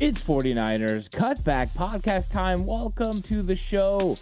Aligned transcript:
It's 0.00 0.22
49ers 0.22 1.08
Cutback 1.08 1.70
Podcast 1.70 2.30
time. 2.30 2.64
Welcome 2.66 3.20
to 3.22 3.42
the 3.42 3.56
show. 3.56 4.14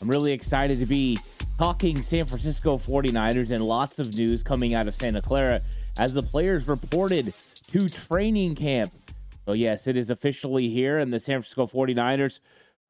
I'm 0.00 0.08
really 0.08 0.32
excited 0.32 0.80
to 0.80 0.86
be 0.86 1.16
talking 1.58 2.02
San 2.02 2.24
Francisco 2.24 2.76
49ers 2.76 3.52
and 3.52 3.64
lots 3.64 4.00
of 4.00 4.12
news 4.18 4.42
coming 4.42 4.74
out 4.74 4.88
of 4.88 4.96
Santa 4.96 5.22
Clara 5.22 5.60
as 5.96 6.12
the 6.12 6.22
players 6.22 6.66
reported 6.66 7.32
to 7.68 7.88
training 7.88 8.56
camp. 8.56 8.92
So, 9.46 9.52
yes, 9.52 9.86
it 9.86 9.96
is 9.96 10.10
officially 10.10 10.68
here, 10.68 10.98
and 10.98 11.12
the 11.12 11.20
San 11.20 11.34
Francisco 11.34 11.68
49ers 11.68 12.40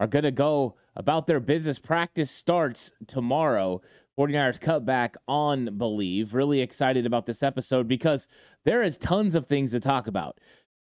are 0.00 0.06
going 0.06 0.24
to 0.24 0.30
go 0.30 0.76
about 0.96 1.26
their 1.26 1.38
business. 1.38 1.78
Practice 1.78 2.30
starts 2.30 2.92
tomorrow. 3.06 3.82
49ers 4.18 4.60
Cutback 4.60 5.14
on 5.26 5.78
Believe. 5.78 6.34
Really 6.34 6.60
excited 6.60 7.06
about 7.06 7.24
this 7.26 7.42
episode 7.42 7.88
because 7.88 8.28
there 8.64 8.82
is 8.82 8.98
tons 8.98 9.34
of 9.34 9.46
things 9.46 9.72
to 9.72 9.80
talk 9.80 10.06
about. 10.06 10.38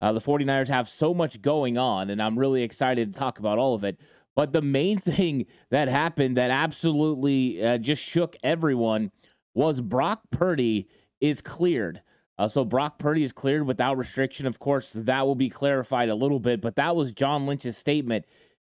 Uh, 0.03 0.13
the 0.13 0.21
49ers 0.21 0.69
have 0.69 0.89
so 0.89 1.15
much 1.15 1.41
going 1.41 1.79
on, 1.79 2.11
and 2.11 2.21
I'm 2.21 2.39
really 2.39 2.65
excited 2.65 3.13
to 3.13 3.19
talk 3.19 3.39
about 3.39 3.59
all 3.59 3.75
of 3.75 3.85
it. 3.85 3.99
But 4.35 4.53
the 4.53 4.61
main 4.61 4.99
thing 4.99 5.47
that 5.71 5.89
happened 5.89 6.37
that 6.37 6.51
absolutely 6.51 7.65
uh, 7.65 7.79
just 7.79 8.03
shook 8.03 8.37
everyone 8.43 9.13
was 9.55 9.81
Brock 9.81 10.23
Purdy 10.31 10.89
is 11.21 11.41
cleared. 11.41 12.03
Uh, 12.39 12.49
so 12.49 12.65
Brock 12.65 12.99
Purdy 12.99 13.23
is 13.23 13.33
cleared 13.33 13.67
without 13.67 13.97
restriction. 13.97 14.47
Of 14.47 14.59
course, 14.59 14.93
that 14.95 15.25
will 15.27 15.37
be 15.37 15.49
clarified 15.49 16.09
a 16.09 16.15
little 16.15 16.41
bit, 16.41 16.61
but 16.61 16.77
that 16.77 16.97
was 16.97 17.13
John 17.13 17.47
Lynch's 17.47 17.77
statement. 17.77 18.25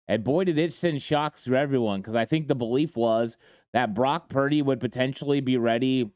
And 0.09 0.25
boy, 0.25 0.45
did 0.45 0.57
it 0.57 0.73
send 0.73 1.03
shocks 1.03 1.43
through 1.43 1.59
everyone 1.59 2.01
because 2.01 2.15
I 2.15 2.25
think 2.25 2.47
the 2.47 2.55
belief 2.55 2.97
was 2.97 3.37
that 3.73 3.93
Brock 3.93 4.29
Purdy 4.29 4.63
would 4.63 4.81
potentially 4.81 5.41
be 5.41 5.59
ready 5.59 6.11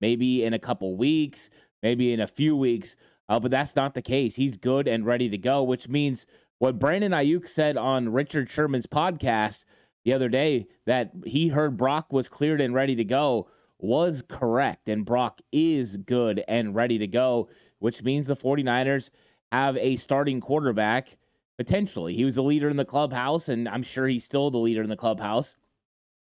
maybe 0.00 0.44
in 0.44 0.52
a 0.52 0.58
couple 0.58 0.96
weeks, 0.96 1.48
maybe 1.82 2.12
in 2.12 2.20
a 2.20 2.26
few 2.26 2.56
weeks. 2.56 2.96
Uh, 3.28 3.38
but 3.38 3.50
that's 3.50 3.76
not 3.76 3.94
the 3.94 4.02
case. 4.02 4.36
He's 4.36 4.56
good 4.56 4.88
and 4.88 5.04
ready 5.04 5.28
to 5.28 5.38
go, 5.38 5.62
which 5.62 5.88
means 5.88 6.26
what 6.58 6.78
Brandon 6.78 7.12
Aiyuk 7.12 7.46
said 7.46 7.76
on 7.76 8.08
Richard 8.08 8.48
Sherman's 8.48 8.86
podcast 8.86 9.64
the 10.04 10.12
other 10.12 10.28
day 10.28 10.66
that 10.86 11.12
he 11.26 11.48
heard 11.48 11.76
Brock 11.76 12.12
was 12.12 12.28
cleared 12.28 12.60
and 12.60 12.74
ready 12.74 12.96
to 12.96 13.04
go 13.04 13.48
was 13.78 14.22
correct. 14.26 14.88
And 14.88 15.04
Brock 15.04 15.40
is 15.52 15.96
good 15.98 16.42
and 16.48 16.74
ready 16.74 16.98
to 16.98 17.06
go, 17.06 17.48
which 17.78 18.02
means 18.02 18.26
the 18.26 18.36
49ers 18.36 19.10
have 19.52 19.76
a 19.76 19.96
starting 19.96 20.40
quarterback 20.40 21.18
potentially. 21.58 22.14
He 22.14 22.24
was 22.24 22.36
a 22.36 22.42
leader 22.42 22.68
in 22.68 22.76
the 22.76 22.84
clubhouse, 22.84 23.48
and 23.48 23.68
I'm 23.68 23.82
sure 23.82 24.06
he's 24.06 24.24
still 24.24 24.50
the 24.50 24.58
leader 24.58 24.82
in 24.82 24.88
the 24.88 24.96
clubhouse. 24.96 25.56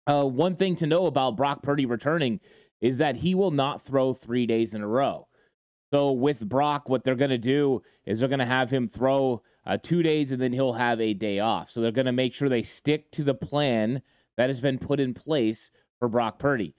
Uh, 0.06 0.24
one 0.24 0.54
thing 0.54 0.76
to 0.76 0.86
know 0.86 1.06
about 1.06 1.36
Brock 1.36 1.62
Purdy 1.62 1.86
returning 1.86 2.40
is 2.80 2.98
that 2.98 3.16
he 3.16 3.34
will 3.34 3.50
not 3.50 3.82
throw 3.82 4.12
three 4.12 4.46
days 4.46 4.74
in 4.74 4.82
a 4.82 4.86
row. 4.86 5.26
So 5.94 6.10
with 6.10 6.48
Brock, 6.48 6.88
what 6.88 7.04
they're 7.04 7.14
going 7.14 7.30
to 7.30 7.38
do 7.38 7.80
is 8.04 8.18
they're 8.18 8.28
going 8.28 8.40
to 8.40 8.44
have 8.44 8.68
him 8.68 8.88
throw 8.88 9.44
uh, 9.64 9.78
two 9.80 10.02
days 10.02 10.32
and 10.32 10.42
then 10.42 10.52
he'll 10.52 10.72
have 10.72 11.00
a 11.00 11.14
day 11.14 11.38
off. 11.38 11.70
So 11.70 11.80
they're 11.80 11.92
going 11.92 12.06
to 12.06 12.12
make 12.12 12.34
sure 12.34 12.48
they 12.48 12.62
stick 12.62 13.12
to 13.12 13.22
the 13.22 13.32
plan 13.32 14.02
that 14.36 14.48
has 14.48 14.60
been 14.60 14.80
put 14.80 14.98
in 14.98 15.14
place 15.14 15.70
for 16.00 16.08
Brock 16.08 16.40
Purdy. 16.40 16.74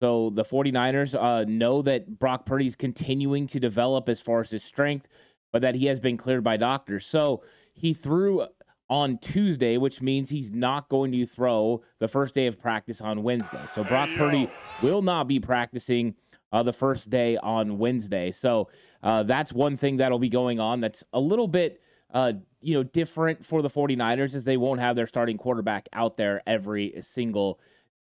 So 0.00 0.30
the 0.30 0.44
49ers 0.44 1.14
uh, 1.14 1.44
know 1.46 1.82
that 1.82 2.18
Brock 2.18 2.46
Purdy 2.46 2.64
is 2.64 2.74
continuing 2.74 3.46
to 3.48 3.60
develop 3.60 4.08
as 4.08 4.22
far 4.22 4.40
as 4.40 4.48
his 4.48 4.64
strength, 4.64 5.10
but 5.52 5.60
that 5.60 5.74
he 5.74 5.84
has 5.84 6.00
been 6.00 6.16
cleared 6.16 6.42
by 6.42 6.56
doctors. 6.56 7.04
So 7.04 7.42
he 7.74 7.92
threw 7.92 8.46
on 8.88 9.18
Tuesday, 9.18 9.76
which 9.76 10.00
means 10.00 10.30
he's 10.30 10.52
not 10.52 10.88
going 10.88 11.12
to 11.12 11.26
throw 11.26 11.82
the 11.98 12.08
first 12.08 12.32
day 12.32 12.46
of 12.46 12.58
practice 12.58 13.02
on 13.02 13.22
Wednesday. 13.22 13.66
So 13.66 13.84
Brock 13.84 14.08
Purdy 14.16 14.50
will 14.82 15.02
not 15.02 15.28
be 15.28 15.38
practicing 15.38 16.14
uh, 16.54 16.62
the 16.62 16.72
first 16.72 17.10
day 17.10 17.36
on 17.36 17.78
Wednesday. 17.78 18.30
So 18.30 18.68
uh, 19.02 19.24
that's 19.24 19.52
one 19.52 19.76
thing 19.76 19.96
that'll 19.96 20.20
be 20.20 20.28
going 20.28 20.60
on 20.60 20.80
that's 20.80 21.02
a 21.12 21.18
little 21.18 21.48
bit. 21.48 21.82
Uh, 22.12 22.34
you 22.60 22.74
know, 22.74 22.84
different 22.84 23.44
for 23.44 23.60
the 23.60 23.68
49ers 23.68 24.36
is 24.36 24.44
they 24.44 24.56
won't 24.56 24.78
have 24.78 24.94
their 24.94 25.06
starting 25.06 25.36
quarterback 25.36 25.88
out 25.92 26.16
there 26.16 26.42
every 26.46 26.94
single 27.00 27.58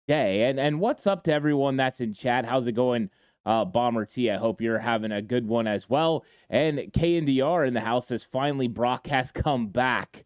day. 0.08 0.44
And 0.46 0.62
and 0.62 0.80
what's 0.80 1.06
up 1.06 1.24
to 1.26 1.34
everyone 1.34 1.76
that's 1.76 2.00
in 2.00 2.14
chat? 2.14 2.46
How's 2.46 2.68
it 2.68 2.72
going? 2.72 3.10
Uh, 3.46 3.66
Bomber 3.66 4.06
T, 4.06 4.32
I 4.32 4.38
hope 4.38 4.62
you're 4.62 4.80
having 4.80 5.12
a 5.12 5.22
good 5.22 5.46
one 5.46 5.68
as 5.68 5.90
well. 5.90 6.24
And 6.50 6.80
KNDR 6.80 7.68
in 7.68 7.74
the 7.74 7.82
house 7.82 8.08
says 8.08 8.24
finally 8.24 8.70
Brock 8.70 9.08
has 9.08 9.30
come 9.34 9.68
back 9.68 10.24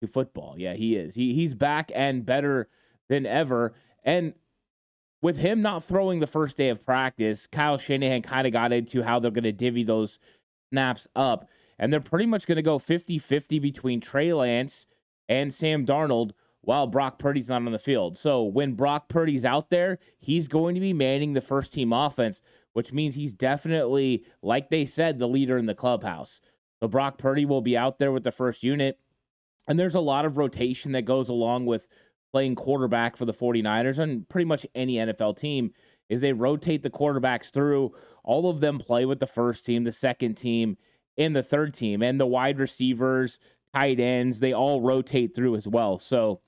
to 0.00 0.06
football. 0.06 0.54
Yeah, 0.56 0.74
he 0.74 0.94
is. 0.94 1.16
He 1.16 1.34
he's 1.34 1.54
back 1.54 1.90
and 1.92 2.24
better 2.24 2.68
than 3.08 3.26
ever. 3.26 3.74
And 4.04 4.34
with 5.24 5.38
him 5.38 5.62
not 5.62 5.82
throwing 5.82 6.20
the 6.20 6.26
first 6.26 6.58
day 6.58 6.68
of 6.68 6.84
practice, 6.84 7.46
Kyle 7.46 7.78
Shanahan 7.78 8.20
kind 8.20 8.46
of 8.46 8.52
got 8.52 8.74
into 8.74 9.02
how 9.02 9.18
they're 9.18 9.30
going 9.30 9.44
to 9.44 9.52
divvy 9.52 9.82
those 9.82 10.18
snaps 10.70 11.08
up. 11.16 11.48
And 11.78 11.90
they're 11.90 12.00
pretty 12.00 12.26
much 12.26 12.46
going 12.46 12.56
to 12.56 12.62
go 12.62 12.78
50 12.78 13.18
50 13.18 13.58
between 13.58 14.02
Trey 14.02 14.34
Lance 14.34 14.84
and 15.26 15.52
Sam 15.52 15.86
Darnold 15.86 16.32
while 16.60 16.86
Brock 16.86 17.18
Purdy's 17.18 17.48
not 17.48 17.62
on 17.64 17.72
the 17.72 17.78
field. 17.78 18.18
So 18.18 18.42
when 18.42 18.74
Brock 18.74 19.08
Purdy's 19.08 19.46
out 19.46 19.70
there, 19.70 19.98
he's 20.18 20.46
going 20.46 20.74
to 20.74 20.80
be 20.80 20.92
manning 20.92 21.32
the 21.32 21.40
first 21.40 21.72
team 21.72 21.94
offense, 21.94 22.42
which 22.74 22.92
means 22.92 23.14
he's 23.14 23.34
definitely, 23.34 24.24
like 24.42 24.68
they 24.68 24.84
said, 24.84 25.18
the 25.18 25.26
leader 25.26 25.56
in 25.56 25.64
the 25.64 25.74
clubhouse. 25.74 26.42
So 26.80 26.88
Brock 26.88 27.16
Purdy 27.16 27.46
will 27.46 27.62
be 27.62 27.78
out 27.78 27.98
there 27.98 28.12
with 28.12 28.24
the 28.24 28.30
first 28.30 28.62
unit. 28.62 28.98
And 29.66 29.78
there's 29.78 29.94
a 29.94 30.00
lot 30.00 30.26
of 30.26 30.36
rotation 30.36 30.92
that 30.92 31.06
goes 31.06 31.30
along 31.30 31.64
with 31.64 31.88
playing 32.34 32.56
quarterback 32.56 33.16
for 33.16 33.26
the 33.26 33.32
49ers 33.32 34.00
and 34.00 34.28
pretty 34.28 34.44
much 34.44 34.66
any 34.74 34.94
NFL 34.96 35.38
team 35.38 35.70
is 36.08 36.20
they 36.20 36.32
rotate 36.32 36.82
the 36.82 36.90
quarterbacks 36.90 37.52
through. 37.52 37.94
All 38.24 38.50
of 38.50 38.58
them 38.58 38.76
play 38.76 39.04
with 39.04 39.20
the 39.20 39.26
first 39.28 39.64
team, 39.64 39.84
the 39.84 39.92
second 39.92 40.34
team, 40.34 40.76
and 41.16 41.36
the 41.36 41.44
third 41.44 41.74
team. 41.74 42.02
And 42.02 42.18
the 42.18 42.26
wide 42.26 42.58
receivers, 42.58 43.38
tight 43.72 44.00
ends, 44.00 44.40
they 44.40 44.52
all 44.52 44.80
rotate 44.80 45.32
through 45.32 45.54
as 45.54 45.68
well. 45.68 45.96
So 46.00 46.40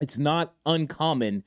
it's 0.00 0.18
not 0.18 0.54
uncommon 0.64 1.44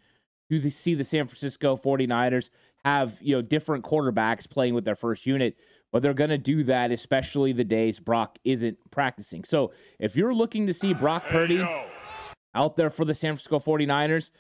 to 0.52 0.70
see 0.70 0.94
the 0.94 1.04
San 1.04 1.26
Francisco 1.26 1.76
49ers 1.76 2.52
have, 2.86 3.18
you 3.24 3.36
know, 3.36 3.42
different 3.42 3.84
quarterbacks 3.84 4.48
playing 4.48 4.76
with 4.76 4.86
their 4.86 4.96
first 4.96 5.26
unit, 5.26 5.58
but 5.92 6.04
they're 6.04 6.14
going 6.14 6.30
to 6.30 6.38
do 6.38 6.64
that 6.66 6.92
especially 6.92 7.54
the 7.54 7.64
days 7.64 8.00
Brock 8.00 8.38
isn't 8.44 8.78
practicing. 8.92 9.44
So, 9.44 9.74
if 9.98 10.16
you're 10.16 10.36
looking 10.36 10.68
to 10.68 10.74
see 10.74 10.94
Brock 10.94 11.26
Purdy 11.26 11.66
out 12.56 12.76
there 12.76 12.90
for 12.90 13.06
the 13.06 13.14
San 13.14 13.36
Francisco 13.36 13.60
49ers, 13.60 14.32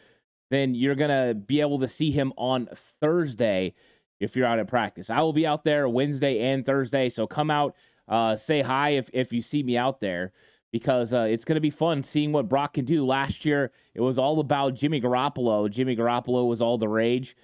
then 0.49 0.75
you're 0.75 0.95
going 0.95 1.09
to 1.09 1.33
be 1.33 1.61
able 1.61 1.79
to 1.79 1.87
see 1.87 2.11
him 2.11 2.33
on 2.37 2.67
Thursday 2.73 3.73
if 4.19 4.35
you're 4.35 4.47
out 4.47 4.59
at 4.59 4.67
practice. 4.67 5.09
I 5.09 5.21
will 5.21 5.33
be 5.33 5.47
out 5.47 5.63
there 5.63 5.87
Wednesday 5.89 6.39
and 6.51 6.65
Thursday. 6.65 7.09
So 7.09 7.27
come 7.27 7.49
out, 7.49 7.75
uh, 8.07 8.35
say 8.35 8.61
hi 8.61 8.91
if, 8.91 9.09
if 9.13 9.33
you 9.33 9.41
see 9.41 9.63
me 9.63 9.77
out 9.77 9.99
there 9.99 10.31
because 10.71 11.13
uh, 11.13 11.27
it's 11.29 11.45
going 11.45 11.55
to 11.55 11.61
be 11.61 11.69
fun 11.69 12.03
seeing 12.03 12.31
what 12.31 12.49
Brock 12.49 12.73
can 12.73 12.85
do. 12.85 13.05
Last 13.05 13.45
year, 13.45 13.71
it 13.93 14.01
was 14.01 14.17
all 14.17 14.39
about 14.39 14.73
Jimmy 14.73 14.99
Garoppolo. 14.99 15.69
Jimmy 15.69 15.95
Garoppolo 15.95 16.47
was 16.47 16.61
all 16.61 16.77
the 16.77 16.87
rage. 16.87 17.35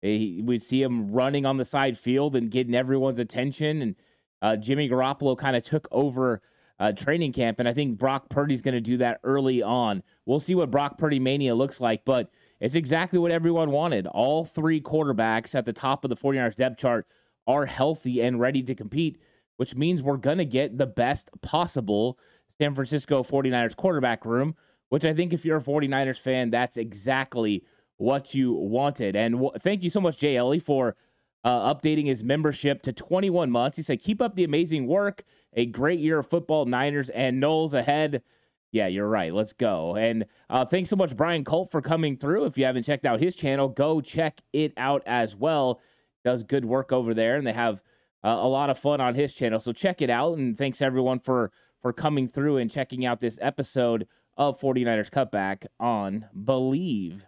He, 0.00 0.40
we'd 0.42 0.62
see 0.62 0.82
him 0.82 1.10
running 1.10 1.44
on 1.44 1.58
the 1.58 1.64
side 1.64 1.98
field 1.98 2.34
and 2.34 2.50
getting 2.50 2.74
everyone's 2.74 3.18
attention. 3.18 3.82
And 3.82 3.96
uh, 4.40 4.56
Jimmy 4.56 4.88
Garoppolo 4.88 5.36
kind 5.36 5.54
of 5.54 5.62
took 5.64 5.86
over 5.90 6.40
uh, 6.80 6.92
training 6.92 7.32
camp. 7.32 7.58
And 7.58 7.68
I 7.68 7.72
think 7.72 7.98
Brock 7.98 8.28
Purdy's 8.28 8.62
going 8.62 8.74
to 8.74 8.80
do 8.80 8.98
that 8.98 9.20
early 9.24 9.62
on. 9.62 10.02
We'll 10.26 10.40
see 10.40 10.54
what 10.54 10.70
Brock 10.70 10.98
Purdy 10.98 11.18
mania 11.18 11.54
looks 11.54 11.80
like, 11.80 12.04
but 12.04 12.30
it's 12.60 12.74
exactly 12.74 13.18
what 13.18 13.30
everyone 13.30 13.70
wanted. 13.70 14.06
All 14.06 14.44
three 14.44 14.80
quarterbacks 14.80 15.54
at 15.54 15.64
the 15.64 15.72
top 15.72 16.04
of 16.04 16.10
the 16.10 16.16
49ers 16.16 16.56
depth 16.56 16.78
chart 16.78 17.06
are 17.46 17.66
healthy 17.66 18.20
and 18.20 18.40
ready 18.40 18.62
to 18.62 18.74
compete, 18.74 19.20
which 19.56 19.74
means 19.74 20.02
we're 20.02 20.16
going 20.16 20.38
to 20.38 20.44
get 20.44 20.76
the 20.78 20.86
best 20.86 21.30
possible 21.42 22.18
San 22.60 22.74
Francisco 22.74 23.22
49ers 23.22 23.76
quarterback 23.76 24.24
room, 24.24 24.54
which 24.88 25.04
I 25.04 25.14
think 25.14 25.32
if 25.32 25.44
you're 25.44 25.58
a 25.58 25.62
49ers 25.62 26.18
fan, 26.18 26.50
that's 26.50 26.76
exactly 26.76 27.64
what 27.96 28.34
you 28.34 28.52
wanted. 28.52 29.16
And 29.16 29.34
w- 29.34 29.52
thank 29.58 29.82
you 29.82 29.90
so 29.90 30.00
much, 30.00 30.18
Jay 30.18 30.36
Ellie, 30.36 30.58
for 30.58 30.96
uh, 31.44 31.72
updating 31.74 32.06
his 32.06 32.24
membership 32.24 32.82
to 32.82 32.92
21 32.92 33.50
months. 33.50 33.76
He 33.76 33.82
said, 33.82 34.00
Keep 34.00 34.20
up 34.20 34.34
the 34.34 34.44
amazing 34.44 34.86
work. 34.86 35.24
A 35.58 35.66
great 35.66 35.98
year 35.98 36.20
of 36.20 36.30
football, 36.30 36.66
Niners 36.66 37.10
and 37.10 37.40
Knowles 37.40 37.74
ahead. 37.74 38.22
Yeah, 38.70 38.86
you're 38.86 39.08
right. 39.08 39.34
Let's 39.34 39.52
go. 39.52 39.96
And 39.96 40.26
uh, 40.48 40.64
thanks 40.64 40.88
so 40.88 40.94
much, 40.94 41.16
Brian 41.16 41.42
Colt, 41.42 41.72
for 41.72 41.82
coming 41.82 42.16
through. 42.16 42.44
If 42.44 42.56
you 42.56 42.64
haven't 42.64 42.84
checked 42.84 43.04
out 43.04 43.18
his 43.18 43.34
channel, 43.34 43.68
go 43.68 44.00
check 44.00 44.40
it 44.52 44.72
out 44.76 45.02
as 45.04 45.34
well. 45.34 45.80
Does 46.24 46.44
good 46.44 46.64
work 46.64 46.92
over 46.92 47.12
there, 47.12 47.34
and 47.34 47.44
they 47.44 47.52
have 47.52 47.82
uh, 48.22 48.28
a 48.28 48.46
lot 48.46 48.70
of 48.70 48.78
fun 48.78 49.00
on 49.00 49.16
his 49.16 49.34
channel. 49.34 49.58
So 49.58 49.72
check 49.72 50.00
it 50.00 50.10
out. 50.10 50.38
And 50.38 50.56
thanks 50.56 50.80
everyone 50.80 51.18
for 51.18 51.50
for 51.82 51.92
coming 51.92 52.28
through 52.28 52.58
and 52.58 52.70
checking 52.70 53.04
out 53.04 53.20
this 53.20 53.36
episode 53.42 54.06
of 54.36 54.60
49ers 54.60 55.10
Cutback 55.10 55.66
on 55.80 56.26
Believe. 56.44 57.26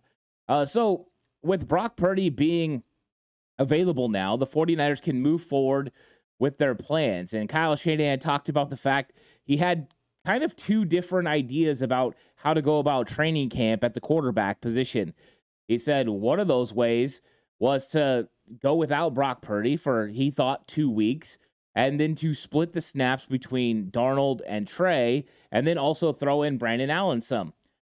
Uh, 0.48 0.64
so, 0.64 1.08
with 1.42 1.66
Brock 1.66 1.96
Purdy 1.96 2.30
being 2.30 2.84
available 3.58 4.08
now, 4.08 4.36
the 4.36 4.46
49ers 4.46 5.02
can 5.02 5.20
move 5.20 5.42
forward 5.42 5.90
with 6.40 6.58
their 6.58 6.74
plans. 6.74 7.32
And 7.32 7.48
Kyle 7.48 7.76
Shanahan 7.76 8.18
talked 8.18 8.48
about 8.48 8.70
the 8.70 8.76
fact 8.76 9.12
he 9.44 9.58
had 9.58 9.86
kind 10.26 10.42
of 10.42 10.56
two 10.56 10.84
different 10.84 11.28
ideas 11.28 11.82
about 11.82 12.16
how 12.34 12.52
to 12.52 12.62
go 12.62 12.78
about 12.78 13.06
training 13.06 13.50
camp 13.50 13.84
at 13.84 13.94
the 13.94 14.00
quarterback 14.00 14.60
position. 14.60 15.14
He 15.68 15.78
said 15.78 16.08
one 16.08 16.40
of 16.40 16.48
those 16.48 16.74
ways 16.74 17.22
was 17.60 17.86
to 17.88 18.28
go 18.60 18.74
without 18.74 19.14
Brock 19.14 19.42
Purdy 19.42 19.76
for, 19.76 20.08
he 20.08 20.30
thought, 20.30 20.66
two 20.66 20.90
weeks, 20.90 21.38
and 21.74 22.00
then 22.00 22.16
to 22.16 22.34
split 22.34 22.72
the 22.72 22.80
snaps 22.80 23.26
between 23.26 23.90
Darnold 23.90 24.40
and 24.46 24.66
Trey, 24.66 25.26
and 25.52 25.66
then 25.66 25.78
also 25.78 26.12
throw 26.12 26.42
in 26.42 26.58
Brandon 26.58 26.90
Allen 26.90 27.20
some. 27.20 27.52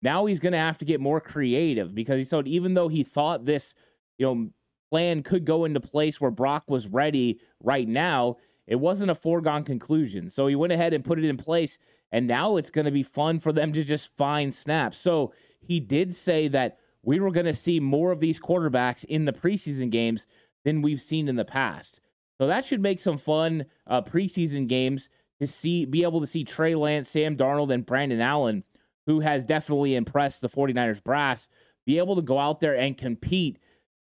Now 0.03 0.27
he's 0.27 0.41
going 0.41 0.55
to 0.55 0.59
have 0.59 0.79
to 0.79 0.85
get 0.85 0.99
more 0.99 1.21
creative 1.21 1.95
because 1.95 2.19
he 2.19 2.25
said 2.25 2.49
even 2.49 2.75
though 2.75 2.89
he 2.89 3.05
thought 3.05 3.45
this, 3.45 3.75
you 4.19 4.27
know, 4.27 4.51
plan 4.91 5.23
could 5.23 5.45
go 5.45 5.65
into 5.65 5.81
place 5.81 6.21
where 6.21 6.31
Brock 6.31 6.65
was 6.69 6.89
ready 6.89 7.41
right 7.63 7.89
now, 7.89 8.37
it 8.67 8.77
wasn't 8.77 9.11
a 9.11 9.15
foregone 9.15 9.65
conclusion. 9.65 10.31
So 10.31 10.47
he 10.47 10.57
went 10.57 10.73
ahead 10.73 10.93
and 10.93 11.05
put 11.05 11.19
it 11.19 11.25
in 11.25 11.37
place, 11.37 11.79
and 12.13 12.27
now 12.27 12.57
it's 12.57 12.71
going 12.71 12.85
to 12.85 12.91
be 12.91 13.03
fun 13.03 13.41
for 13.41 13.53
them 13.53 13.73
to 13.73 13.85
just 13.85 14.17
find 14.17 14.55
snaps. 14.55 14.99
So 14.99 15.33
he 15.61 15.81
did 15.81 16.15
say 16.15 16.49
that 16.49 16.79
we 17.03 17.21
were 17.21 17.31
going 17.31 17.47
to 17.47 17.55
see 17.55 17.81
more 17.81 18.13
of 18.13 18.21
these 18.21 18.41
quarterbacks 18.41 19.05
in 19.05 19.25
the 19.25 19.33
preseason 19.33 19.91
games 19.91 20.27
than 20.65 20.83
we've 20.83 21.01
seen 21.01 21.29
in 21.29 21.37
the 21.37 21.45
past. 21.45 22.01
So 22.39 22.47
that 22.47 22.65
should 22.65 22.81
make 22.81 23.01
some 23.01 23.17
fun 23.17 23.67
uh, 23.87 24.03
preseason 24.03 24.67
games 24.67 25.09
to 25.41 25.47
see, 25.47 25.85
be 25.85 26.03
able 26.03 26.21
to 26.21 26.27
see 26.27 26.45
Trey 26.45 26.75
Lance, 26.75 27.09
Sam 27.09 27.37
Darnold, 27.37 27.73
and 27.73 27.87
Brandon 27.87 28.21
Allen, 28.21 28.65
who 29.07 29.21
has 29.21 29.45
definitely 29.45 29.95
impressed 29.95 30.41
the 30.41 30.49
49ers 30.49 31.03
brass, 31.03 31.49
be 31.87 31.99
able 31.99 32.17
to 32.17 32.23
go 32.23 32.39
out 32.39 32.61
there 32.61 32.77
and 32.77 32.97
compete 32.97 33.59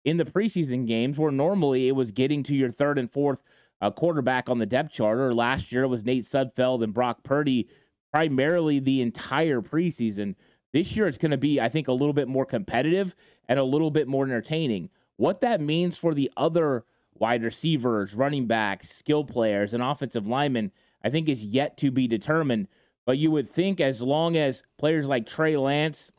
in 0.06 0.18
the 0.18 0.24
preseason 0.24 0.88
games 0.88 1.20
where 1.20 1.32
normally 1.32 1.88
it 1.88 1.96
was 1.96 2.12
getting 2.12 2.44
to 2.44 2.56
your 2.56 2.70
third 2.70 2.98
and 2.98 3.12
fourth 3.12 3.44
uh, 3.82 3.92
quarterback 3.92 4.50
on 4.50 4.60
the 4.60 4.66
depth 4.66 4.94
chart. 4.94 5.18
Or 5.20 5.34
last 5.34 5.72
year 5.72 5.84
it 5.84 5.88
was 5.88 6.06
Nate 6.06 6.24
Sudfeld 6.24 6.84
and 6.84 6.94
Brock 6.94 7.24
Purdy 7.24 7.68
primarily 8.14 8.80
the 8.80 9.02
entire 9.02 9.62
preseason. 9.62 10.36
This 10.72 10.96
year 10.96 11.08
it's 11.08 11.18
going 11.18 11.32
to 11.32 11.38
be, 11.38 11.60
I 11.60 11.68
think, 11.68 11.88
a 11.88 11.94
little 11.94 12.14
bit 12.14 12.28
more 12.28 12.46
competitive 12.46 13.16
and 13.50 13.60
a 13.60 13.64
little 13.64 13.92
bit 13.92 14.08
more 14.08 14.26
entertaining. 14.26 14.90
What 15.18 15.42
that 15.42 15.60
means 15.60 15.98
for 15.98 16.14
the 16.14 16.32
other 16.38 16.86
wide 17.16 17.44
receivers, 17.44 18.14
running 18.14 18.46
backs, 18.46 18.90
skill 18.90 19.24
players, 19.24 19.74
and 19.74 19.82
offensive 19.82 20.28
linemen, 20.28 20.72
I 21.04 21.10
think 21.10 21.28
is 21.28 21.46
yet 21.46 21.78
to 21.78 21.92
be 21.92 22.08
determined. 22.08 22.68
But 23.06 23.18
you 23.18 23.32
would 23.32 23.50
think 23.50 23.80
as 23.80 24.02
long 24.02 24.36
as 24.36 24.64
players 24.78 25.08
like 25.08 25.26
Trey 25.26 25.58
Lance 25.58 26.12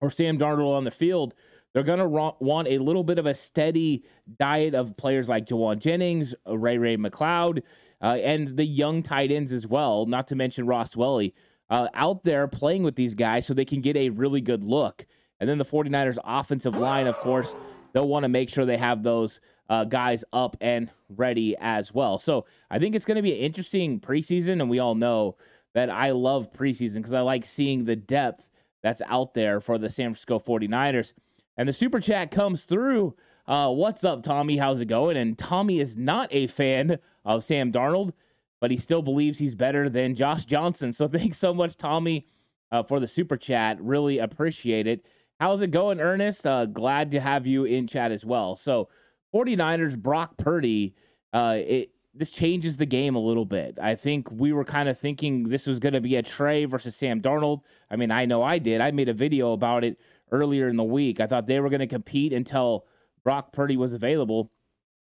or 0.00 0.10
Sam 0.10 0.38
Darnold 0.38 0.76
on 0.76 0.84
the 0.84 0.90
field, 0.90 1.34
they're 1.72 1.82
going 1.82 1.98
to 1.98 2.06
want 2.06 2.68
a 2.68 2.78
little 2.78 3.04
bit 3.04 3.18
of 3.18 3.26
a 3.26 3.34
steady 3.34 4.04
diet 4.38 4.74
of 4.74 4.96
players 4.96 5.28
like 5.28 5.46
Jauan 5.46 5.78
Jennings, 5.78 6.34
Ray 6.46 6.78
Ray 6.78 6.96
McCloud, 6.96 7.62
uh, 8.02 8.18
and 8.22 8.56
the 8.56 8.64
young 8.64 9.02
tight 9.02 9.30
ends 9.30 9.52
as 9.52 9.66
well, 9.66 10.06
not 10.06 10.28
to 10.28 10.36
mention 10.36 10.66
Ross 10.66 10.90
Dwelley, 10.94 11.32
uh, 11.70 11.88
out 11.94 12.24
there 12.24 12.46
playing 12.48 12.82
with 12.82 12.96
these 12.96 13.14
guys 13.14 13.46
so 13.46 13.54
they 13.54 13.64
can 13.64 13.80
get 13.80 13.96
a 13.96 14.10
really 14.10 14.40
good 14.40 14.62
look. 14.62 15.06
And 15.40 15.48
then 15.48 15.58
the 15.58 15.64
49ers 15.64 16.18
offensive 16.24 16.76
line, 16.76 17.06
of 17.06 17.18
course, 17.18 17.54
they'll 17.92 18.08
want 18.08 18.24
to 18.24 18.28
make 18.28 18.48
sure 18.48 18.64
they 18.64 18.76
have 18.76 19.02
those 19.02 19.40
uh, 19.68 19.84
guys 19.84 20.24
up 20.32 20.56
and 20.60 20.90
ready 21.08 21.56
as 21.58 21.94
well. 21.94 22.18
So 22.18 22.44
I 22.70 22.78
think 22.78 22.94
it's 22.94 23.04
going 23.04 23.16
to 23.16 23.22
be 23.22 23.32
an 23.32 23.38
interesting 23.38 24.00
preseason. 24.00 24.60
And 24.60 24.68
we 24.68 24.78
all 24.78 24.94
know 24.94 25.36
that 25.74 25.88
I 25.88 26.10
love 26.10 26.52
preseason 26.52 26.96
because 26.96 27.14
I 27.14 27.20
like 27.20 27.44
seeing 27.44 27.84
the 27.84 27.96
depth 27.96 28.50
that's 28.82 29.02
out 29.06 29.34
there 29.34 29.60
for 29.60 29.78
the 29.78 29.88
San 29.88 30.08
Francisco 30.08 30.38
49ers. 30.38 31.12
And 31.56 31.68
the 31.68 31.72
super 31.72 32.00
chat 32.00 32.30
comes 32.30 32.64
through. 32.64 33.14
Uh, 33.46 33.70
what's 33.70 34.04
up, 34.04 34.22
Tommy? 34.22 34.56
How's 34.56 34.80
it 34.80 34.86
going? 34.86 35.16
And 35.16 35.36
Tommy 35.36 35.80
is 35.80 35.96
not 35.96 36.28
a 36.32 36.46
fan 36.46 36.98
of 37.24 37.44
Sam 37.44 37.72
Darnold, 37.72 38.12
but 38.60 38.70
he 38.70 38.76
still 38.76 39.02
believes 39.02 39.38
he's 39.38 39.54
better 39.54 39.88
than 39.88 40.14
Josh 40.14 40.44
Johnson. 40.44 40.92
So 40.92 41.08
thanks 41.08 41.38
so 41.38 41.52
much, 41.52 41.76
Tommy, 41.76 42.26
uh, 42.70 42.82
for 42.82 43.00
the 43.00 43.08
super 43.08 43.36
chat. 43.36 43.80
Really 43.80 44.18
appreciate 44.18 44.86
it. 44.86 45.04
How's 45.40 45.60
it 45.60 45.72
going, 45.72 46.00
Ernest? 46.00 46.46
Uh, 46.46 46.66
glad 46.66 47.10
to 47.10 47.20
have 47.20 47.46
you 47.46 47.64
in 47.64 47.86
chat 47.88 48.12
as 48.12 48.24
well. 48.24 48.56
So, 48.56 48.88
49ers, 49.34 49.98
Brock 49.98 50.36
Purdy, 50.36 50.94
uh, 51.32 51.56
it, 51.58 51.90
this 52.14 52.30
changes 52.30 52.76
the 52.76 52.86
game 52.86 53.16
a 53.16 53.18
little 53.18 53.46
bit. 53.46 53.78
I 53.82 53.96
think 53.96 54.30
we 54.30 54.52
were 54.52 54.64
kind 54.64 54.88
of 54.88 54.98
thinking 54.98 55.48
this 55.48 55.66
was 55.66 55.80
going 55.80 55.94
to 55.94 56.00
be 56.00 56.14
a 56.16 56.22
Trey 56.22 56.66
versus 56.66 56.94
Sam 56.94 57.20
Darnold. 57.20 57.62
I 57.90 57.96
mean, 57.96 58.10
I 58.10 58.26
know 58.26 58.42
I 58.42 58.58
did. 58.58 58.80
I 58.80 58.90
made 58.92 59.08
a 59.08 59.14
video 59.14 59.52
about 59.52 59.82
it 59.84 59.98
earlier 60.32 60.68
in 60.68 60.76
the 60.76 60.84
week. 60.84 61.20
I 61.20 61.26
thought 61.26 61.46
they 61.46 61.60
were 61.60 61.70
going 61.70 61.80
to 61.80 61.86
compete 61.86 62.32
until 62.32 62.86
Brock 63.22 63.52
Purdy 63.52 63.76
was 63.76 63.92
available. 63.92 64.50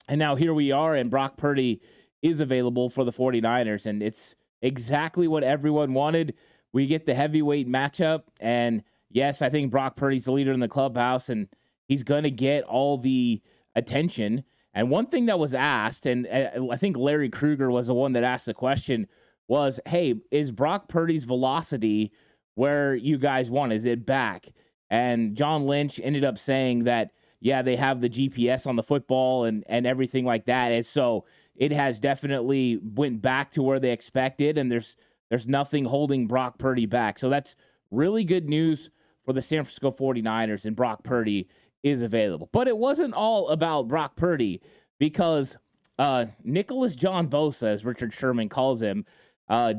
And 0.08 0.18
now 0.18 0.36
here 0.36 0.54
we 0.54 0.72
are, 0.72 0.96
and 0.96 1.12
Brock 1.12 1.38
Purdy 1.38 1.82
is 2.22 2.42
available 2.42 2.90
for 2.90 3.04
the 3.04 3.12
49ers. 3.12 3.86
And 3.86 4.02
it's 4.02 4.36
exactly 4.62 5.28
what 5.28 5.44
everyone 5.44 5.94
wanted. 5.94 6.34
We 6.74 6.88
get 6.88 7.06
the 7.06 7.14
heavyweight 7.14 7.68
matchup. 7.68 8.24
And 8.40 8.84
yes, 9.10 9.42
I 9.42 9.50
think 9.50 9.72
Brock 9.72 9.96
Purdy's 9.96 10.26
the 10.26 10.32
leader 10.32 10.52
in 10.52 10.60
the 10.60 10.68
clubhouse, 10.68 11.30
and 11.30 11.48
he's 11.88 12.04
going 12.04 12.24
to 12.24 12.32
get 12.32 12.64
all 12.64 12.98
the 12.98 13.42
attention. 13.76 14.44
And 14.74 14.90
one 14.90 15.08
thing 15.08 15.28
that 15.28 15.40
was 15.40 15.54
asked, 15.54 16.06
and 16.06 16.28
uh, 16.28 16.72
I 16.72 16.78
think 16.78 16.98
Larry 16.98 17.30
Krueger 17.30 17.70
was 17.70 17.88
the 17.88 17.94
one 17.94 18.14
that 18.14 18.24
asked 18.24 18.46
the 18.46 18.54
question, 18.54 19.08
was 19.48 19.80
hey, 19.88 20.16
is 20.32 20.52
Brock 20.52 20.88
Purdy's 20.88 21.26
velocity 21.26 22.12
where 22.56 22.96
you 22.96 23.18
guys 23.18 23.50
want? 23.50 23.74
Is 23.74 23.86
it 23.86 24.06
back? 24.06 24.48
And 24.90 25.36
John 25.36 25.66
Lynch 25.66 26.00
ended 26.04 26.24
up 26.24 26.38
saying 26.38 26.86
that, 26.86 27.12
yeah, 27.40 27.62
they 27.62 27.76
have 27.76 28.02
the 28.02 28.10
GPS 28.10 28.68
on 28.68 28.76
the 28.76 28.84
football 28.84 29.46
and, 29.46 29.64
and 29.68 29.86
everything 29.86 30.26
like 30.26 30.46
that. 30.46 30.72
And 30.72 30.86
so 30.86 31.26
it 31.60 31.72
has 31.74 32.00
definitely 32.00 32.80
went 32.82 33.22
back 33.22 33.52
to 33.52 33.62
where 33.62 33.80
they 33.80 33.92
expected, 33.92 34.58
and 34.58 34.72
there's 34.72 34.96
there's 35.30 35.46
nothing 35.46 35.86
holding 35.86 36.26
Brock 36.26 36.58
Purdy 36.58 36.88
back. 36.88 37.20
So 37.20 37.30
that's 37.30 37.56
really 37.92 38.24
good 38.24 38.50
news 38.50 38.90
for 39.26 39.34
the 39.34 39.42
San 39.42 39.64
Francisco 39.64 39.92
49ers, 39.92 40.66
and 40.66 40.76
Brock 40.76 41.04
Purdy 41.04 41.48
is 41.84 42.02
available. 42.02 42.50
But 42.52 42.68
it 42.68 42.78
wasn't 42.78 43.14
all 43.14 43.50
about 43.50 43.90
Brock 43.90 44.16
Purdy 44.16 44.62
because 45.00 45.58
uh, 46.00 46.26
Nicholas 46.44 46.96
John 46.96 47.28
Bosa, 47.28 47.68
as 47.68 47.86
Richard 47.86 48.14
Sherman 48.14 48.50
calls 48.50 48.82
him, 48.82 49.06
uh, 49.50 49.74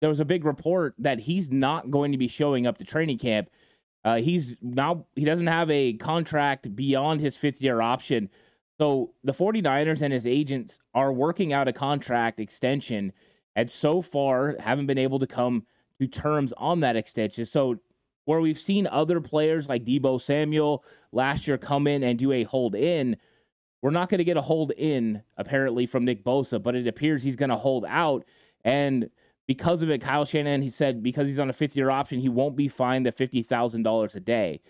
there 0.00 0.08
was 0.08 0.20
a 0.20 0.24
big 0.24 0.44
report 0.44 0.94
that 0.98 1.18
he's 1.18 1.50
not 1.50 1.90
going 1.90 2.12
to 2.12 2.18
be 2.18 2.28
showing 2.28 2.66
up 2.66 2.78
to 2.78 2.84
training 2.84 3.18
camp 3.18 3.50
uh, 4.04 4.16
he's 4.16 4.56
now 4.62 5.06
he 5.16 5.24
doesn't 5.24 5.46
have 5.46 5.70
a 5.70 5.94
contract 5.94 6.74
beyond 6.74 7.20
his 7.20 7.36
fifth 7.36 7.60
year 7.60 7.80
option. 7.80 8.30
So 8.78 9.12
the 9.24 9.32
49ers 9.32 10.02
and 10.02 10.12
his 10.12 10.26
agents 10.26 10.78
are 10.94 11.12
working 11.12 11.52
out 11.52 11.66
a 11.66 11.72
contract 11.72 12.38
extension 12.38 13.12
and 13.56 13.68
so 13.68 14.00
far 14.00 14.56
haven't 14.60 14.86
been 14.86 14.98
able 14.98 15.18
to 15.18 15.26
come 15.26 15.66
to 16.00 16.06
terms 16.06 16.52
on 16.56 16.80
that 16.80 16.94
extension. 16.94 17.44
So 17.44 17.80
where 18.24 18.40
we've 18.40 18.58
seen 18.58 18.86
other 18.86 19.20
players 19.20 19.68
like 19.68 19.84
Deebo 19.84 20.20
Samuel 20.20 20.84
last 21.10 21.48
year 21.48 21.58
come 21.58 21.88
in 21.88 22.04
and 22.04 22.18
do 22.18 22.30
a 22.30 22.44
hold 22.44 22.76
in, 22.76 23.16
we're 23.82 23.90
not 23.90 24.08
going 24.08 24.18
to 24.18 24.24
get 24.24 24.36
a 24.36 24.42
hold 24.42 24.70
in 24.72 25.22
apparently 25.36 25.86
from 25.86 26.04
Nick 26.04 26.22
Bosa, 26.22 26.62
but 26.62 26.76
it 26.76 26.86
appears 26.86 27.22
he's 27.22 27.36
going 27.36 27.50
to 27.50 27.56
hold 27.56 27.84
out 27.88 28.24
and 28.64 29.10
because 29.48 29.82
of 29.82 29.90
it, 29.90 30.02
Kyle 30.02 30.26
Shanahan, 30.26 30.62
he 30.62 30.70
said 30.70 31.02
because 31.02 31.26
he's 31.26 31.38
on 31.38 31.48
a 31.48 31.54
fifth 31.54 31.76
year 31.76 31.90
option, 31.90 32.20
he 32.20 32.28
won't 32.28 32.54
be 32.54 32.68
fined 32.68 33.06
the 33.06 33.12
$50,000 33.12 34.14
a 34.14 34.20
day. 34.20 34.60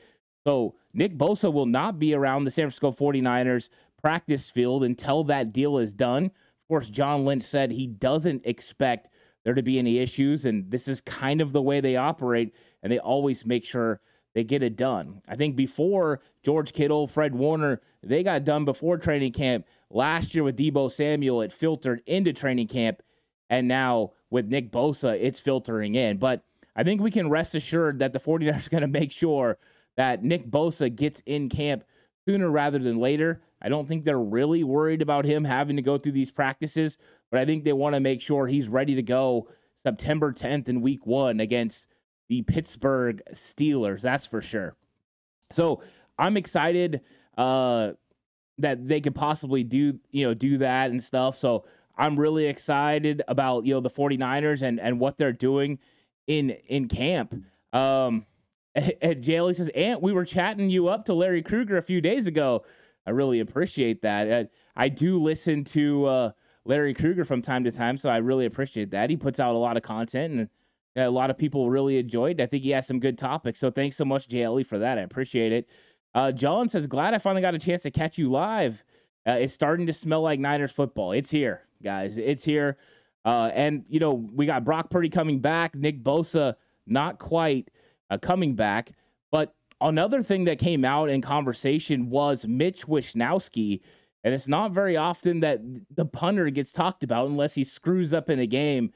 So 0.46 0.76
Nick 0.94 1.18
Bosa 1.18 1.52
will 1.52 1.66
not 1.66 1.98
be 1.98 2.14
around 2.14 2.44
the 2.44 2.50
San 2.50 2.70
Francisco 2.70 2.92
49ers 2.92 3.68
practice 4.00 4.48
field 4.48 4.84
until 4.84 5.24
that 5.24 5.52
deal 5.52 5.78
is 5.78 5.92
done. 5.92 6.26
Of 6.26 6.68
course, 6.68 6.88
John 6.88 7.24
Lynch 7.24 7.42
said 7.42 7.72
he 7.72 7.88
doesn't 7.88 8.46
expect 8.46 9.10
there 9.44 9.54
to 9.54 9.62
be 9.62 9.78
any 9.78 9.98
issues, 9.98 10.46
and 10.46 10.70
this 10.70 10.86
is 10.86 11.00
kind 11.00 11.40
of 11.40 11.52
the 11.52 11.62
way 11.62 11.80
they 11.80 11.96
operate, 11.96 12.54
and 12.82 12.92
they 12.92 12.98
always 12.98 13.44
make 13.44 13.64
sure 13.64 14.00
they 14.34 14.44
get 14.44 14.62
it 14.62 14.76
done. 14.76 15.22
I 15.26 15.34
think 15.34 15.56
before 15.56 16.20
George 16.44 16.72
Kittle, 16.72 17.08
Fred 17.08 17.34
Warner, 17.34 17.80
they 18.02 18.22
got 18.22 18.44
done 18.44 18.64
before 18.64 18.96
training 18.96 19.32
camp. 19.32 19.66
Last 19.90 20.34
year 20.34 20.44
with 20.44 20.56
Deebo 20.56 20.92
Samuel, 20.92 21.42
it 21.42 21.52
filtered 21.52 22.02
into 22.06 22.32
training 22.32 22.68
camp, 22.68 23.02
and 23.50 23.68
now 23.68 24.12
with 24.30 24.46
Nick 24.46 24.70
Bosa, 24.70 25.18
it's 25.20 25.40
filtering 25.40 25.94
in. 25.94 26.18
But 26.18 26.44
I 26.76 26.84
think 26.84 27.00
we 27.00 27.10
can 27.10 27.30
rest 27.30 27.54
assured 27.54 27.98
that 28.00 28.12
the 28.12 28.20
49ers 28.20 28.66
are 28.66 28.70
going 28.70 28.82
to 28.82 28.88
make 28.88 29.12
sure 29.12 29.58
that 29.96 30.22
Nick 30.22 30.48
Bosa 30.50 30.94
gets 30.94 31.20
in 31.26 31.48
camp 31.48 31.84
sooner 32.26 32.50
rather 32.50 32.78
than 32.78 32.98
later. 32.98 33.42
I 33.60 33.68
don't 33.68 33.88
think 33.88 34.04
they're 34.04 34.18
really 34.18 34.62
worried 34.62 35.02
about 35.02 35.24
him 35.24 35.44
having 35.44 35.76
to 35.76 35.82
go 35.82 35.98
through 35.98 36.12
these 36.12 36.30
practices, 36.30 36.98
but 37.30 37.40
I 37.40 37.44
think 37.44 37.64
they 37.64 37.72
want 37.72 37.94
to 37.94 38.00
make 38.00 38.20
sure 38.20 38.46
he's 38.46 38.68
ready 38.68 38.94
to 38.94 39.02
go 39.02 39.48
September 39.74 40.32
10th 40.32 40.68
in 40.68 40.80
week 40.80 41.06
one 41.06 41.40
against 41.40 41.88
the 42.28 42.42
Pittsburgh 42.42 43.22
Steelers. 43.32 44.00
That's 44.00 44.26
for 44.26 44.40
sure. 44.42 44.76
So 45.50 45.82
I'm 46.18 46.36
excited 46.36 47.00
uh, 47.36 47.92
that 48.58 48.86
they 48.86 49.00
could 49.00 49.14
possibly 49.14 49.64
do, 49.64 49.98
you 50.10 50.26
know, 50.26 50.34
do 50.34 50.58
that 50.58 50.90
and 50.90 51.02
stuff. 51.02 51.34
So 51.34 51.64
I'm 51.98 52.18
really 52.18 52.46
excited 52.46 53.22
about 53.28 53.66
you 53.66 53.74
know 53.74 53.80
the 53.80 53.90
49ers 53.90 54.62
and 54.62 54.80
and 54.80 55.00
what 55.00 55.16
they're 55.16 55.32
doing 55.32 55.78
in 56.26 56.50
in 56.50 56.88
camp. 56.88 57.34
Um, 57.72 58.26
and 58.74 59.22
Jaylee 59.22 59.56
says, 59.56 59.68
"Ant, 59.70 60.00
we 60.00 60.12
were 60.12 60.24
chatting 60.24 60.70
you 60.70 60.88
up 60.88 61.06
to 61.06 61.14
Larry 61.14 61.42
Krueger 61.42 61.76
a 61.76 61.82
few 61.82 62.00
days 62.00 62.26
ago. 62.26 62.64
I 63.06 63.10
really 63.10 63.40
appreciate 63.40 64.02
that. 64.02 64.32
I, 64.76 64.84
I 64.84 64.88
do 64.88 65.20
listen 65.20 65.64
to 65.64 66.06
uh, 66.06 66.30
Larry 66.64 66.94
Krueger 66.94 67.24
from 67.24 67.42
time 67.42 67.64
to 67.64 67.72
time, 67.72 67.96
so 67.96 68.10
I 68.10 68.18
really 68.18 68.46
appreciate 68.46 68.90
that. 68.90 69.10
He 69.10 69.16
puts 69.16 69.40
out 69.40 69.54
a 69.54 69.58
lot 69.58 69.76
of 69.76 69.82
content, 69.82 70.34
and 70.34 70.48
a 70.94 71.10
lot 71.10 71.30
of 71.30 71.38
people 71.38 71.70
really 71.70 71.98
enjoyed. 71.98 72.40
I 72.40 72.46
think 72.46 72.62
he 72.62 72.70
has 72.70 72.86
some 72.86 73.00
good 73.00 73.18
topics. 73.18 73.58
So 73.58 73.70
thanks 73.70 73.96
so 73.96 74.04
much, 74.04 74.28
JLE, 74.28 74.66
for 74.66 74.78
that. 74.78 74.98
I 74.98 75.02
appreciate 75.02 75.52
it. 75.52 75.68
Uh, 76.14 76.32
John 76.32 76.68
says, 76.68 76.86
"Glad 76.86 77.14
I 77.14 77.18
finally 77.18 77.42
got 77.42 77.54
a 77.54 77.58
chance 77.58 77.82
to 77.82 77.90
catch 77.90 78.18
you 78.18 78.30
live. 78.30 78.84
Uh, 79.26 79.32
it's 79.32 79.52
starting 79.52 79.86
to 79.86 79.92
smell 79.92 80.22
like 80.22 80.38
Niners 80.38 80.72
football. 80.72 81.12
It's 81.12 81.30
here, 81.30 81.62
guys. 81.82 82.18
It's 82.18 82.44
here." 82.44 82.76
Uh, 83.24 83.50
and 83.52 83.84
you 83.88 84.00
know 84.00 84.12
we 84.12 84.46
got 84.46 84.64
Brock 84.64 84.90
Purdy 84.90 85.08
coming 85.08 85.40
back, 85.40 85.74
Nick 85.74 86.02
Bosa 86.02 86.54
not 86.88 87.18
quite 87.18 87.70
uh, 88.10 88.18
coming 88.18 88.54
back. 88.54 88.92
But 89.30 89.54
another 89.80 90.22
thing 90.22 90.44
that 90.44 90.58
came 90.58 90.84
out 90.84 91.10
in 91.10 91.20
conversation 91.20 92.10
was 92.10 92.46
Mitch 92.46 92.86
Wishnowsky. 92.86 93.80
And 94.24 94.34
it's 94.34 94.48
not 94.48 94.72
very 94.72 94.96
often 94.96 95.40
that 95.40 95.60
the 95.94 96.04
punter 96.04 96.50
gets 96.50 96.72
talked 96.72 97.04
about 97.04 97.28
unless 97.28 97.54
he 97.54 97.64
screws 97.64 98.12
up 98.12 98.28
in 98.28 98.40
a 98.40 98.46
game. 98.46 98.92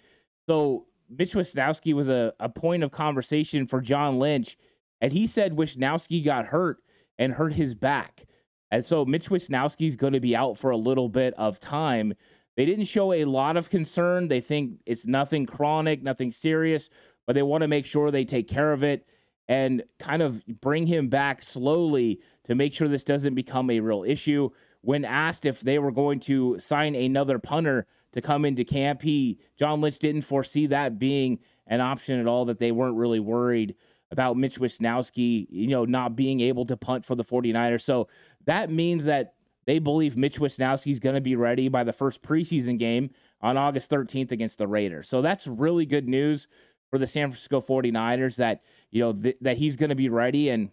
So 0.49 0.87
Mitch 1.09 1.33
Wishnowsky 1.33 1.95
was 1.95 2.09
a, 2.09 2.33
a 2.41 2.49
point 2.49 2.83
of 2.83 2.91
conversation 2.91 3.67
for 3.67 3.81
John 3.81 4.19
Lynch. 4.19 4.57
And 5.01 5.13
he 5.13 5.27
said 5.27 5.57
Wishnowsky 5.57 6.25
got 6.25 6.47
hurt 6.47 6.79
and 7.19 7.33
hurt 7.33 7.53
his 7.53 7.75
back. 7.75 8.25
And 8.71 8.85
so 8.85 9.05
Mitch 9.05 9.29
Wishnowsky 9.29 9.87
is 9.87 9.97
going 9.97 10.15
to 10.15 10.21
be 10.21 10.35
out 10.35 10.57
for 10.57 10.71
a 10.71 10.77
little 10.77 11.09
bit 11.09 11.35
of 11.35 11.61
time. 11.61 12.15
They 12.57 12.67
didn't 12.67 12.85
show 12.85 13.13
a 13.13 13.25
lot 13.25 13.57
of 13.57 13.71
concern. 13.71 14.29
They 14.29 14.41
think 14.41 14.81
it's 14.85 15.07
nothing 15.07 15.47
chronic, 15.47 16.03
nothing 16.03 16.33
serious 16.33 16.91
but 17.27 17.35
they 17.35 17.43
want 17.43 17.63
to 17.63 17.69
make 17.69 17.87
sure 17.87 18.11
they 18.11 18.25
take 18.25 18.49
care 18.49 18.73
of 18.73 18.83
it 18.83 19.07
and 19.49 19.83
kind 19.99 20.23
of 20.23 20.45
bring 20.47 20.87
him 20.87 21.09
back 21.09 21.43
slowly 21.43 22.21
to 22.45 22.55
make 22.55 22.73
sure 22.73 22.89
this 22.89 23.05
doesn't 23.05 23.35
become 23.35 23.71
a 23.71 23.81
real 23.81 24.05
issue. 24.05 24.51
When 24.81 25.05
asked 25.05 25.47
if 25.47 25.61
they 25.61 25.79
were 25.79 25.93
going 25.93 26.21
to 26.21 26.59
sign 26.59 26.95
another 26.95 27.39
punter 27.39 27.87
to 28.13 28.21
come 28.21 28.45
into 28.45 28.65
camp, 28.65 29.03
he 29.03 29.39
John 29.57 29.81
Lynch 29.81 29.99
didn't 29.99 30.23
foresee 30.23 30.67
that 30.67 30.99
being 30.99 31.39
an 31.67 31.81
option 31.81 32.19
at 32.19 32.27
all, 32.27 32.45
that 32.47 32.59
they 32.59 32.73
weren't 32.73 32.97
really 32.97 33.21
worried 33.21 33.77
about 34.11 34.37
Mitch 34.37 34.59
Wishnowsky, 34.59 35.47
you 35.49 35.69
know, 35.69 35.85
not 35.85 36.17
being 36.17 36.41
able 36.41 36.67
to 36.67 36.77
punt 36.77 37.05
for 37.05 37.15
the 37.15 37.25
49ers. 37.25 37.83
So 37.83 38.09
that 38.45 38.71
means 38.71 39.07
that 39.07 39.35
they 39.65 39.79
believe 39.79 40.17
Mitch 40.17 40.39
Wishnowsky 40.39 40.93
is 40.93 40.99
going 40.99 41.15
to 41.15 41.21
be 41.21 41.37
ready 41.37 41.69
by 41.69 41.85
the 41.85 41.93
first 41.93 42.23
preseason 42.23 42.79
game 42.79 43.11
on 43.41 43.57
August 43.57 43.91
13th 43.91 44.33
against 44.33 44.59
the 44.59 44.67
Raiders. 44.67 45.09
So 45.09 45.23
that's 45.23 45.47
really 45.47 45.87
good 45.87 46.09
news 46.09 46.49
for 46.91 46.99
the 46.99 47.07
San 47.07 47.29
Francisco 47.29 47.61
49ers 47.61 48.37
that, 48.37 48.63
you 48.91 49.01
know, 49.01 49.13
th- 49.13 49.37
that 49.41 49.59
he's 49.59 49.77
going 49.77 49.91
to 49.91 49.97
be 49.97 50.09
ready 50.09 50.49
and 50.49 50.71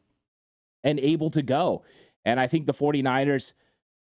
and 0.84 1.00
able 1.00 1.30
to 1.32 1.42
go. 1.42 1.84
And 2.26 2.40
I 2.40 2.48
think 2.48 2.66
the 2.66 2.74
49ers 2.74 3.54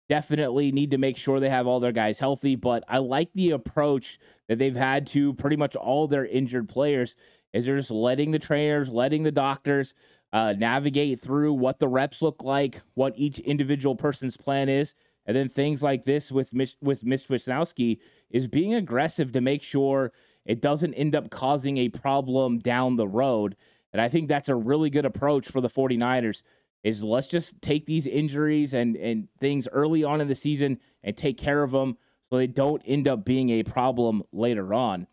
definitely 0.08 0.72
need 0.72 0.92
to 0.92 0.98
make 0.98 1.16
sure 1.16 1.38
they 1.38 1.50
have 1.50 1.66
all 1.66 1.80
their 1.80 1.92
guys 1.92 2.18
healthy, 2.18 2.56
but 2.56 2.82
I 2.88 2.98
like 2.98 3.32
the 3.34 3.50
approach 3.50 4.18
that 4.48 4.58
they've 4.58 4.76
had 4.76 5.06
to 5.08 5.34
pretty 5.34 5.56
much 5.56 5.76
all 5.76 6.06
their 6.06 6.24
injured 6.24 6.68
players 6.68 7.14
is 7.52 7.66
they're 7.66 7.76
just 7.76 7.90
letting 7.90 8.30
the 8.30 8.38
trainers, 8.38 8.88
letting 8.90 9.22
the 9.22 9.32
doctors 9.32 9.94
uh, 10.32 10.54
navigate 10.56 11.20
through 11.20 11.54
what 11.54 11.78
the 11.78 11.88
reps 11.88 12.22
look 12.22 12.42
like, 12.42 12.82
what 12.94 13.14
each 13.16 13.38
individual 13.40 13.96
person's 13.96 14.36
plan 14.36 14.68
is, 14.68 14.94
and 15.26 15.36
then 15.36 15.48
things 15.48 15.82
like 15.82 16.04
this 16.04 16.32
with 16.32 16.52
with 16.80 17.04
Mitch 17.04 17.28
Wishnowsky 17.28 17.98
is 18.30 18.46
being 18.46 18.74
aggressive 18.74 19.32
to 19.32 19.40
make 19.40 19.62
sure 19.62 20.12
it 20.44 20.60
doesn't 20.60 20.94
end 20.94 21.14
up 21.14 21.30
causing 21.30 21.76
a 21.76 21.90
problem 21.90 22.58
down 22.58 22.96
the 22.96 23.06
road. 23.08 23.56
And 23.92 24.00
I 24.00 24.08
think 24.08 24.28
that's 24.28 24.48
a 24.48 24.54
really 24.54 24.90
good 24.90 25.04
approach 25.04 25.48
for 25.48 25.60
the 25.60 25.68
49ers 25.68 26.42
is 26.84 27.02
let's 27.02 27.26
just 27.26 27.60
take 27.60 27.86
these 27.86 28.06
injuries 28.06 28.72
and, 28.72 28.96
and 28.96 29.28
things 29.38 29.68
early 29.72 30.04
on 30.04 30.20
in 30.20 30.28
the 30.28 30.34
season 30.34 30.78
and 31.02 31.16
take 31.16 31.36
care 31.36 31.62
of 31.62 31.72
them 31.72 31.96
so 32.28 32.36
they 32.36 32.46
don't 32.46 32.82
end 32.86 33.08
up 33.08 33.24
being 33.24 33.50
a 33.50 33.62
problem 33.62 34.22
later 34.32 34.72
on. 34.72 35.06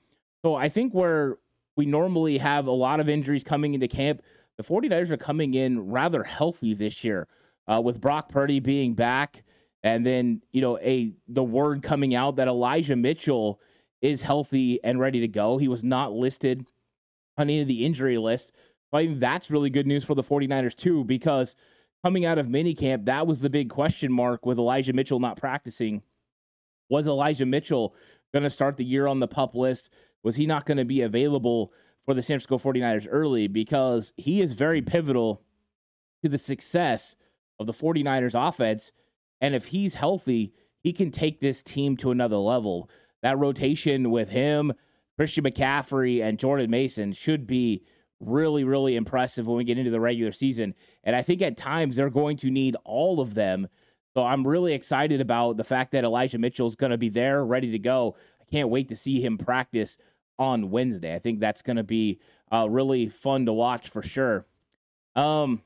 So 0.44 0.56
I 0.56 0.70
think 0.70 0.94
where 0.94 1.38
we 1.76 1.86
normally 1.86 2.38
have 2.38 2.68
a 2.68 2.72
lot 2.72 3.00
of 3.00 3.10
injuries 3.10 3.44
coming 3.44 3.74
into 3.74 3.88
camp, 3.88 4.22
the 4.58 4.64
49ers 4.64 5.12
are 5.12 5.18
coming 5.18 5.54
in 5.54 5.90
rather 5.90 6.24
healthy 6.24 6.74
this 6.74 7.04
year 7.04 7.28
uh, 7.68 7.82
with 7.84 8.02
Brock 8.02 8.30
Purdy 8.30 8.60
being 8.60 8.94
back. 8.94 9.44
And 9.84 10.06
then, 10.06 10.42
you 10.52 10.62
know, 10.62 10.80
a 10.80 11.14
the 11.28 11.44
word 11.44 11.84
coming 11.84 12.16
out 12.16 12.38
that 12.38 12.48
Elijah 12.48 12.96
Mitchell– 12.96 13.60
is 14.06 14.22
healthy 14.22 14.80
and 14.84 15.00
ready 15.00 15.22
to 15.22 15.28
go. 15.28 15.58
He 15.58 15.68
was 15.68 15.84
not 15.84 16.14
listed 16.14 16.66
on 17.38 17.50
any 17.50 17.62
of 17.62 17.68
the 17.68 17.86
injury 17.86 18.18
list. 18.18 18.52
But 18.92 19.00
I 19.00 19.08
think 19.08 19.20
that's 19.20 19.52
really 19.52 19.70
good 19.70 19.88
news 19.88 20.06
for 20.06 20.16
the 20.16 20.24
49ers, 20.24 20.76
too, 20.76 21.04
because 21.04 21.56
coming 22.04 22.24
out 22.24 22.38
of 22.38 22.48
minicamp, 22.48 23.06
that 23.06 23.26
was 23.26 23.42
the 23.42 23.50
big 23.50 23.70
question 23.70 24.12
mark 24.12 24.46
with 24.46 24.60
Elijah 24.60 24.94
Mitchell 24.94 25.20
not 25.20 25.38
practicing. 25.38 26.04
Was 26.90 27.08
Elijah 27.08 27.48
Mitchell 27.48 27.96
going 28.32 28.44
to 28.44 28.50
start 28.50 28.78
the 28.78 28.86
year 28.86 29.08
on 29.08 29.20
the 29.20 29.28
pup 29.28 29.56
list? 29.56 29.90
Was 30.24 30.36
he 30.36 30.46
not 30.46 30.66
going 30.66 30.78
to 30.78 30.86
be 30.86 31.02
available 31.02 31.74
for 32.06 32.14
the 32.14 32.22
San 32.22 32.40
Francisco 32.40 32.58
49ers 32.58 33.08
early? 33.10 33.48
Because 33.48 34.14
he 34.18 34.42
is 34.42 34.54
very 34.54 34.82
pivotal 34.82 35.42
to 36.24 36.30
the 36.30 36.38
success 36.38 37.16
of 37.60 37.68
the 37.68 37.74
49ers 37.74 38.48
offense. 38.48 38.92
And 39.42 39.54
if 39.54 39.66
he's 39.68 39.96
healthy, 39.96 40.54
he 40.82 40.94
can 40.94 41.12
take 41.12 41.40
this 41.40 41.64
team 41.64 41.98
to 41.98 42.12
another 42.12 42.38
level 42.38 42.90
that 43.22 43.40
rotation 43.40 44.12
with 44.12 44.30
him, 44.30 44.72
Christian 45.18 45.46
McCaffrey, 45.46 46.22
and 46.22 46.38
Jordan 46.38 46.70
Mason 46.70 47.12
should 47.12 47.48
be 47.48 47.84
really, 48.20 48.64
really 48.64 48.96
impressive 48.96 49.48
when 49.48 49.58
we 49.58 49.64
get 49.64 49.80
into 49.80 49.90
the 49.90 50.00
regular 50.00 50.32
season. 50.32 50.76
And 51.04 51.16
I 51.16 51.24
think 51.24 51.42
at 51.42 51.58
times 51.58 51.96
they're 51.96 52.12
going 52.12 52.38
to 52.38 52.52
need 52.52 52.76
all 52.86 53.20
of 53.20 53.34
them. 53.34 53.68
So 54.14 54.24
I'm 54.24 54.48
really 54.48 54.74
excited 54.74 55.22
about 55.22 55.58
the 55.58 55.64
fact 55.64 55.92
that 55.94 56.04
Elijah 56.04 56.38
Mitchell 56.38 56.68
is 56.68 56.76
going 56.76 56.92
to 56.92 57.00
be 57.00 57.10
there, 57.10 57.44
ready 57.44 57.72
to 57.72 57.80
go. 57.80 58.16
I 58.40 58.46
can't 58.52 58.70
wait 58.70 58.90
to 58.90 58.96
see 58.96 59.20
him 59.20 59.38
practice 59.40 59.98
on 60.38 60.70
Wednesday. 60.72 61.16
I 61.16 61.20
think 61.20 61.40
that's 61.40 61.62
going 61.62 61.78
to 61.78 61.84
be 61.84 62.20
uh, 62.52 62.68
really 62.70 63.08
fun 63.08 63.46
to 63.46 63.54
watch 63.54 63.90
for 63.90 64.02
sure. 64.02 64.46
Um, 65.16 65.62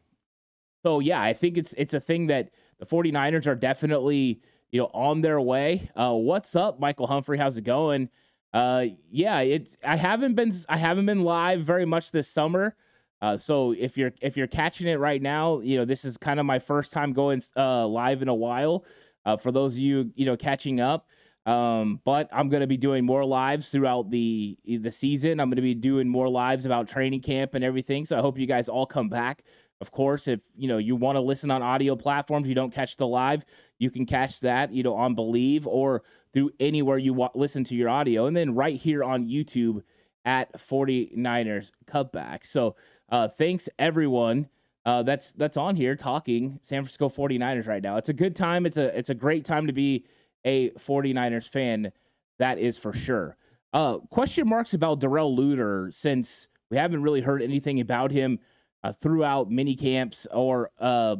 so 0.83 0.99
yeah, 0.99 1.21
I 1.21 1.33
think 1.33 1.57
it's 1.57 1.73
it's 1.77 1.93
a 1.93 1.99
thing 1.99 2.27
that 2.27 2.51
the 2.77 2.85
49ers 2.85 3.47
are 3.47 3.55
definitely 3.55 4.41
you 4.71 4.79
know, 4.81 4.89
on 4.93 5.21
their 5.21 5.39
way. 5.41 5.89
Uh, 5.95 6.13
what's 6.13 6.55
up, 6.55 6.79
Michael 6.79 7.07
Humphrey? 7.07 7.37
How's 7.37 7.57
it 7.57 7.63
going? 7.63 8.09
Uh, 8.53 8.85
yeah, 9.11 9.39
it's 9.39 9.77
I 9.83 9.95
haven't 9.95 10.35
been 10.35 10.51
I 10.67 10.77
haven't 10.77 11.05
been 11.05 11.23
live 11.23 11.61
very 11.61 11.85
much 11.85 12.11
this 12.11 12.27
summer. 12.27 12.75
Uh, 13.21 13.37
so 13.37 13.73
if 13.73 13.97
you're 13.97 14.13
if 14.21 14.37
you're 14.37 14.47
catching 14.47 14.87
it 14.87 14.95
right 14.95 15.21
now, 15.21 15.59
you 15.59 15.77
know 15.77 15.85
this 15.85 16.05
is 16.05 16.17
kind 16.17 16.39
of 16.39 16.45
my 16.45 16.59
first 16.59 16.91
time 16.91 17.13
going 17.13 17.41
uh, 17.55 17.85
live 17.85 18.21
in 18.21 18.27
a 18.27 18.33
while. 18.33 18.85
Uh, 19.25 19.37
for 19.37 19.51
those 19.51 19.73
of 19.73 19.79
you 19.79 20.11
you 20.15 20.25
know 20.25 20.37
catching 20.37 20.79
up, 20.79 21.07
um, 21.49 21.99
but 22.03 22.29
I'm 22.31 22.47
going 22.49 22.61
to 22.61 22.67
be 22.67 22.77
doing 22.77 23.03
more 23.03 23.25
lives 23.25 23.69
throughout 23.69 24.11
the 24.11 24.55
the 24.65 24.91
season. 24.91 25.39
I'm 25.39 25.49
going 25.49 25.55
to 25.55 25.63
be 25.63 25.73
doing 25.73 26.07
more 26.07 26.29
lives 26.29 26.67
about 26.67 26.87
training 26.87 27.21
camp 27.21 27.55
and 27.55 27.63
everything. 27.63 28.05
So 28.05 28.19
I 28.19 28.21
hope 28.21 28.37
you 28.37 28.45
guys 28.45 28.69
all 28.69 28.85
come 28.85 29.09
back. 29.09 29.43
Of 29.81 29.89
course, 29.89 30.27
if 30.27 30.41
you 30.55 30.67
know 30.67 30.77
you 30.77 30.95
want 30.95 31.15
to 31.15 31.21
listen 31.21 31.49
on 31.49 31.63
audio 31.63 31.95
platforms, 31.95 32.47
you 32.47 32.53
don't 32.53 32.71
catch 32.71 32.97
the 32.97 33.07
live, 33.07 33.45
you 33.79 33.89
can 33.89 34.05
catch 34.05 34.41
that, 34.41 34.71
you 34.71 34.83
know, 34.83 34.93
on 34.93 35.15
Believe 35.15 35.65
or 35.65 36.03
through 36.33 36.51
anywhere 36.59 36.99
you 36.99 37.15
wa- 37.15 37.31
listen 37.33 37.63
to 37.63 37.75
your 37.75 37.89
audio, 37.89 38.27
and 38.27 38.37
then 38.37 38.53
right 38.53 38.75
here 38.75 39.03
on 39.03 39.25
YouTube 39.27 39.81
at 40.25 40.53
49ers 40.53 41.71
Cutback. 41.87 42.45
So, 42.45 42.75
uh, 43.09 43.27
thanks 43.27 43.67
everyone. 43.79 44.49
Uh, 44.85 45.01
that's 45.01 45.31
that's 45.31 45.57
on 45.57 45.75
here 45.75 45.95
talking 45.95 46.59
San 46.61 46.83
Francisco 46.83 47.09
49ers 47.09 47.67
right 47.67 47.81
now. 47.81 47.97
It's 47.97 48.09
a 48.09 48.13
good 48.13 48.35
time. 48.35 48.67
It's 48.67 48.77
a 48.77 48.95
it's 48.95 49.09
a 49.09 49.15
great 49.15 49.45
time 49.45 49.65
to 49.65 49.73
be 49.73 50.05
a 50.45 50.69
49ers 50.71 51.47
fan. 51.47 51.91
That 52.37 52.59
is 52.59 52.77
for 52.77 52.93
sure. 52.93 53.35
Uh, 53.73 53.99
question 54.09 54.47
marks 54.47 54.73
about 54.73 54.99
Darrell 54.99 55.35
Luter 55.35 55.93
since 55.93 56.47
we 56.71 56.77
haven't 56.77 57.03
really 57.03 57.21
heard 57.21 57.41
anything 57.41 57.79
about 57.79 58.11
him 58.11 58.39
uh, 58.83 58.91
throughout 58.91 59.51
mini 59.51 59.75
camps 59.75 60.25
or 60.31 60.71
uh, 60.79 61.17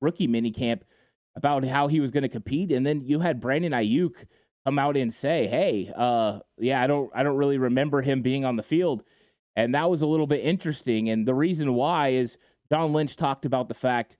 rookie 0.00 0.26
mini 0.26 0.50
camp 0.50 0.84
about 1.36 1.64
how 1.64 1.86
he 1.86 2.00
was 2.00 2.10
going 2.10 2.22
to 2.22 2.28
compete, 2.28 2.72
and 2.72 2.84
then 2.84 3.00
you 3.00 3.20
had 3.20 3.40
Brandon 3.40 3.72
Aiyuk 3.72 4.26
come 4.64 4.78
out 4.78 4.96
and 4.96 5.12
say, 5.12 5.46
"Hey, 5.46 5.90
uh, 5.96 6.40
yeah, 6.58 6.82
I 6.82 6.86
don't, 6.86 7.10
I 7.14 7.22
don't 7.22 7.36
really 7.36 7.58
remember 7.58 8.02
him 8.02 8.20
being 8.20 8.44
on 8.44 8.56
the 8.56 8.62
field," 8.62 9.02
and 9.56 9.74
that 9.74 9.88
was 9.88 10.02
a 10.02 10.06
little 10.06 10.26
bit 10.26 10.44
interesting. 10.44 11.08
And 11.08 11.26
the 11.26 11.34
reason 11.34 11.74
why 11.74 12.08
is 12.08 12.36
John 12.70 12.92
Lynch 12.92 13.16
talked 13.16 13.46
about 13.46 13.68
the 13.68 13.74
fact 13.74 14.18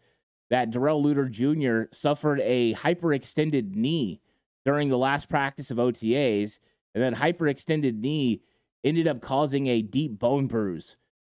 that 0.48 0.70
Darrell 0.70 1.02
Luter 1.02 1.30
Jr. 1.30 1.94
suffered 1.94 2.40
a 2.40 2.74
hyperextended 2.74 3.74
knee 3.74 4.21
during 4.64 4.88
the 4.88 4.98
last 4.98 5.28
practice 5.28 5.70
of 5.70 5.78
OTAs, 5.78 6.58
and 6.94 7.02
that 7.02 7.14
hyperextended 7.14 7.98
knee 7.98 8.42
ended 8.84 9.08
up 9.08 9.20
causing 9.20 9.66
a 9.66 9.82
deep 9.82 10.18
bone 10.18 10.46
bruise. 10.46 10.96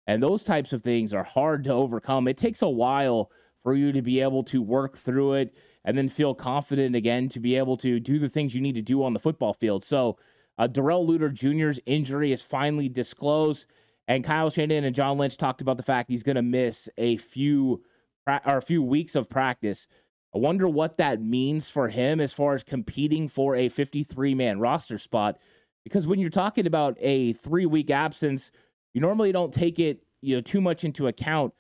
And 0.07 0.23
those 0.23 0.43
types 0.43 0.73
of 0.73 0.83
things 0.83 1.15
are 1.15 1.23
hard 1.23 1.65
to 1.65 1.73
overcome. 1.73 2.27
It 2.27 2.37
takes 2.37 2.63
a 2.63 2.69
while 2.69 3.31
for 3.63 3.75
you 3.75 3.93
to 3.93 4.03
be 4.03 4.21
able 4.21 4.43
to 4.45 4.61
work 4.61 4.97
through 4.97 5.35
it 5.35 5.55
and 5.85 5.97
then 5.97 6.09
feel 6.09 6.35
confident 6.35 6.97
again 6.97 7.29
to 7.29 7.41
be 7.41 7.57
able 7.57 7.77
to 7.79 8.01
do 8.01 8.19
the 8.19 8.29
things 8.29 8.55
you 8.55 8.61
need 8.61 8.75
to 8.75 8.83
do 8.83 9.05
on 9.05 9.13
the 9.13 9.21
football 9.21 9.55
field. 9.55 9.85
So, 9.85 10.19
uh, 10.59 10.67
Darrell 10.67 11.07
Luter 11.07 11.33
Jr.'s 11.33 11.81
injury 11.87 12.33
is 12.33 12.43
finally 12.43 12.89
disclosed, 12.89 13.67
and 14.07 14.23
Kyle 14.23 14.51
Shanahan 14.51 14.85
and 14.85 14.95
John 14.95 15.17
Lynch 15.17 15.37
talked 15.37 15.61
about 15.61 15.77
the 15.77 15.83
fact 15.83 16.11
he's 16.11 16.23
going 16.23 16.37
to 16.37 16.43
miss 16.43 16.89
a 16.99 17.17
few 17.17 17.83
or 18.27 18.59
a 18.59 18.63
few 18.63 18.83
weeks 18.83 19.17
of 19.17 19.29
practice. 19.29 19.87
I 20.35 20.39
wonder 20.39 20.69
what 20.69 20.97
that 20.97 21.21
means 21.21 21.69
for 21.69 21.89
him 21.89 22.21
as 22.21 22.33
far 22.33 22.55
as 22.55 22.65
competing 22.65 23.29
for 23.29 23.55
a 23.55 23.69
53 23.69 24.35
man 24.35 24.59
roster 24.59 24.99
spot. 24.99 25.39
Because 25.85 26.07
when 26.07 26.19
you're 26.19 26.31
talking 26.31 26.67
about 26.67 26.97
a 27.01 27.33
three 27.35 27.67
week 27.67 27.91
absence, 27.91 28.51
you 28.95 29.01
normally 29.01 29.33
don't 29.33 29.53
take 29.53 29.79
it 29.79 30.05
you 30.23 30.37
know 30.37 30.41
too 30.41 30.61
much 30.61 30.85
into 30.85 31.07
account. 31.07 31.53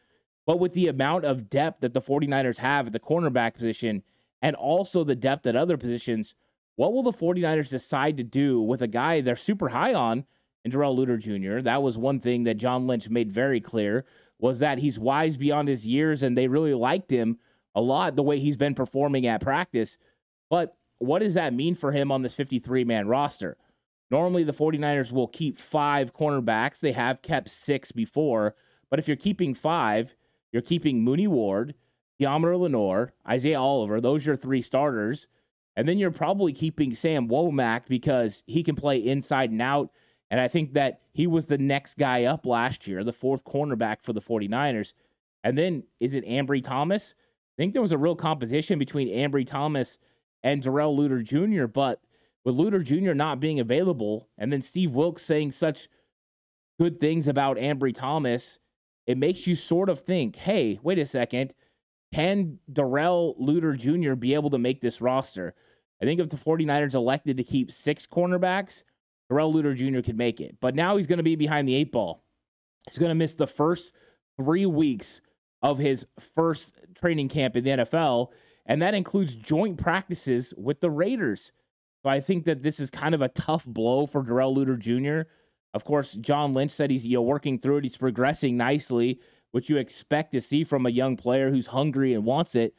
But 0.46 0.58
with 0.58 0.72
the 0.72 0.88
amount 0.88 1.24
of 1.24 1.50
depth 1.50 1.80
that 1.80 1.92
the 1.92 2.00
49ers 2.00 2.58
have 2.58 2.88
at 2.88 2.92
the 2.92 3.00
cornerback 3.00 3.54
position 3.54 4.02
and 4.40 4.56
also 4.56 5.04
the 5.04 5.14
depth 5.14 5.46
at 5.46 5.54
other 5.54 5.76
positions, 5.76 6.34
what 6.76 6.92
will 6.92 7.02
the 7.02 7.12
49ers 7.12 7.70
decide 7.70 8.16
to 8.16 8.24
do 8.24 8.60
with 8.60 8.82
a 8.82 8.88
guy 8.88 9.20
they're 9.20 9.36
super 9.36 9.68
high 9.68 9.94
on 9.94 10.24
in 10.64 10.70
Darrell 10.70 10.96
Luter 10.96 11.20
Jr.? 11.20 11.62
That 11.62 11.82
was 11.82 11.98
one 11.98 12.18
thing 12.18 12.44
that 12.44 12.56
John 12.56 12.86
Lynch 12.86 13.08
made 13.10 13.30
very 13.30 13.60
clear 13.60 14.04
was 14.38 14.58
that 14.58 14.78
he's 14.78 14.98
wise 14.98 15.36
beyond 15.36 15.68
his 15.68 15.86
years 15.86 16.22
and 16.22 16.36
they 16.36 16.48
really 16.48 16.74
liked 16.74 17.10
him 17.10 17.38
a 17.74 17.80
lot 17.80 18.16
the 18.16 18.22
way 18.22 18.38
he's 18.38 18.56
been 18.56 18.74
performing 18.74 19.26
at 19.26 19.40
practice. 19.40 19.98
But 20.50 20.76
what 20.98 21.20
does 21.20 21.34
that 21.34 21.54
mean 21.54 21.74
for 21.74 21.92
him 21.92 22.12
on 22.12 22.22
this 22.22 22.34
53 22.34 22.84
man 22.84 23.08
roster? 23.08 23.56
Normally, 24.10 24.44
the 24.44 24.52
49ers 24.52 25.10
will 25.10 25.28
keep 25.28 25.58
five 25.58 26.12
cornerbacks. 26.12 26.80
They 26.80 26.92
have 26.92 27.22
kept 27.22 27.48
six 27.48 27.92
before. 27.92 28.54
But 28.90 28.98
if 28.98 29.08
you're 29.08 29.16
keeping 29.16 29.54
five, 29.54 30.14
you're 30.52 30.60
keeping 30.60 31.02
Mooney 31.02 31.26
Ward, 31.26 31.74
Deommodore 32.20 32.60
Lenoir, 32.60 33.14
Isaiah 33.26 33.58
Oliver. 33.58 34.02
Those 34.02 34.26
are 34.26 34.32
your 34.32 34.36
three 34.36 34.60
starters. 34.60 35.28
And 35.76 35.88
then 35.88 35.96
you're 35.96 36.10
probably 36.10 36.52
keeping 36.52 36.94
Sam 36.94 37.28
Womack 37.28 37.86
because 37.88 38.42
he 38.46 38.62
can 38.62 38.74
play 38.74 38.98
inside 38.98 39.50
and 39.50 39.62
out. 39.62 39.90
And 40.30 40.38
I 40.38 40.48
think 40.48 40.74
that 40.74 41.00
he 41.12 41.26
was 41.26 41.46
the 41.46 41.58
next 41.58 41.96
guy 41.96 42.24
up 42.24 42.44
last 42.44 42.86
year, 42.86 43.02
the 43.04 43.12
fourth 43.12 43.44
cornerback 43.44 44.02
for 44.02 44.12
the 44.12 44.20
49ers. 44.20 44.92
And 45.42 45.56
then 45.56 45.84
is 46.00 46.14
it 46.14 46.26
Ambry 46.26 46.62
Thomas? 46.62 47.14
I 47.56 47.62
think 47.62 47.72
there 47.72 47.82
was 47.82 47.92
a 47.92 47.98
real 47.98 48.16
competition 48.16 48.78
between 48.78 49.08
Ambry 49.08 49.46
Thomas 49.46 49.98
and 50.42 50.62
Darrell 50.62 50.96
Luter 50.96 51.22
Jr., 51.22 51.66
but 51.66 52.00
with 52.44 52.56
Luter 52.56 52.82
Jr. 52.82 53.14
not 53.14 53.40
being 53.40 53.60
available, 53.60 54.28
and 54.38 54.52
then 54.52 54.62
Steve 54.62 54.92
Wilks 54.92 55.22
saying 55.22 55.52
such 55.52 55.88
good 56.80 56.98
things 56.98 57.28
about 57.28 57.56
Ambry 57.56 57.94
Thomas, 57.94 58.58
it 59.06 59.18
makes 59.18 59.46
you 59.46 59.54
sort 59.54 59.88
of 59.88 60.00
think, 60.00 60.36
hey, 60.36 60.80
wait 60.82 60.98
a 60.98 61.06
second, 61.06 61.54
can 62.12 62.58
Darrell 62.72 63.36
Luter 63.40 63.76
Jr. 63.76 64.14
be 64.14 64.34
able 64.34 64.50
to 64.50 64.58
make 64.58 64.80
this 64.80 65.00
roster? 65.00 65.54
I 66.00 66.04
think 66.04 66.20
if 66.20 66.28
the 66.28 66.36
49ers 66.36 66.94
elected 66.94 67.36
to 67.36 67.44
keep 67.44 67.70
six 67.70 68.06
cornerbacks, 68.06 68.82
Darrell 69.28 69.52
Luter 69.52 69.74
Jr. 69.74 70.00
could 70.00 70.18
make 70.18 70.40
it. 70.40 70.56
But 70.60 70.74
now 70.74 70.96
he's 70.96 71.06
going 71.06 71.18
to 71.18 71.22
be 71.22 71.36
behind 71.36 71.68
the 71.68 71.74
eight 71.74 71.92
ball. 71.92 72.24
He's 72.88 72.98
going 72.98 73.10
to 73.10 73.14
miss 73.14 73.34
the 73.34 73.46
first 73.46 73.92
three 74.36 74.66
weeks 74.66 75.20
of 75.62 75.78
his 75.78 76.06
first 76.18 76.72
training 76.94 77.28
camp 77.28 77.56
in 77.56 77.64
the 77.64 77.70
NFL, 77.70 78.32
and 78.66 78.82
that 78.82 78.94
includes 78.94 79.36
joint 79.36 79.78
practices 79.78 80.52
with 80.56 80.80
the 80.80 80.90
Raiders. 80.90 81.52
So 82.02 82.10
I 82.10 82.20
think 82.20 82.44
that 82.44 82.62
this 82.62 82.80
is 82.80 82.90
kind 82.90 83.14
of 83.14 83.22
a 83.22 83.28
tough 83.28 83.64
blow 83.64 84.06
for 84.06 84.22
Darrell 84.22 84.56
Luter 84.56 84.78
Jr. 84.78 85.28
Of 85.74 85.84
course, 85.84 86.14
John 86.14 86.52
Lynch 86.52 86.70
said 86.70 86.90
he's 86.90 87.06
you 87.06 87.16
know 87.16 87.22
working 87.22 87.58
through 87.58 87.78
it. 87.78 87.84
He's 87.84 87.96
progressing 87.96 88.56
nicely, 88.56 89.20
which 89.52 89.70
you 89.70 89.76
expect 89.76 90.32
to 90.32 90.40
see 90.40 90.64
from 90.64 90.86
a 90.86 90.90
young 90.90 91.16
player 91.16 91.50
who's 91.50 91.68
hungry 91.68 92.12
and 92.14 92.24
wants 92.24 92.54
it. 92.54 92.74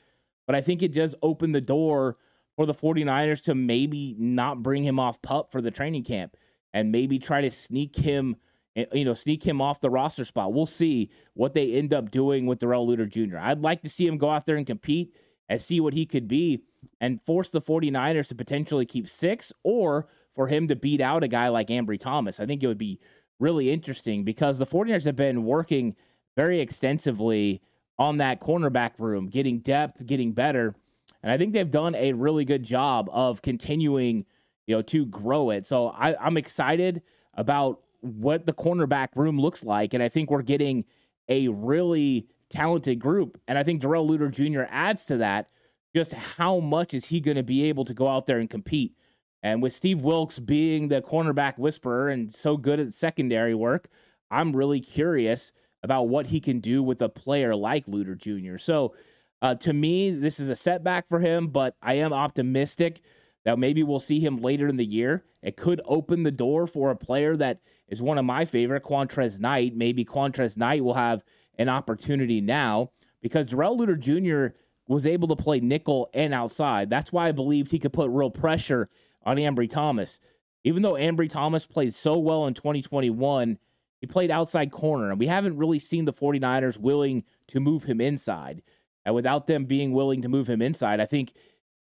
But 0.46 0.56
I 0.56 0.62
think 0.62 0.82
it 0.82 0.92
does 0.92 1.16
open 1.22 1.54
the 1.54 1.62
door 1.62 2.18
for 2.56 2.66
the 2.66 2.74
49ers 2.74 3.44
to 3.46 3.56
maybe 3.56 4.16
not 4.20 4.62
bring 4.62 4.84
him 4.84 5.00
off 5.00 5.22
pup 5.22 5.52
for 5.52 5.62
the 5.62 5.72
training 5.72 6.04
camp 6.04 6.36
and 6.74 6.92
maybe 6.92 7.18
try 7.18 7.42
to 7.42 7.50
sneak 7.50 7.96
him 7.96 8.36
you 8.76 9.06
know, 9.06 9.14
sneak 9.14 9.44
him 9.44 9.62
off 9.62 9.82
the 9.82 9.90
roster 9.90 10.26
spot. 10.26 10.54
We'll 10.54 10.66
see 10.66 11.10
what 11.34 11.54
they 11.54 11.74
end 11.74 11.94
up 11.94 12.12
doing 12.12 12.46
with 12.46 12.60
Darrell 12.60 12.88
Luter 12.88 13.08
Jr. 13.08 13.38
I'd 13.38 13.62
like 13.62 13.82
to 13.84 13.90
see 13.90 14.08
him 14.08 14.18
go 14.18 14.30
out 14.30 14.46
there 14.46 14.56
and 14.56 14.66
compete 14.66 15.16
and 15.50 15.62
see 15.62 15.80
what 15.80 15.94
he 15.94 16.06
could 16.06 16.28
be 16.28 16.64
and 17.00 17.22
force 17.22 17.50
the 17.50 17.62
49ers 17.62 18.28
to 18.30 18.36
potentially 18.36 18.86
keep 18.86 19.08
six 19.08 19.54
or 19.64 20.08
for 20.36 20.48
him 20.48 20.68
to 20.68 20.76
beat 20.76 21.02
out 21.02 21.24
a 21.24 21.28
guy 21.28 21.50
like 21.50 21.68
Ambry 21.68 22.00
Thomas. 22.00 22.40
I 22.40 22.46
think 22.46 22.64
it 22.64 22.68
would 22.68 22.78
be 22.78 23.00
really 23.40 23.72
interesting 23.72 24.24
because 24.24 24.58
the 24.58 24.66
49ers 24.66 25.06
have 25.06 25.16
been 25.16 25.44
working 25.44 25.96
very 26.36 26.60
extensively 26.60 27.62
on 28.00 28.18
that 28.18 28.42
cornerback 28.42 28.92
room, 28.98 29.28
getting 29.28 29.60
depth, 29.60 30.06
getting 30.06 30.32
better. 30.32 30.76
And 31.22 31.32
I 31.32 31.38
think 31.38 31.54
they've 31.54 31.70
done 31.70 31.94
a 31.96 32.14
really 32.14 32.46
good 32.46 32.64
job 32.64 33.10
of 33.12 33.42
continuing, 33.42 34.26
you 34.66 34.76
know, 34.76 34.82
to 34.84 35.06
grow 35.06 35.52
it. 35.52 35.68
So 35.68 35.90
I, 35.90 36.16
I'm 36.16 36.38
excited 36.38 37.04
about 37.36 37.83
what 38.04 38.46
the 38.46 38.54
cornerback 38.54 39.10
room 39.16 39.40
looks 39.40 39.64
like. 39.64 39.94
And 39.94 40.04
I 40.04 40.10
think 40.10 40.30
we're 40.30 40.42
getting 40.42 40.86
a 41.30 41.48
really 41.48 42.28
talented 42.50 43.00
group. 43.00 43.40
And 43.48 43.58
I 43.58 43.64
think 43.64 43.82
Darrell 43.82 44.08
Luter 44.08 44.30
Jr. 44.30 44.68
adds 44.70 45.06
to 45.06 45.18
that 45.18 45.50
just 45.96 46.14
how 46.14 46.60
much 46.60 46.94
is 46.94 47.06
he 47.06 47.20
going 47.20 47.38
to 47.38 47.44
be 47.44 47.64
able 47.66 47.86
to 47.86 47.94
go 47.94 48.08
out 48.08 48.26
there 48.26 48.40
and 48.40 48.50
compete? 48.50 48.96
And 49.42 49.62
with 49.62 49.74
Steve 49.74 50.02
Wilks 50.02 50.40
being 50.40 50.88
the 50.88 51.02
cornerback 51.02 51.58
whisperer 51.58 52.10
and 52.10 52.34
so 52.34 52.58
good 52.58 52.80
at 52.80 52.94
secondary 52.94 53.54
work, 53.54 53.90
I'm 54.32 54.56
really 54.56 54.80
curious 54.80 55.52
about 55.84 56.08
what 56.08 56.28
he 56.28 56.40
can 56.40 56.60
do 56.60 56.82
with 56.82 57.02
a 57.02 57.10
player 57.10 57.56
like 57.56 57.86
Luter 57.86 58.18
Jr. 58.18 58.58
So, 58.58 58.96
uh, 59.42 59.56
to 59.56 59.74
me, 59.74 60.12
this 60.12 60.40
is 60.40 60.50
a 60.50 60.56
setback 60.56 61.10
for 61.10 61.20
him, 61.20 61.48
but 61.48 61.76
I 61.82 61.96
am 61.96 62.14
optimistic 62.14 63.02
that 63.46 63.60
maybe 63.60 63.84
we'll 63.84 64.00
see 64.00 64.20
him 64.20 64.38
later 64.38 64.68
in 64.68 64.78
the 64.78 64.86
year. 64.86 65.26
It 65.42 65.58
could 65.58 65.82
open 65.86 66.24
the 66.24 66.32
door 66.32 66.68
for 66.68 66.90
a 66.92 66.96
player 66.96 67.36
that 67.38 67.60
is 67.88 68.02
one 68.02 68.18
of 68.18 68.26
my 68.26 68.46
favorite, 68.46 68.84
Qwuantrezz 68.84 69.40
Knight. 69.40 69.76
Maybe 69.76 70.06
Qwuantrezz 70.06 70.58
Knight 70.58 70.84
will 70.84 70.94
have 70.94 71.24
an 71.58 71.70
opportunity 71.70 72.42
now 72.42 72.92
because 73.22 73.48
Darrell 73.48 73.78
Luter 73.78 74.00
Jr 74.00 74.56
was 74.88 75.08
able 75.08 75.28
to 75.30 75.36
play 75.36 75.60
nickel 75.60 76.10
and 76.14 76.34
outside. 76.34 76.90
That's 76.90 77.14
why 77.14 77.30
I 77.30 77.32
believed 77.32 77.72
he 77.72 77.80
could 77.80 77.94
put 77.94 78.10
real 78.10 78.30
pressure 78.30 78.90
on 79.26 79.38
Ambry 79.38 79.70
Thomas. 79.70 80.20
Even 80.64 80.82
though 80.82 80.94
Ambry 80.94 81.30
Thomas 81.30 81.66
played 81.66 81.94
so 81.94 82.18
well 82.18 82.48
in 82.48 82.54
2021, 82.54 83.58
he 84.00 84.08
played 84.08 84.32
outside 84.32 84.72
corner, 84.72 85.10
and 85.10 85.20
we 85.20 85.28
haven't 85.28 85.58
really 85.58 85.80
seen 85.80 86.06
the 86.06 86.14
49ers 86.14 86.78
willing 86.78 87.24
to 87.48 87.60
move 87.60 87.84
him 87.84 88.02
inside. 88.02 88.62
And 89.06 89.16
without 89.16 89.48
them 89.48 89.66
being 89.66 89.94
willing 89.94 90.22
to 90.22 90.30
move 90.30 90.50
him 90.50 90.62
inside, 90.62 91.00
I 91.00 91.06
think 91.06 91.34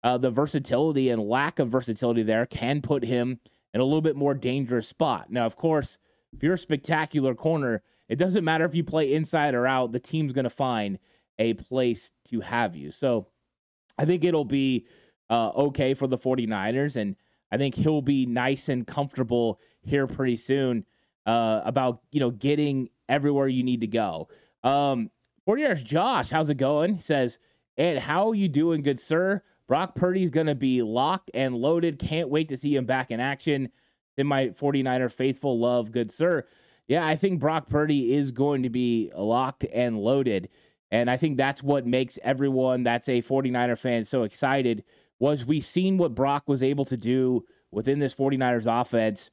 uh, 0.03 0.17
the 0.17 0.31
versatility 0.31 1.09
and 1.09 1.21
lack 1.21 1.59
of 1.59 1.69
versatility 1.69 2.23
there 2.23 2.45
can 2.45 2.81
put 2.81 3.03
him 3.03 3.39
in 3.73 3.81
a 3.81 3.83
little 3.83 4.01
bit 4.01 4.15
more 4.15 4.33
dangerous 4.33 4.87
spot. 4.87 5.31
Now, 5.31 5.45
of 5.45 5.55
course, 5.55 5.97
if 6.33 6.43
you're 6.43 6.53
a 6.53 6.57
spectacular 6.57 7.35
corner, 7.35 7.83
it 8.09 8.17
doesn't 8.17 8.43
matter 8.43 8.65
if 8.65 8.75
you 8.75 8.83
play 8.83 9.13
inside 9.13 9.53
or 9.53 9.67
out, 9.67 9.91
the 9.91 9.99
team's 9.99 10.33
going 10.33 10.43
to 10.43 10.49
find 10.49 10.99
a 11.39 11.53
place 11.53 12.11
to 12.25 12.41
have 12.41 12.75
you. 12.75 12.91
So 12.91 13.27
I 13.97 14.05
think 14.05 14.23
it'll 14.23 14.45
be 14.45 14.85
uh, 15.29 15.49
okay 15.49 15.93
for 15.93 16.07
the 16.07 16.17
49ers. 16.17 16.97
And 16.97 17.15
I 17.51 17.57
think 17.57 17.75
he'll 17.75 18.01
be 18.01 18.25
nice 18.25 18.69
and 18.69 18.85
comfortable 18.85 19.59
here 19.81 20.07
pretty 20.07 20.35
soon 20.35 20.85
uh, 21.25 21.61
about, 21.63 22.01
you 22.11 22.19
know, 22.19 22.31
getting 22.31 22.89
everywhere 23.07 23.47
you 23.47 23.63
need 23.63 23.81
to 23.81 23.87
go. 23.87 24.27
Um, 24.63 25.09
49ers 25.47 25.83
Josh, 25.83 26.29
how's 26.29 26.49
it 26.49 26.55
going? 26.55 26.95
He 26.95 27.01
says, 27.01 27.39
and 27.77 27.97
how 27.99 28.29
are 28.29 28.35
you 28.35 28.47
doing, 28.47 28.81
good 28.81 28.99
sir? 28.99 29.41
Brock 29.71 29.95
Purdy's 29.95 30.31
going 30.31 30.47
to 30.47 30.53
be 30.53 30.81
locked 30.81 31.31
and 31.33 31.55
loaded. 31.55 31.97
Can't 31.97 32.27
wait 32.27 32.49
to 32.49 32.57
see 32.57 32.75
him 32.75 32.83
back 32.83 33.09
in 33.09 33.21
action. 33.21 33.69
In 34.17 34.27
my 34.27 34.47
49er 34.47 35.09
faithful 35.09 35.57
love, 35.57 35.93
good 35.93 36.11
sir. 36.11 36.45
Yeah, 36.89 37.07
I 37.07 37.15
think 37.15 37.39
Brock 37.39 37.69
Purdy 37.69 38.13
is 38.13 38.31
going 38.31 38.63
to 38.63 38.69
be 38.69 39.13
locked 39.15 39.63
and 39.63 39.97
loaded. 39.97 40.49
And 40.91 41.09
I 41.09 41.15
think 41.15 41.37
that's 41.37 41.63
what 41.63 41.87
makes 41.87 42.19
everyone 42.21 42.83
that's 42.83 43.07
a 43.07 43.21
49er 43.21 43.79
fan 43.79 44.03
so 44.03 44.23
excited 44.23 44.83
was 45.19 45.45
we 45.45 45.61
seen 45.61 45.97
what 45.97 46.15
Brock 46.15 46.49
was 46.49 46.61
able 46.61 46.83
to 46.83 46.97
do 46.97 47.45
within 47.71 47.99
this 47.99 48.13
49ers 48.13 48.67
offense 48.81 49.31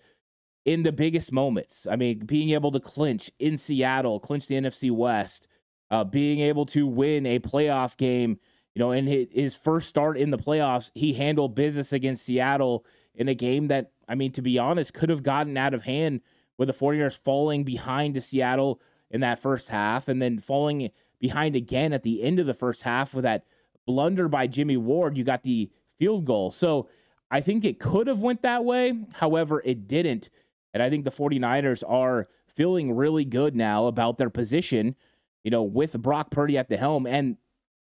in 0.64 0.85
the 0.85 0.92
biggest 0.92 1.33
moments. 1.33 1.85
I 1.90 1.96
mean, 1.96 2.20
being 2.20 2.51
able 2.51 2.70
to 2.70 2.79
clinch 2.79 3.29
in 3.40 3.57
Seattle, 3.57 4.20
clinch 4.20 4.46
the 4.46 4.55
NFC 4.55 4.92
West, 4.92 5.48
uh, 5.90 6.05
being 6.05 6.38
able 6.38 6.66
to 6.66 6.87
win 6.87 7.27
a 7.27 7.40
playoff 7.40 7.96
game. 7.96 8.38
You 8.79 8.85
know, 8.85 8.93
in 8.93 9.09
his 9.33 9.57
first 9.57 9.88
start 9.88 10.17
in 10.17 10.31
the 10.31 10.38
playoffs, 10.38 10.93
he 10.95 11.12
handled 11.12 11.57
business 11.57 11.93
against 11.93 12.25
Seattle 12.25 12.87
in 13.12 13.27
a 13.27 13.35
game 13.35 13.67
that, 13.67 13.91
I 14.09 14.14
mean, 14.14 14.31
to 14.35 14.41
be 14.41 14.57
honest, 14.57 14.95
could 14.95 15.09
have 15.09 15.25
gotten 15.25 15.57
out 15.57 15.75
of 15.75 15.83
hand 15.83 16.21
with 16.59 16.69
the 16.69 16.73
49ers 16.73 17.19
falling 17.19 17.64
behind 17.64 18.14
to 18.14 18.21
Seattle 18.21 18.81
in 19.11 19.21
that 19.23 19.41
first 19.41 19.69
half 19.69 20.07
and 20.07 20.23
then 20.23 20.38
falling 20.38 20.91
behind 21.19 21.57
again 21.57 21.93
at 21.93 22.05
the 22.05 22.23
end 22.23 22.38
of 22.38 22.47
the 22.47 22.55
first 22.55 22.83
half 22.83 23.14
with 23.14 23.25
that 23.25 23.43
blunder 23.85 24.29
by 24.29 24.47
Jimmy 24.47 24.77
Ward. 24.77 25.17
You 25.17 25.25
got 25.25 25.43
the 25.43 25.73
field 25.99 26.25
goal. 26.25 26.53
So 26.53 26.88
I 27.33 27.41
think 27.41 27.64
it 27.64 27.81
could 27.81 28.07
have 28.07 28.21
went 28.21 28.43
that 28.43 28.64
way. 28.64 28.93
However, 29.14 29.61
it 29.64 29.88
didn't. 29.88 30.31
And 30.73 30.85
I 30.85 30.88
think 30.88 31.05
the 31.05 31.11
49ers 31.11 31.83
are 31.85 32.29
feeling 32.47 32.93
really 32.93 33.25
good 33.25 33.57
now 33.57 33.88
about 33.88 34.19
their 34.19 34.31
position, 34.31 34.95
you 35.43 35.51
know, 35.51 35.64
with 35.64 36.01
Brock 36.01 36.31
Purdy 36.31 36.57
at 36.57 36.69
the 36.69 36.77
helm. 36.77 37.09
And 37.09 37.38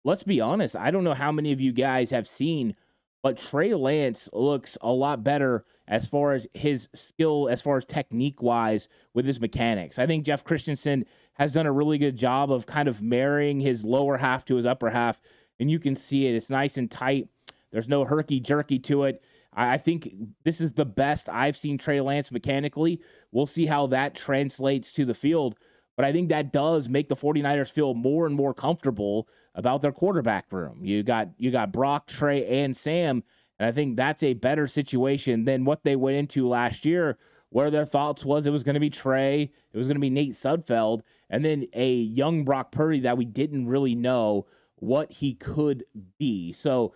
let's 0.07 0.23
be 0.23 0.41
honest, 0.41 0.77
I 0.77 0.93
don't 0.93 1.05
know 1.05 1.15
how 1.15 1.33
many 1.33 1.51
of 1.51 1.61
you 1.61 1.73
guys 1.73 2.11
have 2.11 2.29
seen, 2.29 2.77
but 3.25 3.37
Trey 3.37 3.75
Lance 3.75 4.29
looks 4.33 4.79
a 4.81 4.93
lot 4.93 5.25
better 5.25 5.65
as 5.89 6.07
far 6.07 6.33
as 6.33 6.47
his 6.55 6.89
skill, 6.95 7.49
as 7.51 7.61
far 7.61 7.77
as 7.77 7.85
technique 7.85 8.41
wise 8.41 8.89
with 9.15 9.27
his 9.27 9.41
mechanics. 9.41 9.99
I 9.99 10.07
think 10.07 10.25
Jeff 10.25 10.45
Christensen 10.45 11.07
has 11.35 11.53
done 11.53 11.67
a 11.67 11.73
really 11.73 11.99
good 11.99 12.17
job 12.17 12.53
of 12.53 12.67
kind 12.67 12.87
of 12.87 13.03
marrying 13.03 13.59
his 13.59 13.83
lower 13.83 14.17
half 14.17 14.45
to 14.45 14.55
his 14.55 14.65
upper 14.65 14.91
half, 14.91 15.21
and 15.59 15.69
you 15.69 15.81
can 15.81 15.97
see 15.97 16.27
it. 16.27 16.37
It's 16.37 16.51
nice 16.51 16.79
and 16.79 16.89
tight. 16.89 17.29
There's 17.73 17.89
no 17.89 18.05
herky 18.05 18.39
jerky 18.39 18.79
to 18.81 19.05
it. 19.05 19.25
I 19.53 19.77
think 19.77 20.15
this 20.45 20.61
is 20.61 20.75
the 20.75 20.85
best 20.85 21.29
I've 21.29 21.57
seen 21.57 21.79
Trey 21.79 22.01
Lance 22.01 22.31
mechanically. 22.31 23.01
We'll 23.33 23.47
see 23.47 23.67
how 23.67 23.89
that 23.89 24.15
translates 24.15 24.93
to 24.93 25.05
the 25.05 25.15
field. 25.15 25.57
But 25.97 26.05
I 26.05 26.13
think 26.13 26.29
that 26.29 26.53
does 26.53 26.89
make 26.89 27.09
the 27.09 27.17
49ers 27.17 27.73
feel 27.73 27.95
more 27.95 28.27
and 28.27 28.35
more 28.35 28.53
comfortable 28.53 29.29
about 29.55 29.81
their 29.81 29.93
quarterback 29.93 30.53
room. 30.53 30.85
You 30.85 31.03
got 31.03 31.31
you 31.39 31.51
got 31.51 31.73
Brock, 31.73 32.07
Trey, 32.07 32.63
and 32.63 32.77
Sam, 32.77 33.25
and 33.59 33.67
I 33.67 33.73
think 33.73 33.97
that's 33.97 34.23
a 34.23 34.35
better 34.35 34.67
situation 34.67 35.45
than 35.45 35.65
what 35.65 35.85
they 35.85 35.97
went 35.97 36.19
into 36.19 36.47
last 36.47 36.85
year, 36.85 37.17
where 37.49 37.71
their 37.71 37.87
thoughts 37.87 38.25
was 38.25 38.47
it 38.47 38.51
was 38.51 38.65
going 38.65 38.75
to 38.75 38.81
be 38.81 38.91
Trey, 38.91 39.51
it 39.73 39.79
was 39.79 39.87
going 39.87 39.97
to 39.97 40.01
be 40.01 40.11
Nate 40.11 40.33
Sudfeld, 40.33 41.01
and 41.31 41.45
then 41.45 41.67
a 41.73 41.93
young 41.93 42.45
Brock 42.45 42.71
Purdy 42.71 43.01
that 43.01 43.17
we 43.17 43.25
didn't 43.25 43.67
really 43.67 43.95
know 43.95 44.47
what 44.77 45.11
he 45.11 45.35
could 45.35 45.85
be. 46.19 46.53
So 46.53 46.93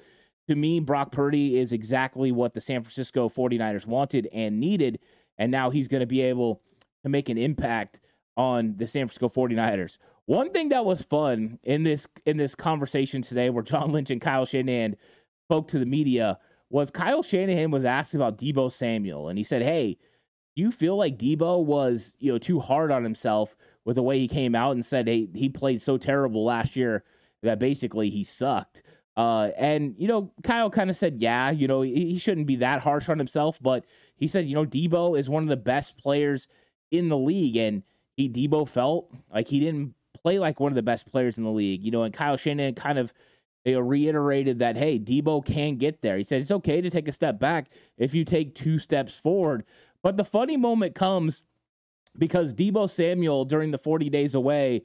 to 0.48 0.54
me, 0.54 0.80
Brock 0.80 1.12
Purdy 1.12 1.58
is 1.58 1.72
exactly 1.72 2.32
what 2.32 2.54
the 2.54 2.60
San 2.60 2.82
Francisco 2.82 3.28
49ers 3.28 3.86
wanted 3.86 4.28
and 4.32 4.60
needed. 4.60 4.98
And 5.38 5.50
now 5.50 5.70
he's 5.70 5.88
going 5.88 6.00
to 6.00 6.06
be 6.06 6.20
able 6.22 6.60
to 7.02 7.08
make 7.08 7.28
an 7.28 7.38
impact 7.38 8.00
on 8.36 8.74
the 8.76 8.86
San 8.86 9.06
Francisco 9.06 9.28
49ers. 9.28 9.98
One 10.26 10.52
thing 10.52 10.68
that 10.70 10.84
was 10.84 11.02
fun 11.02 11.58
in 11.64 11.82
this 11.82 12.06
in 12.24 12.36
this 12.36 12.54
conversation 12.54 13.22
today 13.22 13.50
where 13.50 13.62
John 13.64 13.92
Lynch 13.92 14.10
and 14.10 14.20
Kyle 14.20 14.46
Shanahan 14.46 14.96
spoke 15.48 15.68
to 15.68 15.78
the 15.78 15.86
media 15.86 16.38
was 16.70 16.90
Kyle 16.90 17.22
Shanahan 17.22 17.70
was 17.70 17.84
asked 17.84 18.14
about 18.14 18.38
Deebo 18.38 18.70
Samuel 18.70 19.28
and 19.28 19.36
he 19.36 19.44
said, 19.44 19.62
"Hey, 19.62 19.98
you 20.54 20.70
feel 20.70 20.96
like 20.96 21.18
Deebo 21.18 21.64
was, 21.64 22.14
you 22.18 22.30
know, 22.30 22.38
too 22.38 22.60
hard 22.60 22.92
on 22.92 23.02
himself 23.02 23.56
with 23.84 23.96
the 23.96 24.02
way 24.02 24.18
he 24.18 24.28
came 24.28 24.54
out 24.54 24.72
and 24.72 24.84
said, 24.84 25.08
"Hey, 25.08 25.28
he 25.34 25.48
played 25.48 25.82
so 25.82 25.98
terrible 25.98 26.44
last 26.44 26.76
year 26.76 27.04
that 27.42 27.58
basically 27.58 28.10
he 28.10 28.22
sucked." 28.22 28.82
Uh, 29.16 29.50
and 29.58 29.94
you 29.98 30.06
know, 30.06 30.32
Kyle 30.42 30.70
kind 30.70 30.88
of 30.88 30.96
said, 30.96 31.20
yeah, 31.20 31.50
you 31.50 31.66
know, 31.66 31.82
he, 31.82 32.06
he 32.06 32.18
shouldn't 32.18 32.46
be 32.46 32.56
that 32.56 32.80
harsh 32.80 33.08
on 33.08 33.18
himself, 33.18 33.58
but 33.60 33.84
he 34.16 34.26
said, 34.26 34.46
you 34.46 34.54
know, 34.54 34.64
Deebo 34.64 35.18
is 35.18 35.28
one 35.28 35.42
of 35.42 35.48
the 35.48 35.56
best 35.56 35.98
players 35.98 36.46
in 36.90 37.08
the 37.08 37.18
league, 37.18 37.56
and 37.56 37.82
he 38.20 38.28
Deebo 38.28 38.68
felt 38.68 39.10
like 39.32 39.48
he 39.48 39.60
didn't 39.60 39.94
play 40.14 40.38
like 40.38 40.60
one 40.60 40.72
of 40.72 40.76
the 40.76 40.82
best 40.82 41.10
players 41.10 41.38
in 41.38 41.44
the 41.44 41.50
league, 41.50 41.82
you 41.82 41.90
know, 41.90 42.02
and 42.02 42.12
Kyle 42.12 42.36
Shanahan 42.36 42.74
kind 42.74 42.98
of 42.98 43.12
reiterated 43.64 44.58
that 44.58 44.76
hey, 44.76 44.98
Deebo 44.98 45.44
can 45.44 45.76
get 45.76 46.02
there. 46.02 46.16
He 46.16 46.24
said 46.24 46.40
it's 46.40 46.50
okay 46.50 46.80
to 46.80 46.90
take 46.90 47.08
a 47.08 47.12
step 47.12 47.38
back 47.38 47.70
if 47.96 48.14
you 48.14 48.24
take 48.24 48.54
two 48.54 48.78
steps 48.78 49.16
forward. 49.16 49.64
But 50.02 50.16
the 50.16 50.24
funny 50.24 50.56
moment 50.56 50.94
comes 50.94 51.42
because 52.18 52.54
Deebo 52.54 52.90
Samuel 52.90 53.44
during 53.44 53.70
the 53.70 53.78
40 53.78 54.10
days 54.10 54.34
away 54.34 54.82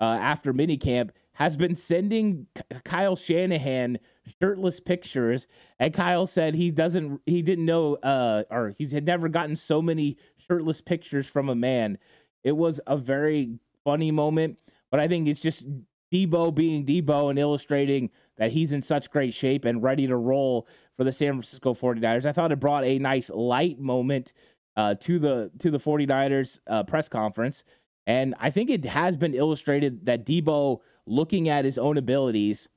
uh, 0.00 0.04
after 0.04 0.52
minicamp 0.52 1.10
has 1.34 1.56
been 1.56 1.74
sending 1.74 2.46
Kyle 2.84 3.16
Shanahan 3.16 3.98
shirtless 4.40 4.80
pictures, 4.80 5.46
and 5.78 5.92
Kyle 5.92 6.26
said 6.26 6.54
he 6.54 6.70
doesn't, 6.70 7.20
he 7.26 7.42
didn't 7.42 7.66
know, 7.66 7.96
uh, 7.96 8.44
or 8.50 8.74
he's 8.76 8.92
had 8.92 9.04
never 9.04 9.28
gotten 9.28 9.56
so 9.56 9.82
many 9.82 10.16
shirtless 10.36 10.80
pictures 10.80 11.28
from 11.28 11.48
a 11.48 11.54
man. 11.54 11.98
It 12.44 12.52
was 12.52 12.80
a 12.86 12.96
very 12.96 13.58
funny 13.82 14.10
moment, 14.10 14.58
but 14.90 15.00
I 15.00 15.08
think 15.08 15.26
it's 15.26 15.40
just 15.40 15.66
Deebo 16.12 16.54
being 16.54 16.84
Deebo 16.84 17.30
and 17.30 17.38
illustrating 17.38 18.10
that 18.36 18.52
he's 18.52 18.72
in 18.72 18.82
such 18.82 19.10
great 19.10 19.34
shape 19.34 19.64
and 19.64 19.82
ready 19.82 20.06
to 20.06 20.16
roll 20.16 20.68
for 20.96 21.04
the 21.04 21.12
San 21.12 21.32
Francisco 21.32 21.74
49ers. 21.74 22.26
I 22.26 22.32
thought 22.32 22.52
it 22.52 22.60
brought 22.60 22.84
a 22.84 22.98
nice 22.98 23.30
light 23.30 23.80
moment 23.80 24.32
uh, 24.76 24.94
to 25.00 25.18
the 25.18 25.50
to 25.58 25.70
the 25.70 25.78
49ers 25.78 26.58
uh, 26.68 26.82
press 26.84 27.08
conference. 27.08 27.64
And 28.06 28.34
I 28.38 28.50
think 28.50 28.70
it 28.70 28.84
has 28.84 29.16
been 29.16 29.34
illustrated 29.34 30.06
that 30.06 30.26
Deebo 30.26 30.80
looking 31.06 31.48
at 31.48 31.64
his 31.64 31.78
own 31.78 31.96
abilities, 31.96 32.68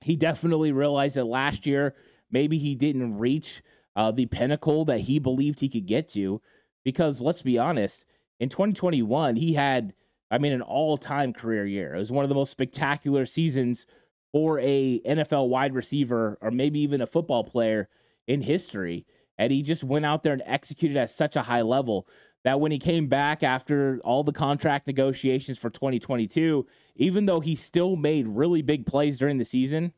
he 0.00 0.16
definitely 0.16 0.72
realized 0.72 1.16
that 1.16 1.24
last 1.24 1.66
year 1.66 1.94
maybe 2.30 2.58
he 2.58 2.74
didn't 2.74 3.18
reach 3.18 3.62
uh, 3.94 4.10
the 4.10 4.26
pinnacle 4.26 4.84
that 4.86 5.00
he 5.00 5.18
believed 5.18 5.60
he 5.60 5.68
could 5.68 5.86
get 5.86 6.08
to. 6.08 6.40
Because 6.84 7.20
let's 7.20 7.42
be 7.42 7.58
honest, 7.58 8.06
in 8.40 8.48
2021, 8.48 9.36
he 9.36 9.54
had, 9.54 9.94
I 10.30 10.38
mean, 10.38 10.52
an 10.52 10.62
all 10.62 10.96
time 10.96 11.32
career 11.32 11.66
year. 11.66 11.94
It 11.94 11.98
was 11.98 12.12
one 12.12 12.24
of 12.24 12.28
the 12.28 12.34
most 12.34 12.50
spectacular 12.50 13.26
seasons 13.26 13.86
for 14.32 14.58
a 14.60 15.00
NFL 15.00 15.48
wide 15.48 15.74
receiver 15.74 16.38
or 16.40 16.50
maybe 16.50 16.80
even 16.80 17.00
a 17.00 17.06
football 17.06 17.44
player 17.44 17.88
in 18.26 18.42
history. 18.42 19.06
And 19.38 19.52
he 19.52 19.62
just 19.62 19.84
went 19.84 20.06
out 20.06 20.22
there 20.22 20.32
and 20.32 20.42
executed 20.44 20.96
at 20.96 21.10
such 21.10 21.36
a 21.36 21.42
high 21.42 21.62
level 21.62 22.06
that 22.44 22.60
when 22.60 22.70
he 22.70 22.78
came 22.78 23.08
back 23.08 23.42
after 23.42 24.00
all 24.04 24.22
the 24.22 24.32
contract 24.32 24.86
negotiations 24.86 25.58
for 25.58 25.68
2022, 25.68 26.66
even 26.96 27.26
though 27.26 27.40
he 27.40 27.54
still 27.54 27.96
made 27.96 28.28
really 28.28 28.62
big 28.62 28.86
plays 28.86 29.18
during 29.18 29.38
the 29.38 29.44
season, 29.44 29.92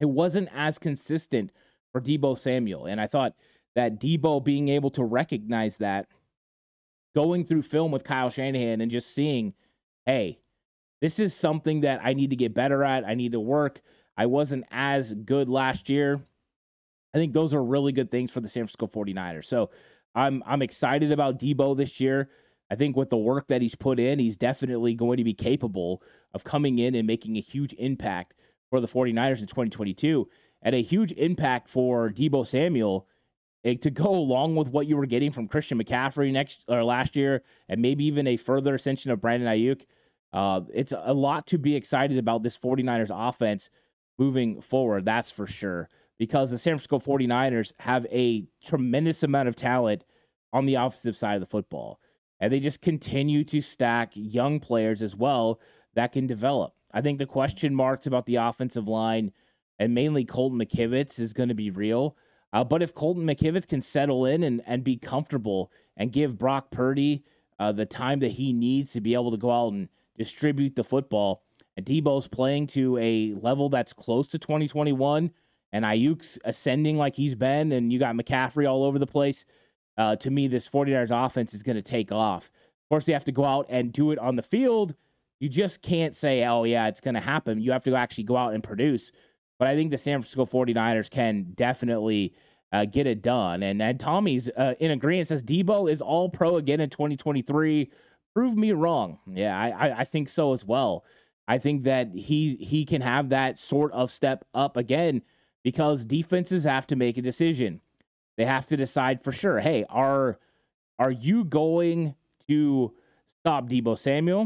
it 0.00 0.06
wasn't 0.06 0.48
as 0.54 0.78
consistent 0.78 1.50
for 1.90 2.00
Deebo 2.00 2.36
Samuel. 2.36 2.86
And 2.86 3.00
I 3.00 3.06
thought 3.06 3.34
that 3.74 3.98
Deebo 3.98 4.44
being 4.44 4.68
able 4.68 4.90
to 4.90 5.04
recognize 5.04 5.78
that, 5.78 6.08
going 7.14 7.44
through 7.44 7.62
film 7.62 7.92
with 7.92 8.04
Kyle 8.04 8.30
Shanahan 8.30 8.80
and 8.80 8.90
just 8.90 9.14
seeing, 9.14 9.54
hey, 10.06 10.40
this 11.00 11.18
is 11.18 11.34
something 11.34 11.80
that 11.80 12.00
I 12.02 12.14
need 12.14 12.30
to 12.30 12.36
get 12.36 12.54
better 12.54 12.84
at. 12.84 13.04
I 13.04 13.14
need 13.14 13.32
to 13.32 13.40
work. 13.40 13.80
I 14.16 14.26
wasn't 14.26 14.64
as 14.70 15.12
good 15.12 15.48
last 15.48 15.88
year. 15.88 16.20
I 17.14 17.18
think 17.18 17.32
those 17.32 17.54
are 17.54 17.62
really 17.62 17.92
good 17.92 18.10
things 18.10 18.30
for 18.30 18.40
the 18.40 18.48
San 18.48 18.62
Francisco 18.62 18.86
49ers. 18.86 19.44
So 19.44 19.70
I'm 20.14 20.42
I'm 20.46 20.62
excited 20.62 21.12
about 21.12 21.38
Deebo 21.38 21.76
this 21.76 22.00
year. 22.00 22.30
I 22.70 22.74
think 22.74 22.96
with 22.96 23.10
the 23.10 23.18
work 23.18 23.48
that 23.48 23.60
he's 23.60 23.74
put 23.74 23.98
in, 23.98 24.18
he's 24.18 24.36
definitely 24.36 24.94
going 24.94 25.18
to 25.18 25.24
be 25.24 25.34
capable 25.34 26.02
of 26.32 26.44
coming 26.44 26.78
in 26.78 26.94
and 26.94 27.06
making 27.06 27.36
a 27.36 27.40
huge 27.40 27.74
impact 27.74 28.34
for 28.70 28.80
the 28.80 28.86
49ers 28.86 29.40
in 29.40 29.46
2022 29.46 30.26
and 30.62 30.74
a 30.74 30.80
huge 30.80 31.12
impact 31.12 31.68
for 31.68 32.08
Deebo 32.08 32.46
Samuel 32.46 33.06
to 33.64 33.90
go 33.90 34.08
along 34.08 34.56
with 34.56 34.68
what 34.68 34.86
you 34.86 34.96
were 34.96 35.06
getting 35.06 35.30
from 35.30 35.48
Christian 35.48 35.82
McCaffrey 35.82 36.32
next 36.32 36.64
or 36.68 36.82
last 36.84 37.14
year 37.14 37.42
and 37.68 37.80
maybe 37.80 38.04
even 38.04 38.26
a 38.26 38.36
further 38.36 38.74
ascension 38.74 39.10
of 39.10 39.20
Brandon 39.20 39.48
Aiyuk. 39.48 39.82
Uh, 40.32 40.62
it's 40.72 40.92
a 40.96 41.14
lot 41.14 41.46
to 41.48 41.58
be 41.58 41.76
excited 41.76 42.18
about 42.18 42.42
this 42.42 42.58
49ers 42.58 43.10
offense 43.12 43.70
moving 44.18 44.60
forward, 44.60 45.04
that's 45.04 45.30
for 45.30 45.46
sure 45.46 45.88
because 46.22 46.52
the 46.52 46.58
San 46.58 46.78
Francisco 46.78 47.00
49ers 47.00 47.72
have 47.80 48.06
a 48.12 48.46
tremendous 48.62 49.24
amount 49.24 49.48
of 49.48 49.56
talent 49.56 50.04
on 50.52 50.66
the 50.66 50.76
offensive 50.76 51.16
side 51.16 51.34
of 51.34 51.40
the 51.40 51.46
football. 51.46 51.98
And 52.38 52.52
they 52.52 52.60
just 52.60 52.80
continue 52.80 53.42
to 53.46 53.60
stack 53.60 54.12
young 54.14 54.60
players 54.60 55.02
as 55.02 55.16
well 55.16 55.60
that 55.94 56.12
can 56.12 56.28
develop. 56.28 56.74
I 56.94 57.00
think 57.00 57.18
the 57.18 57.26
question 57.26 57.74
marks 57.74 58.06
about 58.06 58.26
the 58.26 58.36
offensive 58.36 58.86
line 58.86 59.32
and 59.80 59.94
mainly 59.94 60.24
Colton 60.24 60.60
McKivitz 60.60 61.18
is 61.18 61.32
going 61.32 61.48
to 61.48 61.56
be 61.56 61.70
real. 61.70 62.16
Uh, 62.52 62.64
but 62.64 62.82
if 62.82 62.94
Colton 62.94 63.24
McKivitz 63.24 63.66
can 63.66 63.80
settle 63.80 64.26
in 64.26 64.42
and, 64.42 64.62
and 64.66 64.84
be 64.84 64.96
comfortable 64.96 65.70
and 65.96 66.12
give 66.12 66.38
Brock 66.38 66.70
Purdy 66.70 67.24
uh, 67.58 67.72
the 67.72 67.86
time 67.86 68.20
that 68.20 68.32
he 68.32 68.52
needs 68.52 68.92
to 68.92 69.00
be 69.00 69.14
able 69.14 69.30
to 69.30 69.36
go 69.36 69.50
out 69.50 69.72
and 69.72 69.88
distribute 70.16 70.76
the 70.76 70.84
football, 70.84 71.42
and 71.76 71.86
Deebo's 71.86 72.28
playing 72.28 72.66
to 72.68 72.98
a 72.98 73.34
level 73.40 73.68
that's 73.68 73.92
close 73.92 74.28
to 74.28 74.38
2021 74.38 75.30
and 75.72 75.84
Aiyuk's 75.84 76.38
ascending 76.44 76.98
like 76.98 77.16
he's 77.16 77.34
been, 77.34 77.72
and 77.72 77.92
you 77.92 77.98
got 77.98 78.14
McCaffrey 78.14 78.70
all 78.70 78.84
over 78.84 78.98
the 78.98 79.06
place, 79.06 79.46
uh, 79.96 80.16
to 80.16 80.30
me, 80.30 80.46
this 80.46 80.68
49ers 80.68 81.26
offense 81.26 81.54
is 81.54 81.62
going 81.62 81.76
to 81.76 81.82
take 81.82 82.12
off. 82.12 82.46
Of 82.46 82.88
course, 82.90 83.08
you 83.08 83.14
have 83.14 83.24
to 83.24 83.32
go 83.32 83.44
out 83.44 83.66
and 83.68 83.92
do 83.92 84.10
it 84.10 84.18
on 84.18 84.36
the 84.36 84.42
field. 84.42 84.94
You 85.40 85.48
just 85.48 85.82
can't 85.82 86.14
say, 86.14 86.44
oh, 86.44 86.64
yeah, 86.64 86.88
it's 86.88 87.00
going 87.00 87.14
to 87.14 87.20
happen. 87.20 87.60
You 87.60 87.72
have 87.72 87.84
to 87.84 87.96
actually 87.96 88.24
go 88.24 88.36
out 88.36 88.52
and 88.52 88.62
produce. 88.62 89.12
But 89.62 89.68
I 89.68 89.76
think 89.76 89.92
the 89.92 89.96
San 89.98 90.20
Francisco 90.20 90.44
49ers 90.44 91.08
can 91.08 91.52
definitely 91.54 92.34
uh, 92.72 92.84
get 92.84 93.06
it 93.06 93.22
done. 93.22 93.62
And, 93.62 93.80
and 93.80 94.00
Tommy's 94.00 94.48
uh, 94.48 94.74
in 94.80 94.90
agreement 94.90 95.28
says 95.28 95.44
Deebo 95.44 95.88
is 95.88 96.02
all 96.02 96.28
pro 96.28 96.56
again 96.56 96.80
in 96.80 96.90
2023. 96.90 97.88
Prove 98.34 98.56
me 98.56 98.72
wrong. 98.72 99.20
Yeah, 99.24 99.56
I, 99.56 99.68
I, 99.68 99.98
I 99.98 100.04
think 100.04 100.30
so 100.30 100.52
as 100.52 100.64
well. 100.64 101.04
I 101.46 101.58
think 101.58 101.84
that 101.84 102.12
he 102.12 102.56
he 102.56 102.84
can 102.84 103.02
have 103.02 103.28
that 103.28 103.56
sort 103.56 103.92
of 103.92 104.10
step 104.10 104.44
up 104.52 104.76
again 104.76 105.22
because 105.62 106.04
defenses 106.04 106.64
have 106.64 106.88
to 106.88 106.96
make 106.96 107.16
a 107.16 107.22
decision. 107.22 107.80
They 108.36 108.46
have 108.46 108.66
to 108.66 108.76
decide 108.76 109.22
for 109.22 109.30
sure. 109.30 109.60
Hey, 109.60 109.84
are 109.88 110.40
are 110.98 111.12
you 111.12 111.44
going 111.44 112.16
to 112.48 112.92
stop 113.38 113.68
Deebo 113.68 113.96
Samuel? 113.96 114.40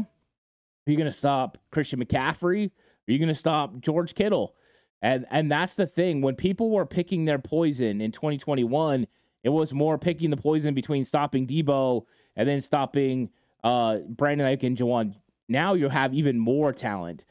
Are 0.85 0.91
you 0.91 0.95
going 0.95 1.09
to 1.09 1.11
stop 1.11 1.57
Christian 1.71 2.05
McCaffrey? 2.05 2.67
Are 2.67 3.11
you 3.11 3.17
going 3.17 3.29
to 3.29 3.33
stop 3.33 3.79
George 3.79 4.13
Kittle? 4.13 4.53
And 5.01 5.25
and 5.29 5.51
that's 5.51 5.75
the 5.75 5.85
thing. 5.85 6.21
When 6.21 6.35
people 6.35 6.71
were 6.71 6.85
picking 6.85 7.25
their 7.25 7.39
poison 7.39 8.01
in 8.01 8.11
2021, 8.11 9.07
it 9.43 9.49
was 9.49 9.73
more 9.73 9.97
picking 9.97 10.29
the 10.29 10.37
poison 10.37 10.73
between 10.73 11.05
stopping 11.05 11.45
Deebo 11.45 12.03
and 12.35 12.47
then 12.47 12.61
stopping 12.61 13.29
uh, 13.63 13.99
Brandon 14.09 14.47
Aiyuk 14.47 14.63
and 14.63 14.77
Jauan. 14.77 15.15
Now 15.47 15.73
you 15.73 15.89
have 15.89 16.13
even 16.13 16.39
more 16.39 16.73
talent. 16.73 17.25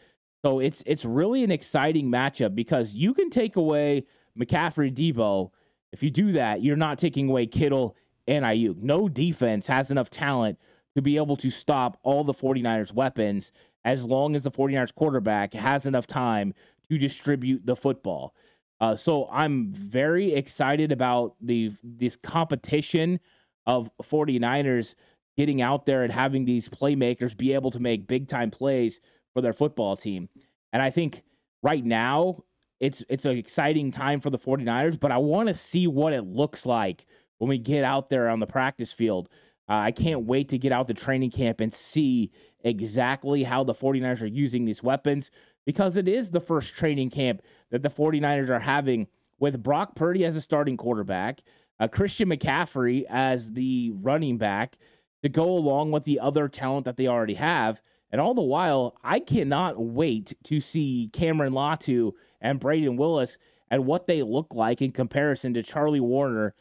So 0.45 0.61
it's 0.61 0.83
it's 0.87 1.05
really 1.05 1.43
an 1.43 1.51
exciting 1.51 2.11
matchup 2.11 2.55
because 2.55 2.95
you 2.95 3.15
can 3.15 3.31
take 3.31 3.57
away 3.57 4.07
McCaffrey 4.39 4.95
Deebo. 4.95 5.51
If 5.93 6.03
you 6.03 6.11
do 6.11 6.33
that, 6.33 6.63
you're 6.63 6.77
not 6.77 6.99
taking 6.99 7.29
away 7.29 7.47
Kittle 7.47 7.97
and 8.29 8.45
Aiyuk. 8.45 8.77
No 8.83 9.09
defense 9.09 9.67
has 9.67 9.91
enough 9.91 10.11
talent 10.11 10.59
to 10.95 11.03
be 11.03 11.17
able 11.17 11.37
to 11.37 11.51
stop 11.51 11.99
all 12.03 12.25
the 12.25 12.33
49ers 12.33 12.93
weapons 12.93 13.51
as 13.85 14.05
long 14.05 14.35
as 14.35 14.43
the 14.43 14.51
49ers 14.51 14.95
quarterback 14.95 15.55
has 15.55 15.87
enough 15.87 16.07
time 16.07 16.55
to 16.90 16.99
distribute 16.99 17.64
the 17.64 17.77
football. 17.77 18.35
Uh, 18.81 18.94
so 18.94 19.29
I'm 19.33 19.72
very 19.72 20.35
excited 20.35 20.92
about 20.92 21.35
the 21.40 21.72
this 21.83 22.16
competition 22.16 23.20
of 23.66 23.90
49ers 24.03 24.94
getting 25.37 25.61
out 25.61 25.87
there 25.87 26.03
and 26.03 26.12
having 26.12 26.44
these 26.44 26.68
playmakers 26.68 27.37
be 27.37 27.53
able 27.55 27.70
to 27.70 27.81
make 27.81 28.07
big 28.07 28.29
time 28.29 28.51
plays 28.51 29.01
for 29.33 29.40
their 29.40 29.53
football 29.53 29.96
team. 29.96 30.29
And 30.72 30.83
I 30.83 30.90
think 30.90 31.22
right 31.62 31.85
now 31.85 32.42
it's 32.81 33.03
it's 33.09 33.25
an 33.25 33.37
exciting 33.38 33.90
time 33.90 34.20
for 34.20 34.31
the 34.31 34.38
49ers, 34.38 35.01
but 35.01 35.11
I 35.11 35.18
want 35.18 35.49
to 35.49 35.55
see 35.55 35.87
what 35.87 36.12
it 36.12 36.22
looks 36.22 36.66
like 36.66 37.07
when 37.38 37.49
we 37.49 37.59
get 37.59 37.85
out 37.85 38.11
there 38.11 38.29
on 38.29 38.40
the 38.40 38.46
practice 38.46 38.92
field. 38.92 39.29
Uh, 39.68 39.75
I 39.75 39.90
can't 39.90 40.27
wait 40.27 40.51
to 40.51 40.59
get 40.59 40.70
out 40.70 40.87
to 40.88 40.94
training 40.94 41.33
camp 41.33 41.61
and 41.61 41.75
see 41.75 42.31
exactly 42.62 43.42
how 43.42 43.64
the 43.64 43.75
49ers 43.75 44.22
are 44.22 44.27
using 44.27 44.64
these 44.64 44.83
weapons 44.83 45.31
because 45.67 45.97
it 45.97 46.09
is 46.09 46.31
the 46.31 46.41
first 46.41 46.75
training 46.75 47.11
camp 47.11 47.43
that 47.71 47.83
the 47.83 47.91
49ers 47.91 48.49
are 48.49 48.61
having 48.61 49.09
with 49.39 49.63
Brock 49.63 49.95
Purdy 49.95 50.25
as 50.25 50.37
a 50.37 50.41
starting 50.41 50.77
quarterback, 50.77 51.43
uh, 51.79 51.89
Christian 51.89 52.31
McCaffrey 52.31 53.05
as 53.11 53.53
the 53.53 53.93
running 53.97 54.39
back 54.39 54.79
to 55.23 55.29
go 55.29 55.45
along 55.45 55.91
with 55.91 56.05
the 56.05 56.21
other 56.21 56.49
talent 56.49 56.87
that 56.87 56.97
they 56.97 57.07
already 57.07 57.35
have. 57.35 57.83
And 58.11 58.21
all 58.21 58.35
the 58.35 58.43
while, 58.43 58.97
I 59.03 59.21
cannot 59.21 59.79
wait 59.79 60.35
to 60.45 60.61
see 60.61 61.11
Cameron 61.13 61.53
Latu 61.53 62.13
and 62.41 62.61
Brayden 62.61 62.97
Willis 62.97 63.37
and 63.71 63.85
what 63.85 64.07
they 64.07 64.23
look 64.23 64.55
like 64.55 64.81
in 64.81 64.93
comparison 64.93 65.53
to 65.55 65.63
Charlie 65.63 66.01
Woerner 66.01 66.53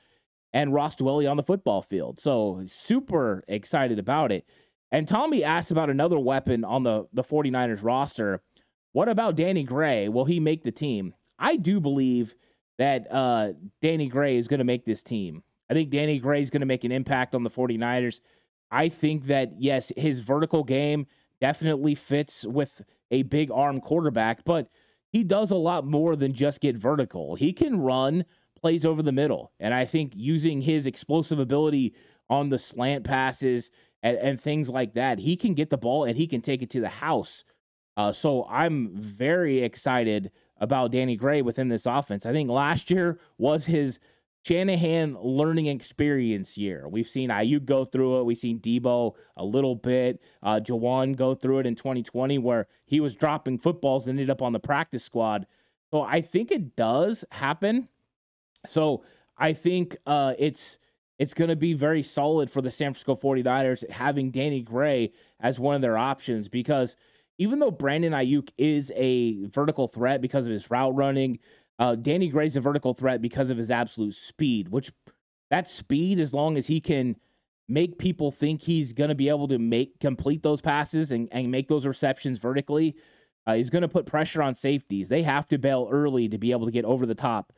and 0.51 0.73
Ross 0.73 0.95
Dwelley 0.95 1.29
on 1.29 1.37
the 1.37 1.43
football 1.43 1.81
field. 1.81 2.19
So 2.19 2.61
super 2.65 3.43
excited 3.47 3.99
about 3.99 4.31
it. 4.31 4.45
And 4.91 5.07
Tommy 5.07 5.43
asked 5.43 5.71
about 5.71 5.89
another 5.89 6.17
weapon 6.17 6.63
on 6.63 6.83
the, 6.83 7.05
the 7.13 7.23
49ers 7.23 7.83
roster. 7.83 8.41
What 8.95 9.09
about 9.09 9.35
Danny 9.35 9.65
Gray? 9.65 10.07
Will 10.07 10.23
he 10.23 10.39
make 10.39 10.63
the 10.63 10.71
team? 10.71 11.15
I 11.37 11.57
do 11.57 11.81
believe 11.81 12.33
that 12.77 13.11
uh, 13.11 13.51
Danny 13.81 14.07
Gray 14.07 14.37
is 14.37 14.47
going 14.47 14.59
to 14.59 14.63
make 14.63 14.85
this 14.85 15.03
team. 15.03 15.43
I 15.69 15.73
think 15.73 15.89
Danny 15.89 16.17
Gray 16.17 16.39
is 16.39 16.49
going 16.49 16.61
to 16.61 16.65
make 16.65 16.85
an 16.85 16.93
impact 16.93 17.35
on 17.35 17.43
the 17.43 17.49
49ers. 17.49 18.21
I 18.71 18.87
think 18.87 19.25
that, 19.25 19.51
yes, 19.59 19.91
his 19.97 20.19
vertical 20.19 20.63
game 20.63 21.07
definitely 21.41 21.93
fits 21.93 22.45
with 22.45 22.85
a 23.11 23.23
big 23.23 23.51
arm 23.51 23.81
quarterback, 23.81 24.45
but 24.45 24.69
he 25.09 25.25
does 25.25 25.51
a 25.51 25.57
lot 25.57 25.85
more 25.85 26.15
than 26.15 26.31
just 26.31 26.61
get 26.61 26.77
vertical. 26.77 27.35
He 27.35 27.51
can 27.51 27.81
run 27.81 28.23
plays 28.57 28.85
over 28.85 29.03
the 29.03 29.11
middle. 29.11 29.51
And 29.59 29.73
I 29.73 29.83
think 29.83 30.13
using 30.15 30.61
his 30.61 30.87
explosive 30.87 31.39
ability 31.39 31.95
on 32.29 32.47
the 32.47 32.57
slant 32.57 33.03
passes 33.03 33.71
and, 34.01 34.17
and 34.19 34.39
things 34.39 34.69
like 34.69 34.93
that, 34.93 35.19
he 35.19 35.35
can 35.35 35.53
get 35.53 35.69
the 35.69 35.77
ball 35.77 36.05
and 36.05 36.15
he 36.15 36.27
can 36.27 36.39
take 36.39 36.61
it 36.61 36.69
to 36.69 36.79
the 36.79 36.87
house. 36.87 37.43
Uh, 37.97 38.11
so 38.11 38.45
I'm 38.49 38.95
very 38.95 39.63
excited 39.63 40.31
about 40.57 40.91
Danny 40.91 41.15
Gray 41.15 41.41
within 41.41 41.69
this 41.69 41.85
offense. 41.85 42.25
I 42.25 42.31
think 42.31 42.49
last 42.49 42.89
year 42.89 43.19
was 43.37 43.65
his 43.65 43.99
Shanahan 44.43 45.17
learning 45.21 45.67
experience 45.67 46.57
year. 46.57 46.87
We've 46.87 47.07
seen 47.07 47.29
Aiyuk 47.29 47.65
go 47.65 47.83
through 47.83 48.19
it. 48.19 48.25
We've 48.25 48.37
seen 48.37 48.59
Deebo 48.59 49.15
a 49.37 49.43
little 49.43 49.75
bit. 49.75 50.21
Uh, 50.43 50.59
Jauan 50.63 51.15
go 51.15 51.33
through 51.33 51.59
it 51.59 51.65
in 51.65 51.75
2020 51.75 52.37
where 52.37 52.67
he 52.85 52.99
was 52.99 53.15
dropping 53.15 53.57
footballs 53.57 54.07
and 54.07 54.19
ended 54.19 54.29
up 54.29 54.41
on 54.41 54.53
the 54.53 54.59
practice 54.59 55.03
squad. 55.03 55.47
So 55.91 56.01
I 56.01 56.21
think 56.21 56.51
it 56.51 56.75
does 56.75 57.25
happen 57.31 57.89
so 58.67 59.03
I 59.37 59.53
think 59.53 59.97
uh, 60.05 60.33
it's 60.37 60.77
it's 61.17 61.33
going 61.33 61.49
to 61.49 61.55
be 61.55 61.73
very 61.73 62.01
solid 62.01 62.51
for 62.51 62.61
the 62.61 62.71
San 62.71 62.93
Francisco 62.93 63.15
49ers 63.15 63.89
having 63.89 64.31
Danny 64.31 64.61
Gray 64.61 65.13
as 65.39 65.59
one 65.59 65.75
of 65.75 65.81
their 65.81 65.97
options 65.97 66.49
because 66.49 66.97
even 67.37 67.59
though 67.59 67.71
Brandon 67.71 68.13
Aiyuk 68.13 68.49
is 68.57 68.91
a 68.95 69.45
vertical 69.47 69.87
threat 69.87 70.21
because 70.21 70.45
of 70.45 70.51
his 70.51 70.69
route 70.69 70.95
running, 70.95 71.39
uh, 71.79 71.95
Danny 71.95 72.29
Gray's 72.29 72.55
a 72.55 72.61
vertical 72.61 72.93
threat 72.93 73.21
because 73.21 73.49
of 73.49 73.57
his 73.57 73.69
absolute 73.69 74.15
speed, 74.15 74.69
which 74.69 74.91
that 75.51 75.67
speed, 75.67 76.19
as 76.19 76.33
long 76.33 76.57
as 76.57 76.67
he 76.67 76.79
can 76.79 77.15
make 77.67 77.97
people 77.97 78.31
think 78.31 78.61
he's 78.61 78.93
going 78.93 79.09
to 79.09 79.15
be 79.15 79.29
able 79.29 79.47
to 79.47 79.59
make 79.59 79.99
complete 79.99 80.43
those 80.43 80.61
passes 80.61 81.11
and, 81.11 81.27
and 81.31 81.51
make 81.51 81.67
those 81.67 81.85
receptions 81.85 82.39
vertically, 82.39 82.95
uh, 83.47 83.55
he's 83.55 83.69
going 83.69 83.81
to 83.81 83.87
put 83.87 84.05
pressure 84.05 84.41
on 84.41 84.55
safeties. 84.55 85.09
They 85.09 85.23
have 85.23 85.45
to 85.47 85.57
bail 85.57 85.87
early 85.91 86.29
to 86.29 86.37
be 86.37 86.51
able 86.51 86.65
to 86.65 86.71
get 86.71 86.85
over 86.85 87.05
the 87.05 87.15
top 87.15 87.53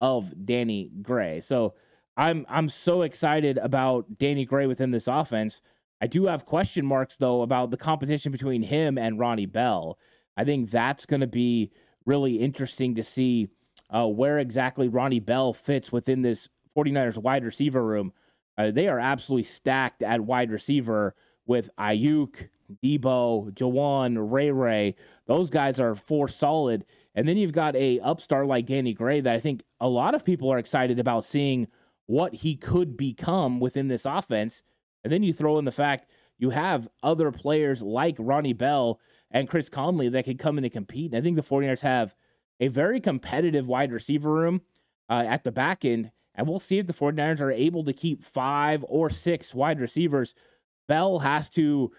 of 0.00 0.32
Danny 0.44 0.90
Gray. 1.02 1.40
So 1.40 1.74
I'm 2.16 2.44
I'm 2.48 2.68
so 2.68 3.02
excited 3.02 3.58
about 3.58 4.18
Danny 4.18 4.44
Gray 4.44 4.66
within 4.66 4.90
this 4.90 5.08
offense. 5.08 5.62
I 6.00 6.06
do 6.06 6.26
have 6.26 6.46
question 6.46 6.86
marks 6.86 7.16
though 7.16 7.42
about 7.42 7.70
the 7.70 7.76
competition 7.76 8.32
between 8.32 8.62
him 8.62 8.96
and 8.96 9.18
Ronnie 9.18 9.46
Bell. 9.46 9.98
I 10.36 10.44
think 10.44 10.70
that's 10.70 11.06
going 11.06 11.20
to 11.20 11.26
be 11.26 11.70
really 12.06 12.36
interesting 12.36 12.94
to 12.94 13.02
see 13.02 13.48
uh, 13.90 14.06
where 14.06 14.38
exactly 14.38 14.88
Ronnie 14.88 15.20
Bell 15.20 15.52
fits 15.52 15.92
within 15.92 16.22
this 16.22 16.48
49ers 16.76 17.18
wide 17.18 17.44
receiver 17.44 17.84
room. 17.84 18.12
Uh, 18.56 18.70
they 18.70 18.88
are 18.88 18.98
absolutely 18.98 19.42
stacked 19.44 20.02
at 20.02 20.20
wide 20.20 20.50
receiver 20.50 21.14
with 21.46 21.70
Aiyuk, 21.78 22.48
Deebo, 22.82 23.52
Jauan, 23.52 24.30
Ray 24.30 24.50
Ray. 24.50 24.94
Those 25.26 25.50
guys 25.50 25.80
are 25.80 25.94
four 25.94 26.28
solid. 26.28 26.84
And 27.14 27.26
then 27.26 27.36
you've 27.36 27.52
got 27.52 27.74
a 27.74 27.98
upstart 28.00 28.46
like 28.46 28.66
Danny 28.66 28.94
Gray 28.94 29.20
that 29.20 29.34
I 29.34 29.40
think 29.40 29.64
a 29.80 29.88
lot 29.88 30.14
of 30.14 30.24
people 30.24 30.50
are 30.52 30.58
excited 30.58 30.98
about 30.98 31.24
seeing 31.24 31.66
what 32.06 32.34
he 32.34 32.54
could 32.56 32.96
become 32.96 33.60
within 33.60 33.88
this 33.88 34.06
offense. 34.06 34.62
And 35.04 35.12
then 35.12 35.22
you 35.22 35.32
throw 35.32 35.58
in 35.58 35.64
the 35.64 35.70
fact 35.70 36.10
you 36.38 36.50
have 36.50 36.88
other 37.02 37.30
players 37.30 37.82
like 37.82 38.16
Ronnie 38.18 38.52
Bell 38.52 38.98
and 39.30 39.48
Chris 39.48 39.68
Conley 39.68 40.08
that 40.08 40.24
could 40.24 40.38
come 40.38 40.58
in 40.58 40.64
and 40.64 40.72
compete. 40.72 41.12
And 41.12 41.20
I 41.20 41.20
think 41.20 41.36
the 41.36 41.42
49ers 41.42 41.80
have 41.80 42.14
a 42.60 42.68
very 42.68 43.00
competitive 43.00 43.68
wide 43.68 43.92
receiver 43.92 44.32
room 44.32 44.62
uh, 45.08 45.24
at 45.26 45.44
the 45.44 45.52
back 45.52 45.84
end. 45.84 46.10
And 46.34 46.48
we'll 46.48 46.60
see 46.60 46.78
if 46.78 46.86
the 46.86 46.92
49ers 46.92 47.40
are 47.40 47.50
able 47.50 47.84
to 47.84 47.92
keep 47.92 48.22
five 48.22 48.84
or 48.88 49.10
six 49.10 49.54
wide 49.54 49.80
receivers. 49.80 50.34
Bell 50.88 51.18
has 51.18 51.48
to 51.50 51.92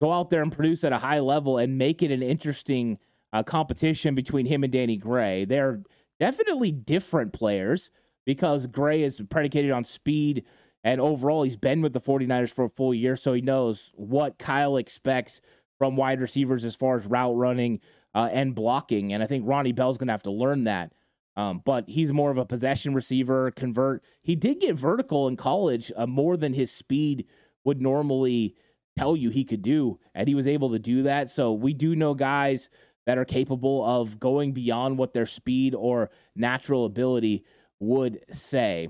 go 0.00 0.12
out 0.12 0.30
there 0.30 0.42
and 0.42 0.52
produce 0.52 0.84
at 0.84 0.92
a 0.92 0.98
high 0.98 1.20
level 1.20 1.58
and 1.58 1.78
make 1.78 2.02
it 2.02 2.10
an 2.10 2.22
interesting 2.22 2.98
uh, 3.32 3.42
competition 3.42 4.14
between 4.14 4.46
him 4.46 4.64
and 4.64 4.72
Danny 4.72 4.96
Gray. 4.96 5.44
They're 5.44 5.82
definitely 6.18 6.72
different 6.72 7.32
players 7.32 7.90
because 8.24 8.66
Gray 8.66 9.02
is 9.02 9.20
predicated 9.28 9.70
on 9.70 9.84
speed 9.84 10.44
and 10.84 11.00
overall 11.00 11.42
he's 11.42 11.56
been 11.56 11.82
with 11.82 11.92
the 11.92 12.00
49ers 12.00 12.52
for 12.52 12.64
a 12.64 12.70
full 12.70 12.94
year, 12.94 13.16
so 13.16 13.32
he 13.32 13.40
knows 13.40 13.92
what 13.94 14.38
Kyle 14.38 14.76
expects 14.76 15.40
from 15.78 15.96
wide 15.96 16.20
receivers 16.20 16.64
as 16.64 16.76
far 16.76 16.96
as 16.96 17.06
route 17.06 17.36
running 17.36 17.80
uh, 18.14 18.28
and 18.32 18.54
blocking. 18.54 19.12
And 19.12 19.22
I 19.22 19.26
think 19.26 19.44
Ronnie 19.46 19.72
Bell's 19.72 19.98
going 19.98 20.08
to 20.08 20.12
have 20.12 20.22
to 20.24 20.30
learn 20.30 20.64
that. 20.64 20.92
Um, 21.34 21.62
but 21.64 21.88
he's 21.88 22.12
more 22.12 22.30
of 22.30 22.36
a 22.36 22.44
possession 22.44 22.94
receiver, 22.94 23.50
convert. 23.52 24.04
He 24.20 24.36
did 24.36 24.60
get 24.60 24.76
vertical 24.76 25.28
in 25.28 25.36
college 25.36 25.90
uh, 25.96 26.06
more 26.06 26.36
than 26.36 26.52
his 26.52 26.70
speed 26.70 27.26
would 27.64 27.80
normally 27.80 28.54
tell 28.98 29.16
you 29.16 29.30
he 29.30 29.44
could 29.44 29.62
do, 29.62 29.98
and 30.14 30.28
he 30.28 30.34
was 30.34 30.46
able 30.46 30.70
to 30.70 30.78
do 30.78 31.04
that. 31.04 31.30
So 31.30 31.52
we 31.52 31.72
do 31.72 31.96
know 31.96 32.12
guys 32.12 32.68
that 33.06 33.18
are 33.18 33.24
capable 33.24 33.84
of 33.84 34.20
going 34.20 34.52
beyond 34.52 34.98
what 34.98 35.14
their 35.14 35.26
speed 35.26 35.74
or 35.74 36.10
natural 36.36 36.84
ability 36.84 37.44
would 37.80 38.20
say. 38.30 38.88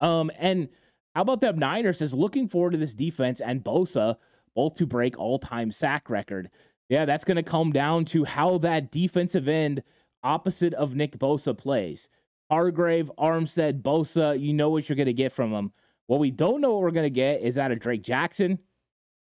Um, 0.00 0.30
and 0.38 0.68
how 1.14 1.22
about 1.22 1.40
the 1.40 1.52
Niners 1.52 2.02
is 2.02 2.12
looking 2.12 2.48
forward 2.48 2.72
to 2.72 2.78
this 2.78 2.94
defense 2.94 3.40
and 3.40 3.62
Bosa 3.62 4.16
both 4.54 4.76
to 4.76 4.86
break 4.86 5.18
all-time 5.18 5.70
sack 5.70 6.08
record. 6.08 6.50
Yeah, 6.88 7.04
that's 7.04 7.24
going 7.24 7.36
to 7.36 7.42
come 7.42 7.72
down 7.72 8.04
to 8.06 8.24
how 8.24 8.58
that 8.58 8.90
defensive 8.90 9.48
end 9.48 9.82
opposite 10.22 10.74
of 10.74 10.94
Nick 10.94 11.18
Bosa 11.18 11.56
plays. 11.56 12.08
Hargrave, 12.50 13.10
Armstead, 13.18 13.82
Bosa, 13.82 14.38
you 14.38 14.52
know 14.52 14.70
what 14.70 14.88
you're 14.88 14.96
going 14.96 15.06
to 15.06 15.12
get 15.12 15.32
from 15.32 15.50
them. 15.50 15.72
What 16.06 16.20
we 16.20 16.30
don't 16.30 16.60
know 16.60 16.74
what 16.74 16.82
we're 16.82 16.90
going 16.90 17.04
to 17.06 17.10
get 17.10 17.40
is 17.40 17.58
out 17.58 17.72
of 17.72 17.80
Drake 17.80 18.02
Jackson 18.02 18.58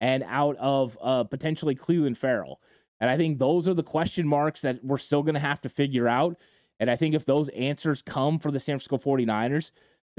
and 0.00 0.24
out 0.26 0.56
of 0.56 0.98
uh, 1.02 1.24
potentially 1.24 1.74
Clelin 1.74 2.16
Ferrell. 2.16 2.60
And 3.00 3.10
I 3.10 3.16
think 3.16 3.38
those 3.38 3.68
are 3.68 3.74
the 3.74 3.82
question 3.82 4.26
marks 4.26 4.62
that 4.62 4.82
we're 4.82 4.98
still 4.98 5.22
going 5.22 5.34
to 5.34 5.40
have 5.40 5.60
to 5.62 5.68
figure 5.68 6.08
out. 6.08 6.38
And 6.78 6.90
I 6.90 6.96
think 6.96 7.14
if 7.14 7.26
those 7.26 7.50
answers 7.50 8.00
come 8.00 8.38
for 8.38 8.50
the 8.50 8.60
San 8.60 8.78
Francisco 8.78 8.96
49ers, 8.96 9.70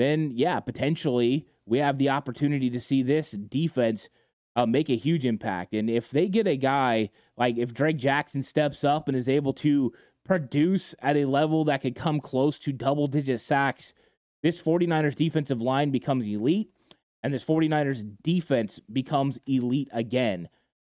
then 0.02 0.32
yeah, 0.34 0.60
potentially 0.60 1.46
we 1.66 1.78
have 1.78 1.98
the 1.98 2.10
opportunity 2.10 2.70
to 2.70 2.80
see 2.80 3.04
this 3.04 3.32
defense 3.32 4.10
uh, 4.56 4.66
make 4.66 4.90
a 4.90 4.98
huge 4.98 5.26
impact. 5.26 5.74
And 5.74 5.90
if 5.90 6.12
they 6.12 6.28
get 6.28 6.48
a 6.48 6.58
guy 6.58 7.10
like 7.38 7.58
if 7.58 7.74
Drake 7.74 7.98
Jackson 7.98 8.44
steps 8.44 8.84
up 8.84 9.08
and 9.08 9.16
is 9.16 9.30
able 9.30 9.54
to 9.54 9.94
produce 10.26 10.94
at 11.00 11.18
a 11.18 11.26
level 11.26 11.66
that 11.66 11.82
could 11.82 11.96
come 11.96 12.20
close 12.20 12.60
to 12.60 12.72
double 12.72 13.08
digit 13.08 13.40
sacks, 13.40 13.94
this 14.44 14.62
49ers 14.62 15.16
defensive 15.16 15.62
line 15.62 15.92
becomes 15.92 16.28
elite 16.28 16.70
and 17.24 17.34
this 17.34 17.46
49ers 17.46 18.04
defense 18.24 18.80
becomes 18.92 19.40
elite 19.46 19.90
again. 19.92 20.50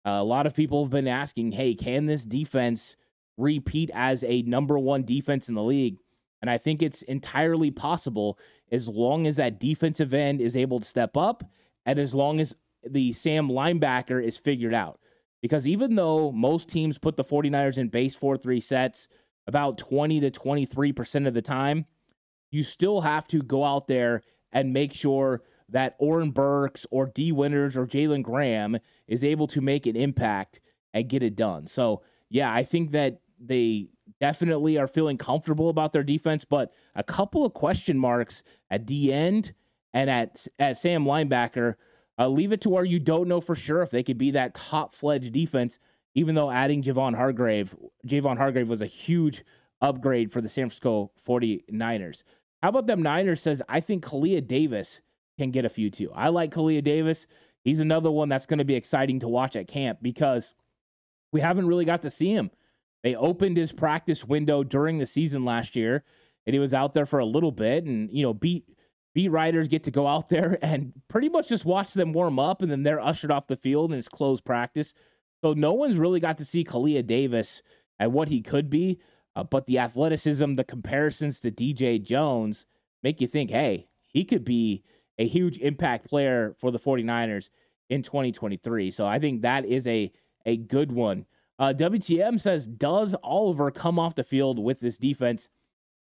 Uh, 0.06 0.10
a 0.10 0.24
lot 0.24 0.46
of 0.46 0.54
people 0.54 0.84
have 0.84 0.90
been 0.90 1.08
asking, 1.08 1.52
hey, 1.52 1.74
can 1.74 2.06
this 2.06 2.24
defense 2.24 2.96
repeat 3.36 3.90
as 3.94 4.24
a 4.24 4.42
number 4.42 4.78
one 4.78 5.04
defense 5.04 5.48
in 5.48 5.54
the 5.54 5.62
league? 5.62 5.98
And 6.40 6.50
I 6.50 6.58
think 6.58 6.82
it's 6.82 7.02
entirely 7.02 7.70
possible 7.70 8.38
as 8.70 8.88
long 8.88 9.26
as 9.26 9.36
that 9.36 9.58
defensive 9.58 10.14
end 10.14 10.40
is 10.40 10.56
able 10.56 10.80
to 10.80 10.86
step 10.86 11.16
up 11.16 11.42
and 11.86 11.98
as 11.98 12.14
long 12.14 12.40
as 12.40 12.54
the 12.88 13.12
Sam 13.12 13.48
linebacker 13.48 14.22
is 14.22 14.36
figured 14.36 14.74
out. 14.74 15.00
Because 15.40 15.68
even 15.68 15.94
though 15.94 16.32
most 16.32 16.68
teams 16.68 16.98
put 16.98 17.16
the 17.16 17.24
49ers 17.24 17.78
in 17.78 17.88
base 17.88 18.14
4 18.14 18.36
3 18.36 18.60
sets 18.60 19.08
about 19.46 19.78
20 19.78 20.20
to 20.20 20.30
23% 20.30 21.26
of 21.26 21.34
the 21.34 21.42
time, 21.42 21.86
you 22.50 22.62
still 22.62 23.00
have 23.00 23.26
to 23.28 23.42
go 23.42 23.64
out 23.64 23.88
there 23.88 24.22
and 24.52 24.72
make 24.72 24.92
sure 24.92 25.42
that 25.68 25.96
Oren 25.98 26.30
Burks 26.30 26.86
or 26.90 27.06
Dee 27.06 27.32
Winters 27.32 27.76
or 27.76 27.86
Jalen 27.86 28.22
Graham 28.22 28.78
is 29.06 29.22
able 29.22 29.46
to 29.48 29.60
make 29.60 29.86
an 29.86 29.96
impact 29.96 30.60
and 30.94 31.08
get 31.08 31.22
it 31.22 31.36
done. 31.36 31.66
So, 31.66 32.02
yeah, 32.30 32.52
I 32.52 32.64
think 32.64 32.92
that 32.92 33.20
they 33.38 33.88
definitely 34.20 34.78
are 34.78 34.86
feeling 34.86 35.18
comfortable 35.18 35.68
about 35.68 35.92
their 35.92 36.02
defense, 36.02 36.44
but 36.44 36.72
a 36.94 37.02
couple 37.02 37.44
of 37.44 37.54
question 37.54 37.98
marks 37.98 38.42
at 38.70 38.86
the 38.86 39.12
end 39.12 39.52
and 39.92 40.10
at 40.10 40.46
at 40.58 40.76
Sam 40.76 41.04
linebacker. 41.04 41.74
Uh, 42.18 42.28
leave 42.28 42.52
it 42.52 42.60
to 42.62 42.68
where 42.68 42.84
you 42.84 42.98
don't 42.98 43.28
know 43.28 43.40
for 43.40 43.54
sure 43.54 43.80
if 43.80 43.90
they 43.90 44.02
could 44.02 44.18
be 44.18 44.32
that 44.32 44.54
top 44.54 44.94
fledged 44.94 45.32
defense. 45.32 45.78
Even 46.14 46.34
though 46.34 46.50
adding 46.50 46.82
Javon 46.82 47.14
Hargrave, 47.14 47.76
Javon 48.06 48.38
Hargrave 48.38 48.68
was 48.68 48.82
a 48.82 48.86
huge 48.86 49.44
upgrade 49.80 50.32
for 50.32 50.40
the 50.40 50.48
San 50.48 50.64
Francisco 50.64 51.12
49ers. 51.24 52.24
How 52.62 52.70
about 52.70 52.88
them 52.88 53.02
Niners 53.02 53.40
says, 53.40 53.62
I 53.68 53.78
think 53.80 54.04
Kalia 54.04 54.44
Davis 54.44 55.00
can 55.38 55.52
get 55.52 55.64
a 55.64 55.68
few 55.68 55.90
too. 55.90 56.10
I 56.12 56.28
like 56.30 56.52
Kalia 56.52 56.82
Davis. 56.82 57.26
He's 57.62 57.80
another 57.80 58.10
one 58.10 58.28
that's 58.28 58.46
going 58.46 58.58
to 58.58 58.64
be 58.64 58.74
exciting 58.74 59.20
to 59.20 59.28
watch 59.28 59.54
at 59.54 59.68
camp 59.68 59.98
because 60.02 60.54
we 61.32 61.40
haven't 61.40 61.68
really 61.68 61.84
got 61.84 62.02
to 62.02 62.10
see 62.10 62.32
him. 62.32 62.50
They 63.02 63.14
opened 63.14 63.56
his 63.56 63.72
practice 63.72 64.24
window 64.24 64.64
during 64.64 64.98
the 64.98 65.06
season 65.06 65.44
last 65.44 65.76
year, 65.76 66.04
and 66.46 66.54
he 66.54 66.60
was 66.60 66.74
out 66.74 66.94
there 66.94 67.06
for 67.06 67.18
a 67.18 67.26
little 67.26 67.52
bit. 67.52 67.84
And 67.84 68.10
you 68.10 68.22
know, 68.22 68.34
beat 68.34 68.64
beat 69.14 69.28
writers 69.28 69.68
get 69.68 69.84
to 69.84 69.90
go 69.90 70.06
out 70.06 70.28
there 70.30 70.58
and 70.62 70.92
pretty 71.08 71.28
much 71.28 71.48
just 71.48 71.64
watch 71.64 71.94
them 71.94 72.12
warm 72.12 72.38
up, 72.38 72.62
and 72.62 72.70
then 72.70 72.82
they're 72.82 73.00
ushered 73.00 73.30
off 73.30 73.46
the 73.46 73.56
field 73.56 73.90
and 73.90 73.98
it's 73.98 74.08
closed 74.08 74.44
practice. 74.44 74.94
So 75.42 75.52
no 75.52 75.72
one's 75.72 75.98
really 75.98 76.20
got 76.20 76.38
to 76.38 76.44
see 76.44 76.64
Kalia 76.64 77.06
Davis 77.06 77.62
and 77.98 78.12
what 78.12 78.28
he 78.28 78.40
could 78.40 78.68
be. 78.68 79.00
Uh, 79.36 79.44
but 79.44 79.66
the 79.66 79.78
athleticism, 79.78 80.54
the 80.54 80.64
comparisons 80.64 81.38
to 81.40 81.50
DJ 81.52 82.02
Jones 82.02 82.66
make 83.04 83.20
you 83.20 83.28
think, 83.28 83.50
hey, 83.50 83.88
he 84.08 84.24
could 84.24 84.44
be 84.44 84.82
a 85.16 85.26
huge 85.26 85.58
impact 85.58 86.08
player 86.08 86.56
for 86.58 86.72
the 86.72 86.78
49ers 86.78 87.50
in 87.88 88.02
2023. 88.02 88.90
So 88.90 89.06
I 89.06 89.18
think 89.18 89.42
that 89.42 89.64
is 89.64 89.86
a 89.86 90.10
a 90.46 90.56
good 90.56 90.92
one 90.92 91.26
uh, 91.58 91.74
WTM 91.76 92.38
says, 92.40 92.66
Does 92.66 93.14
Oliver 93.22 93.70
come 93.70 93.98
off 93.98 94.14
the 94.14 94.24
field 94.24 94.58
with 94.58 94.80
this 94.80 94.98
defense? 94.98 95.48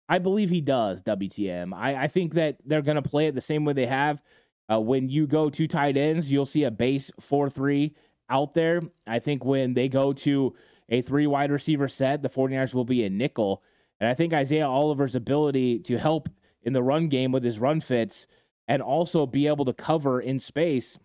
I 0.08 0.18
believe 0.18 0.50
he 0.50 0.60
does, 0.60 1.02
WTM. 1.02 1.72
I, 1.74 2.02
I 2.02 2.08
think 2.08 2.34
that 2.34 2.58
they're 2.64 2.82
going 2.82 2.96
to 2.96 3.02
play 3.02 3.26
it 3.26 3.34
the 3.34 3.40
same 3.40 3.64
way 3.64 3.72
they 3.72 3.86
have. 3.86 4.22
Uh, 4.70 4.80
when 4.80 5.08
you 5.08 5.26
go 5.26 5.50
to 5.50 5.66
tight 5.66 5.96
ends, 5.96 6.30
you'll 6.30 6.46
see 6.46 6.64
a 6.64 6.70
base 6.70 7.10
4 7.20 7.48
3 7.48 7.94
out 8.28 8.54
there. 8.54 8.82
I 9.06 9.18
think 9.18 9.44
when 9.44 9.74
they 9.74 9.88
go 9.88 10.12
to 10.12 10.54
a 10.88 11.02
three 11.02 11.26
wide 11.26 11.50
receiver 11.50 11.88
set, 11.88 12.22
the 12.22 12.28
49ers 12.28 12.74
will 12.74 12.84
be 12.84 13.04
a 13.04 13.10
nickel. 13.10 13.62
And 14.00 14.08
I 14.08 14.14
think 14.14 14.32
Isaiah 14.32 14.66
Oliver's 14.66 15.14
ability 15.14 15.80
to 15.80 15.98
help 15.98 16.28
in 16.62 16.72
the 16.72 16.82
run 16.82 17.08
game 17.08 17.32
with 17.32 17.44
his 17.44 17.60
run 17.60 17.80
fits 17.80 18.26
and 18.68 18.82
also 18.82 19.26
be 19.26 19.46
able 19.46 19.64
to 19.64 19.72
cover 19.72 20.20
in 20.20 20.38
space, 20.38 20.98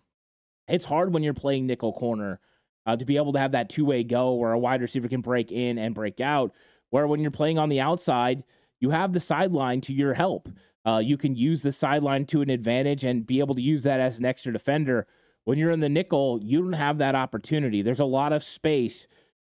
it's 0.68 0.84
hard 0.84 1.12
when 1.12 1.22
you're 1.22 1.34
playing 1.34 1.66
nickel 1.66 1.92
corner 1.92 2.40
uh, 2.88 2.96
to 2.96 3.04
be 3.04 3.18
able 3.18 3.34
to 3.34 3.38
have 3.38 3.52
that 3.52 3.68
two 3.68 3.84
way 3.84 4.02
go 4.02 4.32
where 4.32 4.52
a 4.52 4.58
wide 4.58 4.80
receiver 4.80 5.08
can 5.08 5.20
break 5.20 5.52
in 5.52 5.76
and 5.76 5.94
break 5.94 6.20
out. 6.20 6.54
Where 6.88 7.06
when 7.06 7.20
you're 7.20 7.30
playing 7.30 7.58
on 7.58 7.68
the 7.68 7.80
outside, 7.80 8.44
you 8.80 8.88
have 8.88 9.12
the 9.12 9.20
sideline 9.20 9.82
to 9.82 9.92
your 9.92 10.14
help. 10.14 10.48
Uh, 10.86 10.96
you 10.96 11.18
can 11.18 11.36
use 11.36 11.60
the 11.60 11.70
sideline 11.70 12.24
to 12.24 12.40
an 12.40 12.48
advantage 12.48 13.04
and 13.04 13.26
be 13.26 13.40
able 13.40 13.54
to 13.54 13.60
use 13.60 13.82
that 13.82 14.00
as 14.00 14.18
an 14.18 14.24
extra 14.24 14.54
defender. 14.54 15.06
When 15.44 15.58
you're 15.58 15.70
in 15.70 15.80
the 15.80 15.88
nickel, 15.90 16.40
you 16.42 16.62
don't 16.62 16.72
have 16.72 16.96
that 16.98 17.14
opportunity. 17.14 17.82
There's 17.82 18.00
a 18.00 18.06
lot 18.06 18.32
of 18.32 18.42
space, 18.42 19.06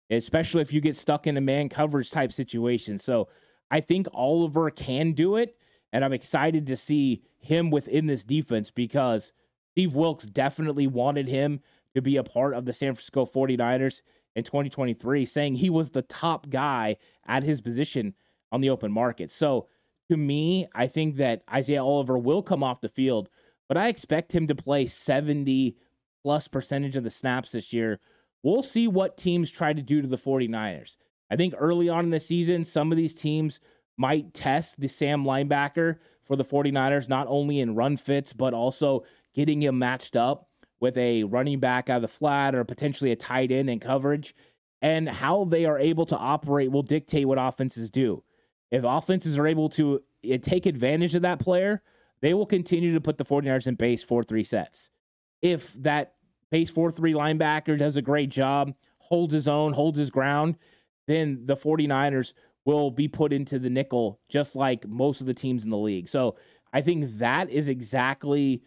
especially 0.10 0.62
if 0.62 0.73
you 0.73 0.82
get 0.82 0.97
stuck 0.97 1.25
in 1.25 1.38
a 1.38 1.41
man 1.41 1.69
coverage 1.69 2.12
type 2.12 2.34
situation. 2.34 2.97
So 2.97 3.30
I 3.71 3.80
think 3.80 4.08
Oliver 4.13 4.69
can 4.69 5.13
do 5.13 5.38
it. 5.38 5.56
And 5.93 6.04
I'm 6.04 6.13
excited 6.13 6.67
to 6.67 6.75
see 6.75 7.23
him 7.39 7.71
within 7.71 8.06
this 8.06 8.25
defense 8.25 8.69
because 8.69 9.32
Steve 9.71 9.95
Wilks 9.95 10.25
definitely 10.25 10.88
wanted 10.88 11.30
him 11.30 11.62
to 11.95 12.02
be 12.02 12.17
a 12.17 12.23
part 12.23 12.54
of 12.54 12.65
the 12.65 12.73
San 12.73 12.93
Francisco 12.93 13.25
49ers 13.25 14.02
in 14.36 14.43
2023, 14.43 15.25
saying 15.25 15.56
he 15.56 15.69
was 15.69 15.89
the 15.89 16.02
top 16.04 16.49
guy 16.49 16.97
at 17.28 17.43
his 17.43 17.62
position 17.62 18.13
on 18.52 18.62
the 18.62 18.69
open 18.69 18.91
market. 18.91 19.32
So 19.32 19.67
to 20.10 20.17
me, 20.17 20.67
I 20.73 20.88
think 20.88 21.17
that 21.17 21.43
Isaiah 21.52 21.84
Oliver 21.84 22.17
will 22.17 22.41
come 22.41 22.63
off 22.63 22.82
the 22.82 22.89
field, 22.89 23.30
but 23.67 23.78
I 23.78 23.88
expect 23.88 24.34
him 24.34 24.47
to 24.47 24.56
play 24.56 24.86
70 24.86 25.75
plus 26.23 26.47
percentage 26.47 26.95
of 26.95 27.04
the 27.04 27.10
snaps 27.10 27.52
this 27.52 27.73
year. 27.73 27.99
We'll 28.43 28.63
see 28.63 28.88
what 28.88 29.17
teams 29.17 29.52
try 29.52 29.73
to 29.73 29.82
do 29.82 30.02
to 30.02 30.08
the 30.08 30.17
49ers. 30.17 30.97
I 31.32 31.36
think 31.36 31.54
early 31.58 31.89
on 31.89 32.06
in 32.06 32.12
the 32.12 32.19
season, 32.19 32.63
some 32.63 32.91
of 32.91 32.97
these 32.97 33.13
teams 33.13 33.60
might 33.97 34.34
test 34.34 34.80
the 34.80 34.88
Sam 34.88 35.23
linebacker 35.23 35.97
for 36.23 36.36
the 36.36 36.43
49ers, 36.43 37.10
not 37.10 37.28
only 37.28 37.60
in 37.60 37.75
run 37.75 37.97
fits, 37.97 38.34
but 38.34 38.54
also 38.54 39.04
getting 39.36 39.62
him 39.62 39.78
matched 39.78 40.15
up 40.15 40.48
with 40.79 40.97
a 40.97 41.23
running 41.23 41.59
back 41.59 41.89
out 41.89 41.97
of 41.97 42.01
the 42.01 42.07
flat 42.07 42.55
or 42.55 42.63
potentially 42.63 43.11
a 43.11 43.15
tight 43.15 43.51
end 43.51 43.69
in 43.69 43.79
coverage. 43.79 44.35
And 44.81 45.09
how 45.09 45.43
they 45.43 45.65
are 45.65 45.77
able 45.77 46.05
to 46.07 46.17
operate 46.17 46.71
will 46.71 46.83
dictate 46.83 47.27
what 47.27 47.37
offenses 47.37 47.91
do. 47.91 48.23
If 48.71 48.83
offenses 48.85 49.37
are 49.37 49.47
able 49.47 49.69
to 49.69 50.01
eh, 50.23 50.37
take 50.37 50.65
advantage 50.65 51.15
of 51.15 51.23
that 51.23 51.39
player, 51.39 51.81
they 52.21 52.33
will 52.33 52.45
continue 52.45 52.93
to 52.93 53.01
put 53.01 53.17
the 53.17 53.25
49ers 53.25 53.67
in 53.67 53.75
base 53.75 54.03
4 54.03 54.23
3 54.23 54.43
sets. 54.43 54.89
If 55.41 55.73
that 55.73 56.13
base 56.49 56.69
4 56.69 56.91
3 56.91 57.13
linebacker 57.13 57.77
does 57.77 57.97
a 57.97 58.01
great 58.01 58.29
job, 58.29 58.73
holds 58.99 59.33
his 59.33 59.47
own, 59.47 59.73
holds 59.73 59.99
his 59.99 60.09
ground, 60.09 60.55
then 61.07 61.41
the 61.45 61.55
49ers 61.55 62.33
will 62.65 62.91
be 62.91 63.07
put 63.07 63.33
into 63.33 63.57
the 63.57 63.69
nickel 63.69 64.19
just 64.29 64.55
like 64.55 64.87
most 64.87 65.21
of 65.21 65.27
the 65.27 65.33
teams 65.33 65.63
in 65.63 65.69
the 65.69 65.77
league. 65.77 66.07
So 66.07 66.37
I 66.71 66.81
think 66.81 67.17
that 67.17 67.49
is 67.49 67.67
exactly 67.67 68.61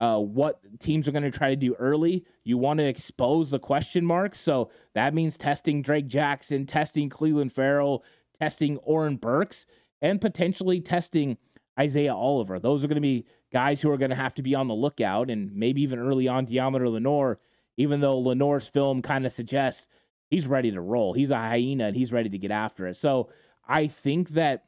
uh, 0.00 0.18
what 0.18 0.64
teams 0.78 1.08
are 1.08 1.12
going 1.12 1.22
to 1.22 1.36
try 1.36 1.50
to 1.50 1.56
do 1.56 1.74
early. 1.74 2.24
You 2.44 2.58
want 2.58 2.78
to 2.78 2.86
expose 2.86 3.50
the 3.50 3.58
question 3.58 4.04
marks. 4.04 4.38
So 4.40 4.70
that 4.94 5.14
means 5.14 5.38
testing 5.38 5.82
Drake 5.82 6.06
Jackson, 6.06 6.66
testing 6.66 7.08
Clelin 7.08 7.50
Ferrell, 7.50 8.04
testing 8.38 8.76
Oren 8.78 9.16
Burks, 9.16 9.66
and 10.02 10.20
potentially 10.20 10.80
testing 10.80 11.38
Isaiah 11.78 12.14
Oliver. 12.14 12.58
Those 12.58 12.84
are 12.84 12.88
going 12.88 12.96
to 12.96 13.00
be 13.00 13.26
guys 13.52 13.80
who 13.80 13.90
are 13.90 13.96
going 13.96 14.10
to 14.10 14.16
have 14.16 14.34
to 14.34 14.42
be 14.42 14.54
on 14.54 14.68
the 14.68 14.74
lookout, 14.74 15.30
and 15.30 15.54
maybe 15.54 15.82
even 15.82 15.98
early 15.98 16.28
on, 16.28 16.46
Deommodore 16.46 16.92
Lenoir, 16.92 17.38
even 17.76 18.00
though 18.00 18.18
Lenoir's 18.18 18.68
film 18.68 19.02
kind 19.02 19.24
of 19.24 19.32
suggests 19.32 19.88
he's 20.28 20.46
ready 20.46 20.70
to 20.70 20.80
roll. 20.80 21.12
He's 21.12 21.30
a 21.30 21.36
hyena 21.36 21.86
and 21.86 21.96
he's 21.96 22.12
ready 22.12 22.28
to 22.28 22.38
get 22.38 22.50
after 22.50 22.86
it. 22.86 22.94
So 22.96 23.30
I 23.66 23.86
think 23.86 24.30
that 24.30 24.64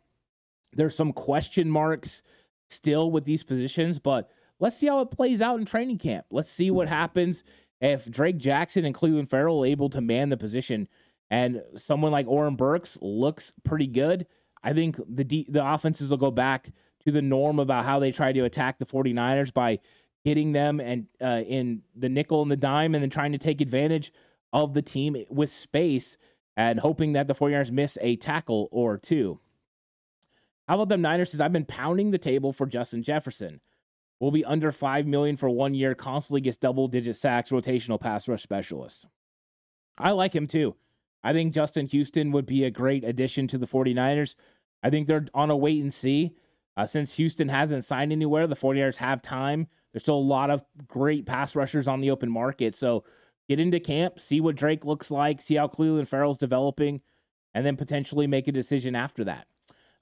there's 0.72 0.94
some 0.94 1.12
question 1.12 1.70
marks 1.70 2.22
still 2.68 3.10
with 3.10 3.24
these 3.24 3.42
positions, 3.42 3.98
but 3.98 4.30
let's 4.60 4.76
see 4.76 4.86
how 4.86 5.00
it 5.00 5.10
plays 5.10 5.42
out 5.42 5.58
in 5.58 5.64
training 5.64 5.98
camp. 5.98 6.26
Let's 6.30 6.50
see 6.50 6.70
what 6.70 6.88
happens 6.88 7.44
if 7.80 8.10
Drake 8.10 8.38
Jackson 8.38 8.84
and 8.84 8.94
Clelin 8.94 9.28
Ferrell 9.28 9.62
are 9.62 9.66
able 9.66 9.88
to 9.90 10.00
man 10.00 10.28
the 10.28 10.36
position 10.36 10.88
and 11.30 11.62
someone 11.76 12.12
like 12.12 12.26
Oren 12.26 12.56
Burks 12.56 12.98
looks 13.00 13.52
pretty 13.64 13.86
good. 13.86 14.26
I 14.62 14.72
think 14.72 15.00
the 15.08 15.24
D, 15.24 15.46
the 15.48 15.66
offenses 15.66 16.10
will 16.10 16.16
go 16.16 16.30
back 16.30 16.70
to 17.04 17.12
the 17.12 17.22
norm 17.22 17.58
about 17.58 17.84
how 17.84 17.98
they 17.98 18.10
try 18.10 18.32
to 18.32 18.44
attack 18.44 18.78
the 18.78 18.86
49ers 18.86 19.52
by 19.52 19.78
hitting 20.24 20.52
them 20.52 20.80
and 20.80 21.06
uh, 21.22 21.42
in 21.46 21.82
the 21.94 22.08
nickel 22.08 22.42
and 22.42 22.50
the 22.50 22.56
dime 22.56 22.94
and 22.94 23.02
then 23.02 23.10
trying 23.10 23.32
to 23.32 23.38
take 23.38 23.60
advantage 23.60 24.12
of 24.52 24.74
the 24.74 24.82
team 24.82 25.16
with 25.28 25.50
space 25.50 26.18
and 26.56 26.80
hoping 26.80 27.12
that 27.12 27.28
the 27.28 27.34
49ers 27.34 27.70
miss 27.70 27.98
a 28.00 28.16
tackle 28.16 28.68
or 28.72 28.98
two. 28.98 29.38
How 30.66 30.74
about 30.74 30.88
them 30.88 31.02
Niners? 31.02 31.30
Since 31.30 31.40
I've 31.40 31.52
been 31.52 31.64
pounding 31.64 32.10
the 32.10 32.18
table 32.18 32.52
for 32.52 32.66
Justin 32.66 33.02
Jefferson 33.02 33.60
will 34.20 34.30
be 34.30 34.44
under 34.44 34.72
five 34.72 35.06
million 35.06 35.36
for 35.36 35.48
one 35.48 35.74
year. 35.74 35.94
Constantly 35.94 36.40
gets 36.40 36.56
double 36.56 36.88
digit 36.88 37.16
sacks, 37.16 37.50
rotational 37.50 38.00
pass 38.00 38.28
rush 38.28 38.42
specialist. 38.42 39.06
I 39.96 40.12
like 40.12 40.34
him 40.34 40.46
too. 40.46 40.76
I 41.22 41.32
think 41.32 41.52
Justin 41.52 41.86
Houston 41.86 42.32
would 42.32 42.46
be 42.46 42.64
a 42.64 42.70
great 42.70 43.04
addition 43.04 43.48
to 43.48 43.58
the 43.58 43.66
49ers. 43.66 44.34
I 44.82 44.90
think 44.90 45.06
they're 45.06 45.26
on 45.34 45.50
a 45.50 45.56
wait 45.56 45.82
and 45.82 45.92
see. 45.92 46.34
Uh, 46.76 46.86
since 46.86 47.16
Houston 47.16 47.48
hasn't 47.48 47.84
signed 47.84 48.12
anywhere, 48.12 48.46
the 48.46 48.54
49ers 48.54 48.96
have 48.96 49.20
time. 49.20 49.66
There's 49.92 50.02
still 50.02 50.18
a 50.18 50.20
lot 50.20 50.50
of 50.50 50.64
great 50.86 51.26
pass 51.26 51.56
rushers 51.56 51.88
on 51.88 52.00
the 52.00 52.12
open 52.12 52.30
market. 52.30 52.74
So 52.74 53.04
get 53.48 53.58
into 53.58 53.80
camp, 53.80 54.20
see 54.20 54.40
what 54.40 54.54
Drake 54.54 54.84
looks 54.84 55.10
like, 55.10 55.40
see 55.40 55.56
how 55.56 55.66
Clelin 55.66 56.06
Ferrell's 56.06 56.38
developing, 56.38 57.00
and 57.52 57.66
then 57.66 57.76
potentially 57.76 58.28
make 58.28 58.46
a 58.46 58.52
decision 58.52 58.94
after 58.94 59.24
that. 59.24 59.48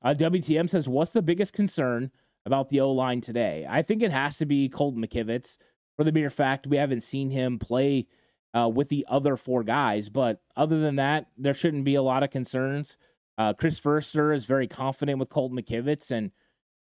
Uh, 0.03 0.14
WTM 0.14 0.69
says, 0.69 0.87
What's 0.87 1.12
the 1.12 1.23
biggest 1.23 1.55
concern 1.55 2.11
about 2.47 2.68
the 2.68 2.80
O 2.80 2.92
line 2.92 3.20
today. 3.20 3.66
I 3.68 3.82
think 3.82 4.03
it 4.03 4.12
has 4.12 4.38
to 4.38 4.47
be 4.47 4.68
Colton 4.68 5.05
McKivitz 5.05 5.59
for 5.97 6.05
the 6.05 6.12
mere 6.12 6.30
fact 6.30 6.66
we 6.66 6.76
haven't 6.76 7.03
seen 7.03 7.30
him 7.30 7.59
play 7.59 8.07
uh, 8.55 8.68
with 8.68 8.88
the 8.88 9.05
other 9.09 9.36
four 9.36 9.62
guys. 9.64 10.09
But 10.09 10.40
other 10.57 10.78
than 10.80 10.97
that, 10.97 11.26
there 11.36 11.53
shouldn't 11.53 11.84
be 11.84 11.97
a 11.97 12.03
lot 12.03 12.22
of 12.22 12.30
concerns. 12.30 12.97
Uh, 13.36 13.53
Chris 13.53 13.78
Foerster 13.78 14.32
is 14.32 14.47
very 14.47 14.66
confident 14.66 15.18
with 15.18 15.28
Colton 15.28 15.59
McKivitz, 15.59 16.11
and 16.11 16.30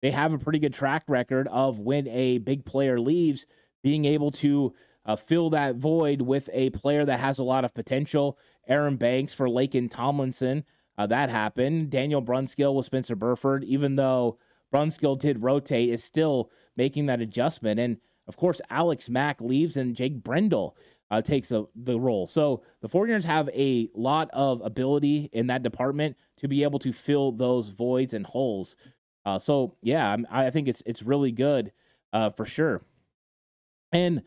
they 0.01 0.11
have 0.11 0.33
a 0.33 0.37
pretty 0.37 0.59
good 0.59 0.73
track 0.73 1.03
record 1.07 1.47
of 1.47 1.79
when 1.79 2.07
a 2.07 2.37
big 2.39 2.65
player 2.65 2.99
leaves, 2.99 3.47
being 3.81 4.05
able 4.05 4.31
to 4.31 4.73
uh, 5.05 5.15
fill 5.15 5.49
that 5.49 5.75
void 5.75 6.21
with 6.21 6.49
a 6.53 6.69
player 6.71 7.05
that 7.05 7.19
has 7.19 7.39
a 7.39 7.43
lot 7.43 7.65
of 7.65 7.73
potential. 7.73 8.37
Aaron 8.67 8.97
Banks 8.97 9.33
for 9.33 9.47
Laken 9.47 9.89
Tomlinson. 9.89 10.63
Uh, 10.97 11.07
that 11.07 11.29
happened. 11.29 11.89
Daniel 11.89 12.21
Brunskill 12.21 12.75
with 12.75 12.85
Spencer 12.85 13.15
Burford, 13.15 13.63
even 13.63 13.95
though 13.95 14.37
Brunskill 14.73 15.19
did 15.19 15.43
rotate, 15.43 15.89
is 15.89 16.03
still 16.03 16.49
making 16.75 17.05
that 17.05 17.21
adjustment. 17.21 17.79
And 17.79 17.97
of 18.27 18.37
course, 18.37 18.61
Alex 18.69 19.09
Mack 19.09 19.41
leaves 19.41 19.77
and 19.77 19.95
Jake 19.95 20.23
Brendel 20.23 20.75
uh, 21.11 21.21
takes 21.21 21.51
a, 21.51 21.65
the 21.75 21.99
role. 21.99 22.25
So 22.25 22.63
the 22.81 22.89
49ers 22.89 23.23
have 23.25 23.49
a 23.49 23.89
lot 23.93 24.29
of 24.33 24.61
ability 24.61 25.29
in 25.31 25.47
that 25.47 25.61
department 25.61 26.17
to 26.37 26.47
be 26.47 26.63
able 26.63 26.79
to 26.79 26.91
fill 26.91 27.31
those 27.31 27.69
voids 27.69 28.13
and 28.13 28.25
holes. 28.25 28.75
Uh, 29.25 29.37
so 29.37 29.75
yeah, 29.81 30.17
I, 30.31 30.47
I 30.47 30.49
think 30.49 30.67
it's 30.67 30.81
it's 30.85 31.03
really 31.03 31.31
good 31.31 31.71
uh, 32.13 32.31
for 32.31 32.45
sure. 32.45 32.81
And 33.91 34.23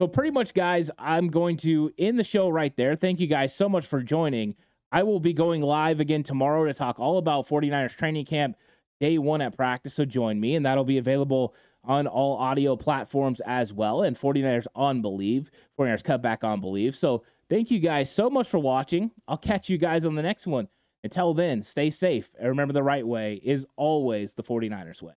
so 0.00 0.08
pretty 0.08 0.30
much, 0.30 0.54
guys, 0.54 0.90
I'm 0.98 1.28
going 1.28 1.58
to 1.58 1.92
end 1.98 2.18
the 2.18 2.24
show 2.24 2.48
right 2.48 2.74
there. 2.74 2.96
Thank 2.96 3.20
you 3.20 3.26
guys 3.26 3.54
so 3.54 3.68
much 3.68 3.86
for 3.86 4.02
joining. 4.02 4.54
I 4.90 5.02
will 5.02 5.20
be 5.20 5.34
going 5.34 5.60
live 5.60 6.00
again 6.00 6.22
tomorrow 6.22 6.64
to 6.64 6.74
talk 6.74 6.98
all 6.98 7.18
about 7.18 7.46
49ers 7.46 7.96
training 7.96 8.24
camp 8.24 8.56
day 9.00 9.18
one 9.18 9.40
at 9.40 9.56
practice. 9.56 9.94
So 9.94 10.04
join 10.04 10.38
me, 10.38 10.54
and 10.54 10.64
that'll 10.64 10.84
be 10.84 10.98
available 10.98 11.54
on 11.82 12.06
all 12.06 12.36
audio 12.36 12.76
platforms 12.76 13.40
as 13.46 13.72
well. 13.72 14.02
And 14.02 14.16
49ers 14.16 14.66
on 14.74 15.02
Believe, 15.02 15.50
49ers 15.78 16.04
cut 16.04 16.22
back 16.22 16.44
on 16.44 16.60
Believe. 16.60 16.94
So 16.94 17.24
thank 17.48 17.70
you 17.70 17.78
guys 17.80 18.12
so 18.12 18.28
much 18.28 18.48
for 18.48 18.58
watching. 18.58 19.10
I'll 19.26 19.38
catch 19.38 19.68
you 19.68 19.78
guys 19.78 20.04
on 20.04 20.14
the 20.14 20.22
next 20.22 20.46
one. 20.46 20.68
Until 21.02 21.32
then, 21.32 21.62
stay 21.62 21.88
safe 21.88 22.28
and 22.38 22.48
remember 22.48 22.74
the 22.74 22.82
right 22.82 23.06
way 23.06 23.40
is 23.42 23.66
always 23.76 24.34
the 24.34 24.42
49ers 24.42 25.00
way. 25.02 25.14